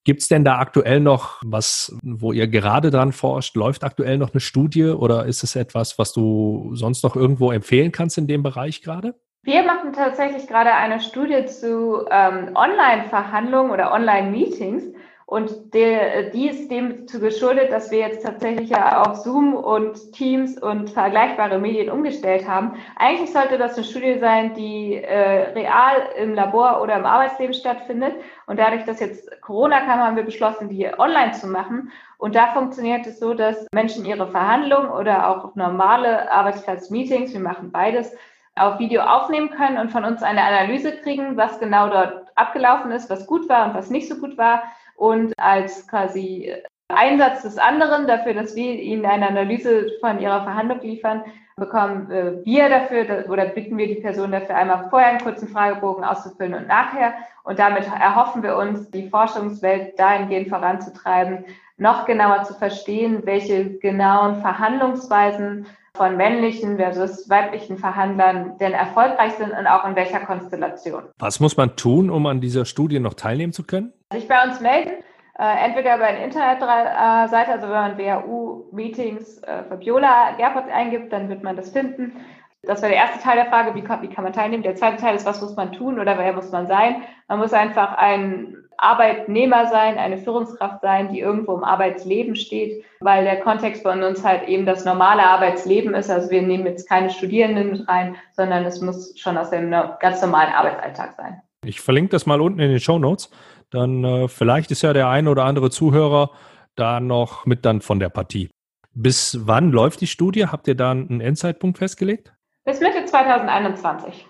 Gibt 0.04 0.22
es 0.22 0.28
denn 0.28 0.44
da 0.44 0.58
aktuell 0.58 1.00
noch 1.00 1.40
was, 1.44 1.96
wo 2.02 2.32
ihr 2.32 2.48
gerade 2.48 2.90
dran 2.90 3.12
forscht? 3.12 3.56
Läuft 3.56 3.84
aktuell 3.84 4.16
noch 4.18 4.32
eine 4.32 4.40
Studie 4.40 4.84
oder 4.84 5.26
ist 5.26 5.42
es 5.42 5.54
etwas, 5.56 5.98
was 5.98 6.12
du 6.12 6.70
sonst 6.74 7.04
noch 7.04 7.14
irgendwo 7.14 7.52
empfehlen 7.52 7.92
kannst 7.92 8.16
in 8.16 8.26
dem 8.26 8.42
Bereich 8.42 8.82
gerade? 8.82 9.14
Wir 9.42 9.62
machen 9.62 9.92
tatsächlich 9.92 10.46
gerade 10.46 10.72
eine 10.72 11.00
Studie 11.00 11.46
zu 11.46 12.06
ähm, 12.10 12.54
Online-Verhandlungen 12.54 13.70
oder 13.70 13.92
Online-Meetings 13.92 14.84
und 15.28 15.74
der, 15.74 16.30
die 16.30 16.48
ist 16.48 16.70
dem 16.70 17.06
zu 17.06 17.20
geschuldet, 17.20 17.70
dass 17.70 17.90
wir 17.90 17.98
jetzt 17.98 18.24
tatsächlich 18.24 18.70
ja 18.70 19.02
auf 19.02 19.16
Zoom 19.16 19.52
und 19.52 20.14
Teams 20.14 20.56
und 20.56 20.88
vergleichbare 20.88 21.58
Medien 21.58 21.90
umgestellt 21.90 22.48
haben. 22.48 22.76
Eigentlich 22.96 23.30
sollte 23.30 23.58
das 23.58 23.74
eine 23.74 23.84
Studie 23.84 24.18
sein, 24.20 24.54
die 24.54 24.94
äh, 24.94 25.50
real 25.50 25.96
im 26.16 26.32
Labor 26.32 26.80
oder 26.80 26.96
im 26.96 27.04
Arbeitsleben 27.04 27.52
stattfindet. 27.52 28.14
Und 28.46 28.58
dadurch, 28.58 28.86
dass 28.86 29.00
jetzt 29.00 29.30
Corona 29.42 29.80
kam, 29.80 30.00
haben 30.00 30.16
wir 30.16 30.22
beschlossen, 30.22 30.70
die 30.70 30.88
online 30.98 31.32
zu 31.32 31.46
machen. 31.46 31.92
Und 32.16 32.34
da 32.34 32.54
funktioniert 32.54 33.06
es 33.06 33.20
so, 33.20 33.34
dass 33.34 33.66
Menschen 33.70 34.06
ihre 34.06 34.28
Verhandlungen 34.28 34.88
oder 34.88 35.28
auch 35.28 35.54
normale 35.56 36.32
Arbeitsplatzmeetings, 36.32 37.34
wir 37.34 37.40
machen 37.40 37.70
beides, 37.70 38.16
auf 38.56 38.78
Video 38.78 39.02
aufnehmen 39.02 39.50
können 39.50 39.76
und 39.76 39.92
von 39.92 40.06
uns 40.06 40.22
eine 40.22 40.42
Analyse 40.42 40.96
kriegen, 40.96 41.36
was 41.36 41.60
genau 41.60 41.90
dort 41.90 42.28
abgelaufen 42.34 42.92
ist, 42.92 43.10
was 43.10 43.26
gut 43.26 43.46
war 43.50 43.66
und 43.66 43.74
was 43.74 43.90
nicht 43.90 44.08
so 44.08 44.16
gut 44.16 44.38
war 44.38 44.62
und 44.98 45.32
als 45.38 45.86
quasi 45.86 46.52
Einsatz 46.88 47.42
des 47.42 47.58
anderen, 47.58 48.06
dafür, 48.06 48.34
dass 48.34 48.56
wir 48.56 48.74
Ihnen 48.74 49.06
eine 49.06 49.28
Analyse 49.28 49.90
von 50.00 50.20
Ihrer 50.20 50.42
Verhandlung 50.42 50.80
liefern, 50.80 51.22
bekommen 51.56 52.10
äh, 52.10 52.44
wir 52.44 52.68
dafür 52.68 53.26
oder 53.28 53.46
bitten 53.46 53.76
wir 53.76 53.86
die 53.86 54.00
Person 54.00 54.32
dafür 54.32 54.56
einmal 54.56 54.88
vorher 54.90 55.10
einen 55.10 55.20
kurzen 55.20 55.48
Fragebogen 55.48 56.04
auszufüllen 56.04 56.54
und 56.54 56.68
nachher. 56.68 57.14
Und 57.44 57.58
damit 57.58 57.86
erhoffen 57.86 58.42
wir 58.42 58.56
uns, 58.56 58.90
die 58.90 59.08
Forschungswelt 59.08 59.98
dahingehend 59.98 60.48
voranzutreiben, 60.48 61.44
noch 61.76 62.06
genauer 62.06 62.44
zu 62.44 62.54
verstehen, 62.54 63.20
welche 63.24 63.78
genauen 63.78 64.40
Verhandlungsweisen 64.40 65.66
von 65.94 66.16
männlichen 66.16 66.76
versus 66.76 67.28
weiblichen 67.28 67.76
Verhandlern 67.76 68.56
denn 68.58 68.72
erfolgreich 68.72 69.32
sind 69.34 69.50
und 69.50 69.66
auch 69.66 69.84
in 69.84 69.96
welcher 69.96 70.20
Konstellation. 70.20 71.04
Was 71.18 71.40
muss 71.40 71.56
man 71.56 71.76
tun, 71.76 72.08
um 72.08 72.26
an 72.26 72.40
dieser 72.40 72.64
Studie 72.64 73.00
noch 73.00 73.14
teilnehmen 73.14 73.52
zu 73.52 73.64
können? 73.64 73.92
Sich 74.12 74.26
bei 74.26 74.42
uns 74.42 74.60
melden, 74.60 75.04
äh, 75.38 75.66
entweder 75.66 75.96
über 75.96 76.06
eine 76.06 76.24
Internetseite, 76.24 77.52
also 77.52 77.66
wenn 77.66 77.74
man 77.74 77.98
WHU-Meetings 77.98 79.42
äh, 79.42 79.64
für 79.64 79.76
Biola 79.76 80.38
Airport 80.38 80.70
eingibt, 80.70 81.12
dann 81.12 81.28
wird 81.28 81.42
man 81.42 81.56
das 81.56 81.70
finden. 81.70 82.16
Das 82.62 82.80
war 82.80 82.88
der 82.88 82.98
erste 82.98 83.22
Teil 83.22 83.36
der 83.36 83.46
Frage, 83.46 83.74
wie 83.74 83.82
kann, 83.82 84.00
wie 84.00 84.08
kann 84.08 84.24
man 84.24 84.32
teilnehmen? 84.32 84.62
Der 84.62 84.74
zweite 84.74 84.96
Teil 84.96 85.14
ist, 85.14 85.26
was 85.26 85.42
muss 85.42 85.54
man 85.56 85.72
tun 85.72 86.00
oder 86.00 86.18
wer 86.18 86.32
muss 86.32 86.50
man 86.50 86.66
sein? 86.66 87.02
Man 87.28 87.38
muss 87.38 87.52
einfach 87.52 87.98
ein 87.98 88.56
Arbeitnehmer 88.78 89.66
sein, 89.66 89.98
eine 89.98 90.18
Führungskraft 90.18 90.80
sein, 90.80 91.12
die 91.12 91.20
irgendwo 91.20 91.54
im 91.54 91.62
Arbeitsleben 91.62 92.34
steht, 92.34 92.82
weil 93.00 93.24
der 93.24 93.40
Kontext 93.40 93.82
von 93.82 94.02
uns 94.02 94.24
halt 94.24 94.48
eben 94.48 94.64
das 94.64 94.84
normale 94.84 95.22
Arbeitsleben 95.22 95.94
ist. 95.94 96.10
Also 96.10 96.30
wir 96.30 96.42
nehmen 96.42 96.64
jetzt 96.66 96.88
keine 96.88 97.10
Studierenden 97.10 97.72
mit 97.72 97.88
rein, 97.88 98.16
sondern 98.32 98.64
es 98.64 98.80
muss 98.80 99.18
schon 99.18 99.36
aus 99.36 99.50
dem 99.50 99.70
ganz 100.00 100.22
normalen 100.22 100.52
Arbeitsalltag 100.52 101.14
sein. 101.16 101.42
Ich 101.64 101.80
verlinke 101.80 102.10
das 102.10 102.24
mal 102.24 102.40
unten 102.40 102.60
in 102.60 102.70
den 102.70 102.80
Show 102.80 102.98
Notes. 102.98 103.30
Dann 103.70 104.04
äh, 104.04 104.28
vielleicht 104.28 104.70
ist 104.70 104.82
ja 104.82 104.92
der 104.92 105.08
eine 105.08 105.30
oder 105.30 105.44
andere 105.44 105.70
Zuhörer 105.70 106.30
da 106.74 107.00
noch 107.00 107.46
mit 107.46 107.64
dann 107.64 107.80
von 107.80 107.98
der 107.98 108.08
Partie. 108.08 108.50
Bis 108.94 109.38
wann 109.46 109.70
läuft 109.70 110.00
die 110.00 110.06
Studie? 110.06 110.46
Habt 110.46 110.68
ihr 110.68 110.74
da 110.74 110.90
einen 110.90 111.20
Endzeitpunkt 111.20 111.78
festgelegt? 111.78 112.32
Bis 112.64 112.80
Mitte 112.80 113.04
2021. 113.04 114.26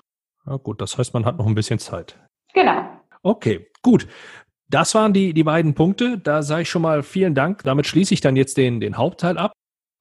Ja, 0.47 0.57
gut, 0.57 0.81
das 0.81 0.99
heißt, 0.99 1.15
man 1.15 1.25
hat 1.25 1.39
noch 1.39 1.47
ein 1.47 1.55
bisschen 1.55 1.79
Zeit. 1.79 2.19
Genau. 2.55 2.89
Okay, 3.23 3.69
gut. 3.83 4.09
Das 4.71 4.95
waren 4.95 5.13
die, 5.13 5.33
die 5.33 5.45
beiden 5.45 5.75
Punkte. 5.75 6.19
Da 6.19 6.43
sage 6.43 6.63
ich 6.63 6.71
schon 6.71 6.83
mal 6.83 7.03
vielen 7.03 7.35
Dank. 7.35 7.63
Damit 7.65 7.87
schließe 7.87 8.13
ich 8.15 8.21
dann 8.21 8.37
jetzt 8.37 8.57
den, 8.57 8.81
den 8.81 8.97
Hauptteil 8.97 9.39
ab 9.39 9.53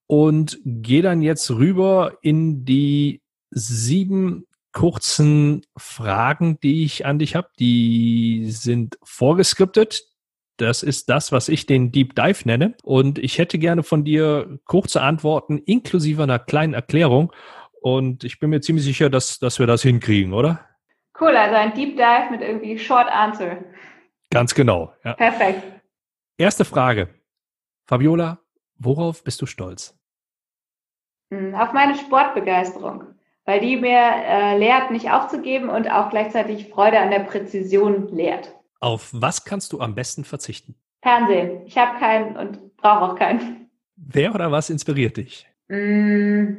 und 0.07 0.59
gehe 0.65 1.01
dann 1.01 1.21
jetzt 1.21 1.49
rüber 1.51 2.17
in 2.21 2.65
die 2.65 3.21
sieben 3.51 4.45
kurzen 4.77 5.65
Fragen, 5.75 6.59
die 6.59 6.85
ich 6.85 7.03
an 7.03 7.17
dich 7.17 7.35
habe. 7.35 7.49
Die 7.57 8.45
sind 8.51 8.99
vorgeskriptet. 9.03 10.03
Das 10.57 10.83
ist 10.83 11.09
das, 11.09 11.31
was 11.31 11.49
ich 11.49 11.65
den 11.65 11.91
Deep 11.91 12.13
Dive 12.13 12.47
nenne. 12.47 12.75
Und 12.83 13.17
ich 13.17 13.39
hätte 13.39 13.57
gerne 13.57 13.81
von 13.81 14.03
dir 14.03 14.59
kurze 14.65 15.01
Antworten 15.01 15.57
inklusive 15.57 16.21
einer 16.21 16.37
kleinen 16.37 16.75
Erklärung. 16.75 17.33
Und 17.81 18.23
ich 18.23 18.39
bin 18.39 18.51
mir 18.51 18.61
ziemlich 18.61 18.85
sicher, 18.85 19.09
dass, 19.09 19.39
dass 19.39 19.57
wir 19.57 19.65
das 19.65 19.81
hinkriegen, 19.81 20.31
oder? 20.31 20.63
Cool, 21.19 21.35
also 21.35 21.55
ein 21.55 21.73
Deep 21.73 21.97
Dive 21.97 22.27
mit 22.29 22.41
irgendwie 22.41 22.77
Short 22.77 23.07
Answer. 23.09 23.57
Ganz 24.29 24.53
genau. 24.53 24.93
Ja. 25.03 25.15
Perfekt. 25.15 25.63
Erste 26.37 26.65
Frage. 26.65 27.15
Fabiola, 27.87 28.41
worauf 28.75 29.23
bist 29.23 29.41
du 29.41 29.47
stolz? 29.47 29.97
Hm, 31.33 31.55
auf 31.55 31.73
meine 31.73 31.95
Sportbegeisterung 31.95 33.16
weil 33.47 33.61
die 33.61 33.77
mir 33.77 33.97
äh, 33.97 34.57
lehrt, 34.57 34.91
nicht 34.91 35.09
aufzugeben 35.09 35.69
und 35.69 35.89
auch 35.89 36.09
gleichzeitig 36.09 36.67
Freude 36.67 36.99
an 36.99 37.09
der 37.09 37.19
Präzision 37.19 38.09
lehrt. 38.09 38.53
Auf 38.81 39.09
was 39.13 39.45
kannst 39.45 39.71
du 39.71 39.79
am 39.79 39.95
besten 39.95 40.25
verzichten? 40.25 40.75
Fernsehen. 41.01 41.61
Ich 41.65 41.77
habe 41.77 41.97
keinen 41.97 42.35
und 42.35 42.75
brauche 42.75 43.13
auch 43.13 43.15
keinen. 43.15 43.69
Wer 43.95 44.35
oder 44.35 44.51
was 44.51 44.69
inspiriert 44.69 45.15
dich? 45.15 45.47
Mm, 45.69 46.55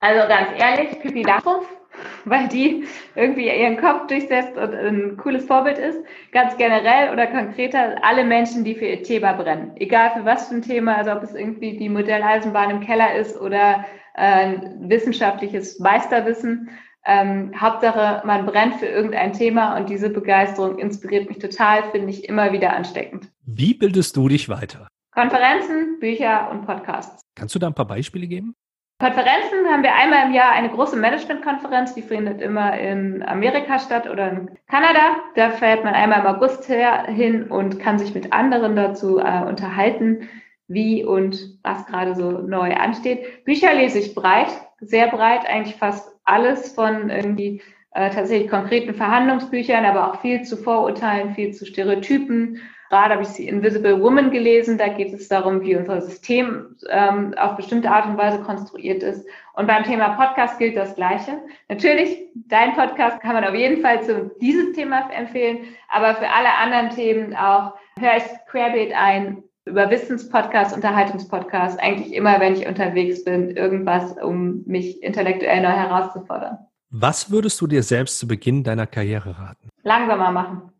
also 0.00 0.26
ganz 0.26 0.48
ehrlich, 0.58 0.98
Pippi 1.00 1.22
Langstrumpf, 1.22 1.68
weil 2.24 2.48
die 2.48 2.86
irgendwie 3.14 3.48
ihren 3.48 3.76
Kopf 3.76 4.06
durchsetzt 4.06 4.56
und 4.56 4.74
ein 4.74 5.18
cooles 5.18 5.44
Vorbild 5.44 5.76
ist. 5.76 5.98
Ganz 6.32 6.56
generell 6.56 7.12
oder 7.12 7.26
konkreter, 7.26 8.02
alle 8.02 8.24
Menschen, 8.24 8.64
die 8.64 8.74
für 8.74 8.86
ihr 8.86 9.02
Thema 9.02 9.34
brennen. 9.34 9.72
Egal 9.76 10.12
für 10.14 10.24
was 10.24 10.48
für 10.48 10.54
ein 10.54 10.62
Thema, 10.62 10.96
also 10.96 11.12
ob 11.12 11.22
es 11.22 11.34
irgendwie 11.34 11.76
die 11.76 11.90
Modelleisenbahn 11.90 12.70
im 12.70 12.80
Keller 12.80 13.16
ist 13.16 13.38
oder 13.38 13.84
äh, 14.16 14.56
wissenschaftliches 14.80 15.78
Meisterwissen. 15.78 16.70
Ähm, 17.04 17.52
Hauptsache, 17.58 18.26
man 18.26 18.46
brennt 18.46 18.76
für 18.76 18.86
irgendein 18.86 19.32
Thema 19.32 19.76
und 19.76 19.88
diese 19.88 20.10
Begeisterung 20.10 20.78
inspiriert 20.78 21.28
mich 21.28 21.38
total, 21.38 21.84
finde 21.92 22.10
ich 22.10 22.28
immer 22.28 22.52
wieder 22.52 22.74
ansteckend. 22.74 23.28
Wie 23.44 23.74
bildest 23.74 24.16
du 24.16 24.28
dich 24.28 24.48
weiter? 24.48 24.88
Konferenzen, 25.12 26.00
Bücher 26.00 26.50
und 26.50 26.66
Podcasts. 26.66 27.22
Kannst 27.36 27.54
du 27.54 27.58
da 27.58 27.68
ein 27.68 27.74
paar 27.74 27.86
Beispiele 27.86 28.26
geben? 28.26 28.54
Konferenzen 28.98 29.66
haben 29.70 29.82
wir 29.82 29.94
einmal 29.94 30.26
im 30.26 30.32
Jahr 30.32 30.52
eine 30.52 30.70
große 30.70 30.96
Managementkonferenz, 30.96 31.94
die 31.94 32.02
findet 32.02 32.40
immer 32.40 32.78
in 32.78 33.22
Amerika 33.22 33.78
statt 33.78 34.08
oder 34.08 34.30
in 34.30 34.50
Kanada. 34.68 35.16
Da 35.34 35.50
fährt 35.50 35.84
man 35.84 35.94
einmal 35.94 36.20
im 36.20 36.26
August 36.26 36.64
hin 36.64 37.44
und 37.44 37.78
kann 37.78 37.98
sich 37.98 38.14
mit 38.14 38.32
anderen 38.32 38.74
dazu 38.74 39.18
äh, 39.18 39.42
unterhalten, 39.42 40.28
wie 40.68 41.04
und 41.04 41.58
was 41.62 41.86
gerade 41.86 42.14
so 42.14 42.30
neu 42.30 42.74
ansteht. 42.74 43.44
Bücher 43.44 43.74
lese 43.74 43.98
ich 43.98 44.14
breit, 44.14 44.48
sehr 44.80 45.08
breit, 45.08 45.46
eigentlich 45.46 45.76
fast 45.76 46.10
alles 46.24 46.72
von 46.72 47.10
irgendwie 47.10 47.62
äh, 47.92 48.10
tatsächlich 48.10 48.50
konkreten 48.50 48.94
Verhandlungsbüchern, 48.94 49.84
aber 49.84 50.12
auch 50.12 50.20
viel 50.20 50.42
zu 50.42 50.56
Vorurteilen, 50.56 51.34
viel 51.34 51.52
zu 51.54 51.64
Stereotypen. 51.64 52.60
Gerade 52.90 53.14
habe 53.14 53.22
ich 53.22 53.30
die 53.30 53.48
Invisible 53.48 54.00
Woman 54.00 54.30
gelesen, 54.30 54.78
da 54.78 54.88
geht 54.88 55.12
es 55.12 55.28
darum, 55.28 55.62
wie 55.62 55.76
unser 55.76 56.00
System 56.02 56.76
ähm, 56.88 57.34
auf 57.36 57.56
bestimmte 57.56 57.90
Art 57.90 58.06
und 58.06 58.16
Weise 58.16 58.40
konstruiert 58.40 59.02
ist. 59.02 59.26
Und 59.54 59.66
beim 59.66 59.82
Thema 59.82 60.10
Podcast 60.10 60.58
gilt 60.58 60.76
das 60.76 60.94
Gleiche. 60.94 61.38
Natürlich, 61.68 62.28
dein 62.34 62.74
Podcast 62.74 63.20
kann 63.20 63.32
man 63.32 63.44
auf 63.44 63.54
jeden 63.54 63.82
Fall 63.82 64.02
zu 64.02 64.30
diesem 64.40 64.72
Thema 64.74 65.10
empfehlen, 65.10 65.60
aber 65.88 66.14
für 66.14 66.28
alle 66.28 66.54
anderen 66.54 66.90
Themen 66.90 67.34
auch 67.34 67.72
höre 67.98 68.18
ich 68.18 68.24
querbeet 68.50 68.92
ein, 68.94 69.42
über 69.66 69.90
Wissenspodcast, 69.90 70.74
Unterhaltungspodcast, 70.74 71.78
eigentlich 71.80 72.14
immer, 72.14 72.40
wenn 72.40 72.54
ich 72.54 72.66
unterwegs 72.66 73.24
bin, 73.24 73.50
irgendwas, 73.50 74.16
um 74.22 74.62
mich 74.64 75.02
intellektuell 75.02 75.60
neu 75.60 75.68
herauszufordern. 75.68 76.58
Was 76.90 77.30
würdest 77.30 77.60
du 77.60 77.66
dir 77.66 77.82
selbst 77.82 78.18
zu 78.18 78.28
Beginn 78.28 78.62
deiner 78.62 78.86
Karriere 78.86 79.38
raten? 79.38 79.68
Langsamer 79.82 80.30
machen. 80.30 80.70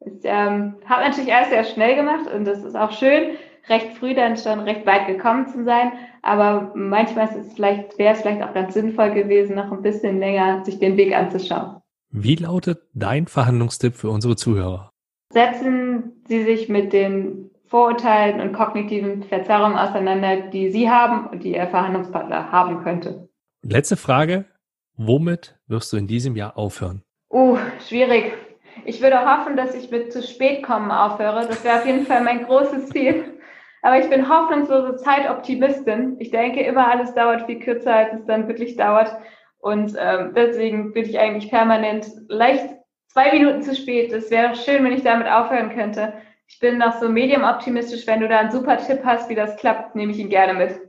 Ich 0.00 0.20
ähm, 0.24 0.76
habe 0.86 1.02
natürlich 1.02 1.32
alles 1.32 1.50
sehr 1.50 1.64
schnell 1.64 1.94
gemacht 1.94 2.26
und 2.34 2.46
das 2.46 2.62
ist 2.64 2.74
auch 2.74 2.92
schön, 2.92 3.36
recht 3.68 3.96
früh 3.98 4.14
dann 4.14 4.36
schon 4.36 4.60
recht 4.60 4.86
weit 4.86 5.06
gekommen 5.06 5.46
zu 5.48 5.64
sein. 5.64 5.92
Aber 6.22 6.72
manchmal 6.74 7.28
ist 7.28 7.36
es 7.36 7.52
vielleicht, 7.52 7.98
wäre 7.98 8.14
es 8.14 8.22
vielleicht 8.22 8.42
auch 8.42 8.54
ganz 8.54 8.74
sinnvoll 8.74 9.12
gewesen, 9.12 9.56
noch 9.56 9.70
ein 9.72 9.82
bisschen 9.82 10.18
länger 10.18 10.64
sich 10.64 10.78
den 10.78 10.96
Weg 10.96 11.14
anzuschauen. 11.14 11.80
Wie 12.10 12.36
lautet 12.36 12.82
dein 12.94 13.26
Verhandlungstipp 13.26 13.94
für 13.94 14.10
unsere 14.10 14.36
Zuhörer? 14.36 14.90
Setzen 15.32 16.22
Sie 16.28 16.44
sich 16.44 16.68
mit 16.68 16.92
den 16.92 17.50
Vorurteilen 17.68 18.40
und 18.40 18.52
kognitiven 18.52 19.24
Verzerrungen 19.24 19.76
auseinander, 19.76 20.48
die 20.48 20.70
Sie 20.70 20.88
haben 20.90 21.26
und 21.28 21.42
die 21.42 21.54
Ihr 21.54 21.66
Verhandlungspartner 21.66 22.52
haben 22.52 22.82
könnte. 22.82 23.28
Letzte 23.62 23.96
Frage. 23.96 24.44
Womit 24.96 25.58
wirst 25.66 25.92
du 25.92 25.96
in 25.96 26.06
diesem 26.06 26.36
Jahr 26.36 26.56
aufhören? 26.56 27.02
Uh, 27.30 27.58
schwierig. 27.86 28.32
Ich 28.84 29.02
würde 29.02 29.20
hoffen, 29.20 29.56
dass 29.56 29.74
ich 29.74 29.90
mit 29.90 30.12
zu 30.12 30.22
spät 30.22 30.62
kommen 30.62 30.90
aufhöre. 30.90 31.46
Das 31.46 31.64
wäre 31.64 31.78
auf 31.78 31.86
jeden 31.86 32.06
Fall 32.06 32.22
mein 32.22 32.44
großes 32.44 32.88
Ziel. 32.90 33.36
Aber 33.82 33.98
ich 33.98 34.08
bin 34.08 34.28
hoffnungslose 34.28 34.96
Zeitoptimistin. 34.96 36.16
Ich 36.18 36.30
denke 36.30 36.60
immer, 36.62 36.90
alles 36.90 37.14
dauert 37.14 37.46
viel 37.46 37.60
kürzer, 37.60 37.94
als 37.94 38.14
es 38.14 38.26
dann 38.26 38.48
wirklich 38.48 38.76
dauert. 38.76 39.16
Und 39.58 39.94
ähm, 39.98 40.32
deswegen 40.34 40.92
bin 40.92 41.04
ich 41.04 41.18
eigentlich 41.18 41.50
permanent 41.50 42.06
leicht 42.28 42.76
zwei 43.08 43.32
Minuten 43.32 43.62
zu 43.62 43.74
spät. 43.74 44.12
Es 44.12 44.30
wäre 44.30 44.54
schön, 44.56 44.84
wenn 44.84 44.92
ich 44.92 45.02
damit 45.02 45.26
aufhören 45.26 45.70
könnte. 45.70 46.12
Ich 46.48 46.58
bin 46.60 46.78
noch 46.78 47.00
so 47.00 47.08
medium 47.08 47.42
optimistisch. 47.42 48.06
Wenn 48.06 48.20
du 48.20 48.28
da 48.28 48.38
einen 48.38 48.52
super 48.52 48.78
Tipp 48.78 49.00
hast, 49.04 49.28
wie 49.28 49.34
das 49.34 49.56
klappt, 49.56 49.94
nehme 49.94 50.12
ich 50.12 50.18
ihn 50.18 50.28
gerne 50.28 50.54
mit. 50.54 50.80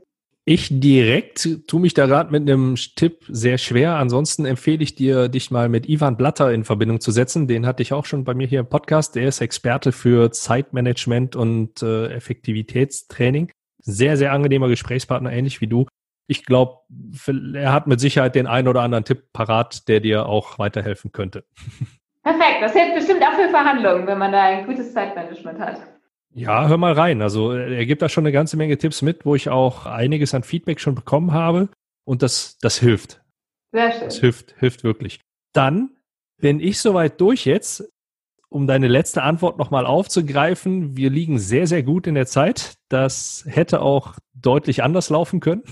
Ich 0.50 0.68
direkt 0.70 1.66
tue 1.66 1.80
mich 1.80 1.92
da 1.92 2.06
gerade 2.06 2.30
mit 2.30 2.48
einem 2.48 2.76
Tipp 2.76 3.26
sehr 3.28 3.58
schwer. 3.58 3.96
Ansonsten 3.96 4.46
empfehle 4.46 4.82
ich 4.82 4.94
dir, 4.94 5.28
dich 5.28 5.50
mal 5.50 5.68
mit 5.68 5.86
Ivan 5.90 6.16
Blatter 6.16 6.50
in 6.54 6.64
Verbindung 6.64 7.00
zu 7.00 7.10
setzen. 7.10 7.48
Den 7.48 7.66
hatte 7.66 7.82
ich 7.82 7.92
auch 7.92 8.06
schon 8.06 8.24
bei 8.24 8.32
mir 8.32 8.46
hier 8.46 8.60
im 8.60 8.68
Podcast. 8.68 9.14
Der 9.14 9.28
ist 9.28 9.42
Experte 9.42 9.92
für 9.92 10.30
Zeitmanagement 10.30 11.36
und 11.36 11.82
äh, 11.82 12.06
Effektivitätstraining. 12.06 13.52
Sehr, 13.82 14.16
sehr 14.16 14.32
angenehmer 14.32 14.68
Gesprächspartner, 14.68 15.30
ähnlich 15.30 15.60
wie 15.60 15.66
du. 15.66 15.86
Ich 16.28 16.46
glaube, 16.46 16.78
er 17.52 17.74
hat 17.74 17.86
mit 17.86 18.00
Sicherheit 18.00 18.34
den 18.34 18.46
einen 18.46 18.68
oder 18.68 18.80
anderen 18.80 19.04
Tipp 19.04 19.34
parat, 19.34 19.86
der 19.86 20.00
dir 20.00 20.24
auch 20.24 20.58
weiterhelfen 20.58 21.12
könnte. 21.12 21.44
Perfekt, 22.28 22.60
das 22.60 22.72
hilft 22.74 22.94
bestimmt 22.94 23.22
auch 23.22 23.32
für 23.32 23.48
Verhandlungen, 23.48 24.06
wenn 24.06 24.18
man 24.18 24.32
da 24.32 24.42
ein 24.42 24.66
gutes 24.66 24.92
Zeitmanagement 24.92 25.58
hat. 25.58 25.80
Ja, 26.34 26.68
hör 26.68 26.76
mal 26.76 26.92
rein. 26.92 27.22
Also 27.22 27.52
er 27.52 27.86
gibt 27.86 28.02
da 28.02 28.10
schon 28.10 28.24
eine 28.24 28.32
ganze 28.32 28.58
Menge 28.58 28.76
Tipps 28.76 29.00
mit, 29.00 29.24
wo 29.24 29.34
ich 29.34 29.48
auch 29.48 29.86
einiges 29.86 30.34
an 30.34 30.42
Feedback 30.42 30.78
schon 30.78 30.94
bekommen 30.94 31.32
habe. 31.32 31.70
Und 32.04 32.20
das, 32.20 32.58
das 32.60 32.78
hilft. 32.78 33.22
Sehr 33.72 33.92
schön. 33.92 34.04
Das 34.04 34.18
hilft, 34.18 34.54
hilft 34.58 34.84
wirklich. 34.84 35.20
Dann 35.54 35.96
bin 36.38 36.60
ich 36.60 36.80
soweit 36.80 37.18
durch 37.18 37.46
jetzt, 37.46 37.90
um 38.50 38.66
deine 38.66 38.88
letzte 38.88 39.22
Antwort 39.22 39.56
nochmal 39.56 39.86
aufzugreifen. 39.86 40.98
Wir 40.98 41.08
liegen 41.08 41.38
sehr, 41.38 41.66
sehr 41.66 41.82
gut 41.82 42.06
in 42.06 42.14
der 42.14 42.26
Zeit. 42.26 42.74
das 42.90 43.46
hätte 43.48 43.80
auch 43.80 44.16
deutlich 44.34 44.82
anders 44.82 45.08
laufen 45.08 45.40
können. 45.40 45.62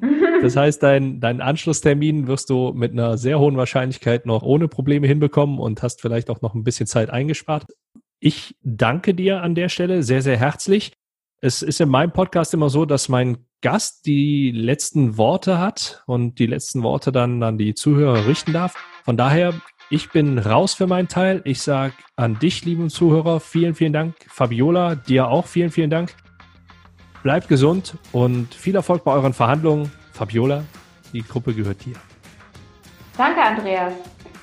das 0.42 0.56
heißt, 0.56 0.82
dein, 0.82 1.20
dein 1.20 1.40
Anschlusstermin 1.40 2.26
wirst 2.26 2.50
du 2.50 2.72
mit 2.72 2.92
einer 2.92 3.18
sehr 3.18 3.38
hohen 3.38 3.56
Wahrscheinlichkeit 3.56 4.26
noch 4.26 4.42
ohne 4.42 4.68
Probleme 4.68 5.06
hinbekommen 5.06 5.58
und 5.58 5.82
hast 5.82 6.00
vielleicht 6.00 6.30
auch 6.30 6.40
noch 6.40 6.54
ein 6.54 6.64
bisschen 6.64 6.86
Zeit 6.86 7.10
eingespart. 7.10 7.66
Ich 8.20 8.56
danke 8.62 9.14
dir 9.14 9.42
an 9.42 9.54
der 9.54 9.68
Stelle 9.68 10.02
sehr, 10.02 10.22
sehr 10.22 10.36
herzlich. 10.36 10.92
Es 11.42 11.62
ist 11.62 11.80
in 11.80 11.88
meinem 11.88 12.12
Podcast 12.12 12.52
immer 12.54 12.68
so, 12.68 12.84
dass 12.84 13.08
mein 13.08 13.38
Gast 13.62 14.06
die 14.06 14.50
letzten 14.50 15.16
Worte 15.16 15.58
hat 15.58 16.02
und 16.06 16.38
die 16.38 16.46
letzten 16.46 16.82
Worte 16.82 17.12
dann 17.12 17.42
an 17.42 17.58
die 17.58 17.74
Zuhörer 17.74 18.26
richten 18.26 18.52
darf. 18.52 18.74
Von 19.04 19.16
daher, 19.16 19.54
ich 19.90 20.10
bin 20.10 20.38
raus 20.38 20.74
für 20.74 20.86
meinen 20.86 21.08
Teil. 21.08 21.42
Ich 21.44 21.60
sage 21.62 21.94
an 22.16 22.38
dich, 22.38 22.64
lieben 22.64 22.90
Zuhörer, 22.90 23.40
vielen, 23.40 23.74
vielen 23.74 23.92
Dank. 23.92 24.14
Fabiola, 24.28 24.94
dir 24.94 25.28
auch 25.28 25.46
vielen, 25.46 25.70
vielen 25.70 25.90
Dank. 25.90 26.14
Bleibt 27.22 27.48
gesund 27.48 27.96
und 28.12 28.54
viel 28.54 28.74
Erfolg 28.74 29.04
bei 29.04 29.12
euren 29.12 29.34
Verhandlungen. 29.34 29.90
Fabiola, 30.20 30.64
die 31.14 31.22
Gruppe 31.22 31.54
gehört 31.54 31.82
dir. 31.82 31.94
Danke, 33.16 33.40
Andreas. 33.40 33.94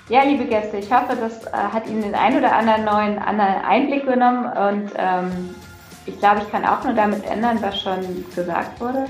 Ja, 0.09 0.23
liebe 0.23 0.45
Gäste, 0.45 0.77
ich 0.77 0.91
hoffe, 0.91 1.15
das 1.15 1.45
äh, 1.45 1.51
hat 1.51 1.87
Ihnen 1.87 2.01
den 2.01 2.15
ein 2.15 2.35
oder 2.35 2.55
anderen 2.55 2.83
neuen 2.83 3.19
anderen 3.19 3.63
Einblick 3.63 4.07
genommen 4.07 4.45
und 4.45 4.91
ähm, 4.97 5.29
ich 6.07 6.17
glaube, 6.17 6.41
ich 6.41 6.51
kann 6.51 6.65
auch 6.65 6.83
nur 6.83 6.93
damit 6.93 7.23
ändern, 7.29 7.59
was 7.61 7.79
schon 7.79 7.99
gesagt 8.33 8.81
wurde. 8.81 9.05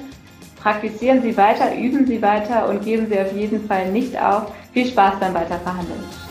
Praktizieren 0.61 1.21
Sie 1.21 1.37
weiter, 1.37 1.73
üben 1.73 2.05
Sie 2.05 2.21
weiter 2.21 2.67
und 2.67 2.83
geben 2.83 3.07
Sie 3.07 3.17
auf 3.17 3.31
jeden 3.31 3.65
Fall 3.65 3.89
nicht 3.93 4.19
auf. 4.21 4.51
Viel 4.73 4.87
Spaß 4.87 5.21
beim 5.21 5.33
Weiterverhandeln. 5.33 6.26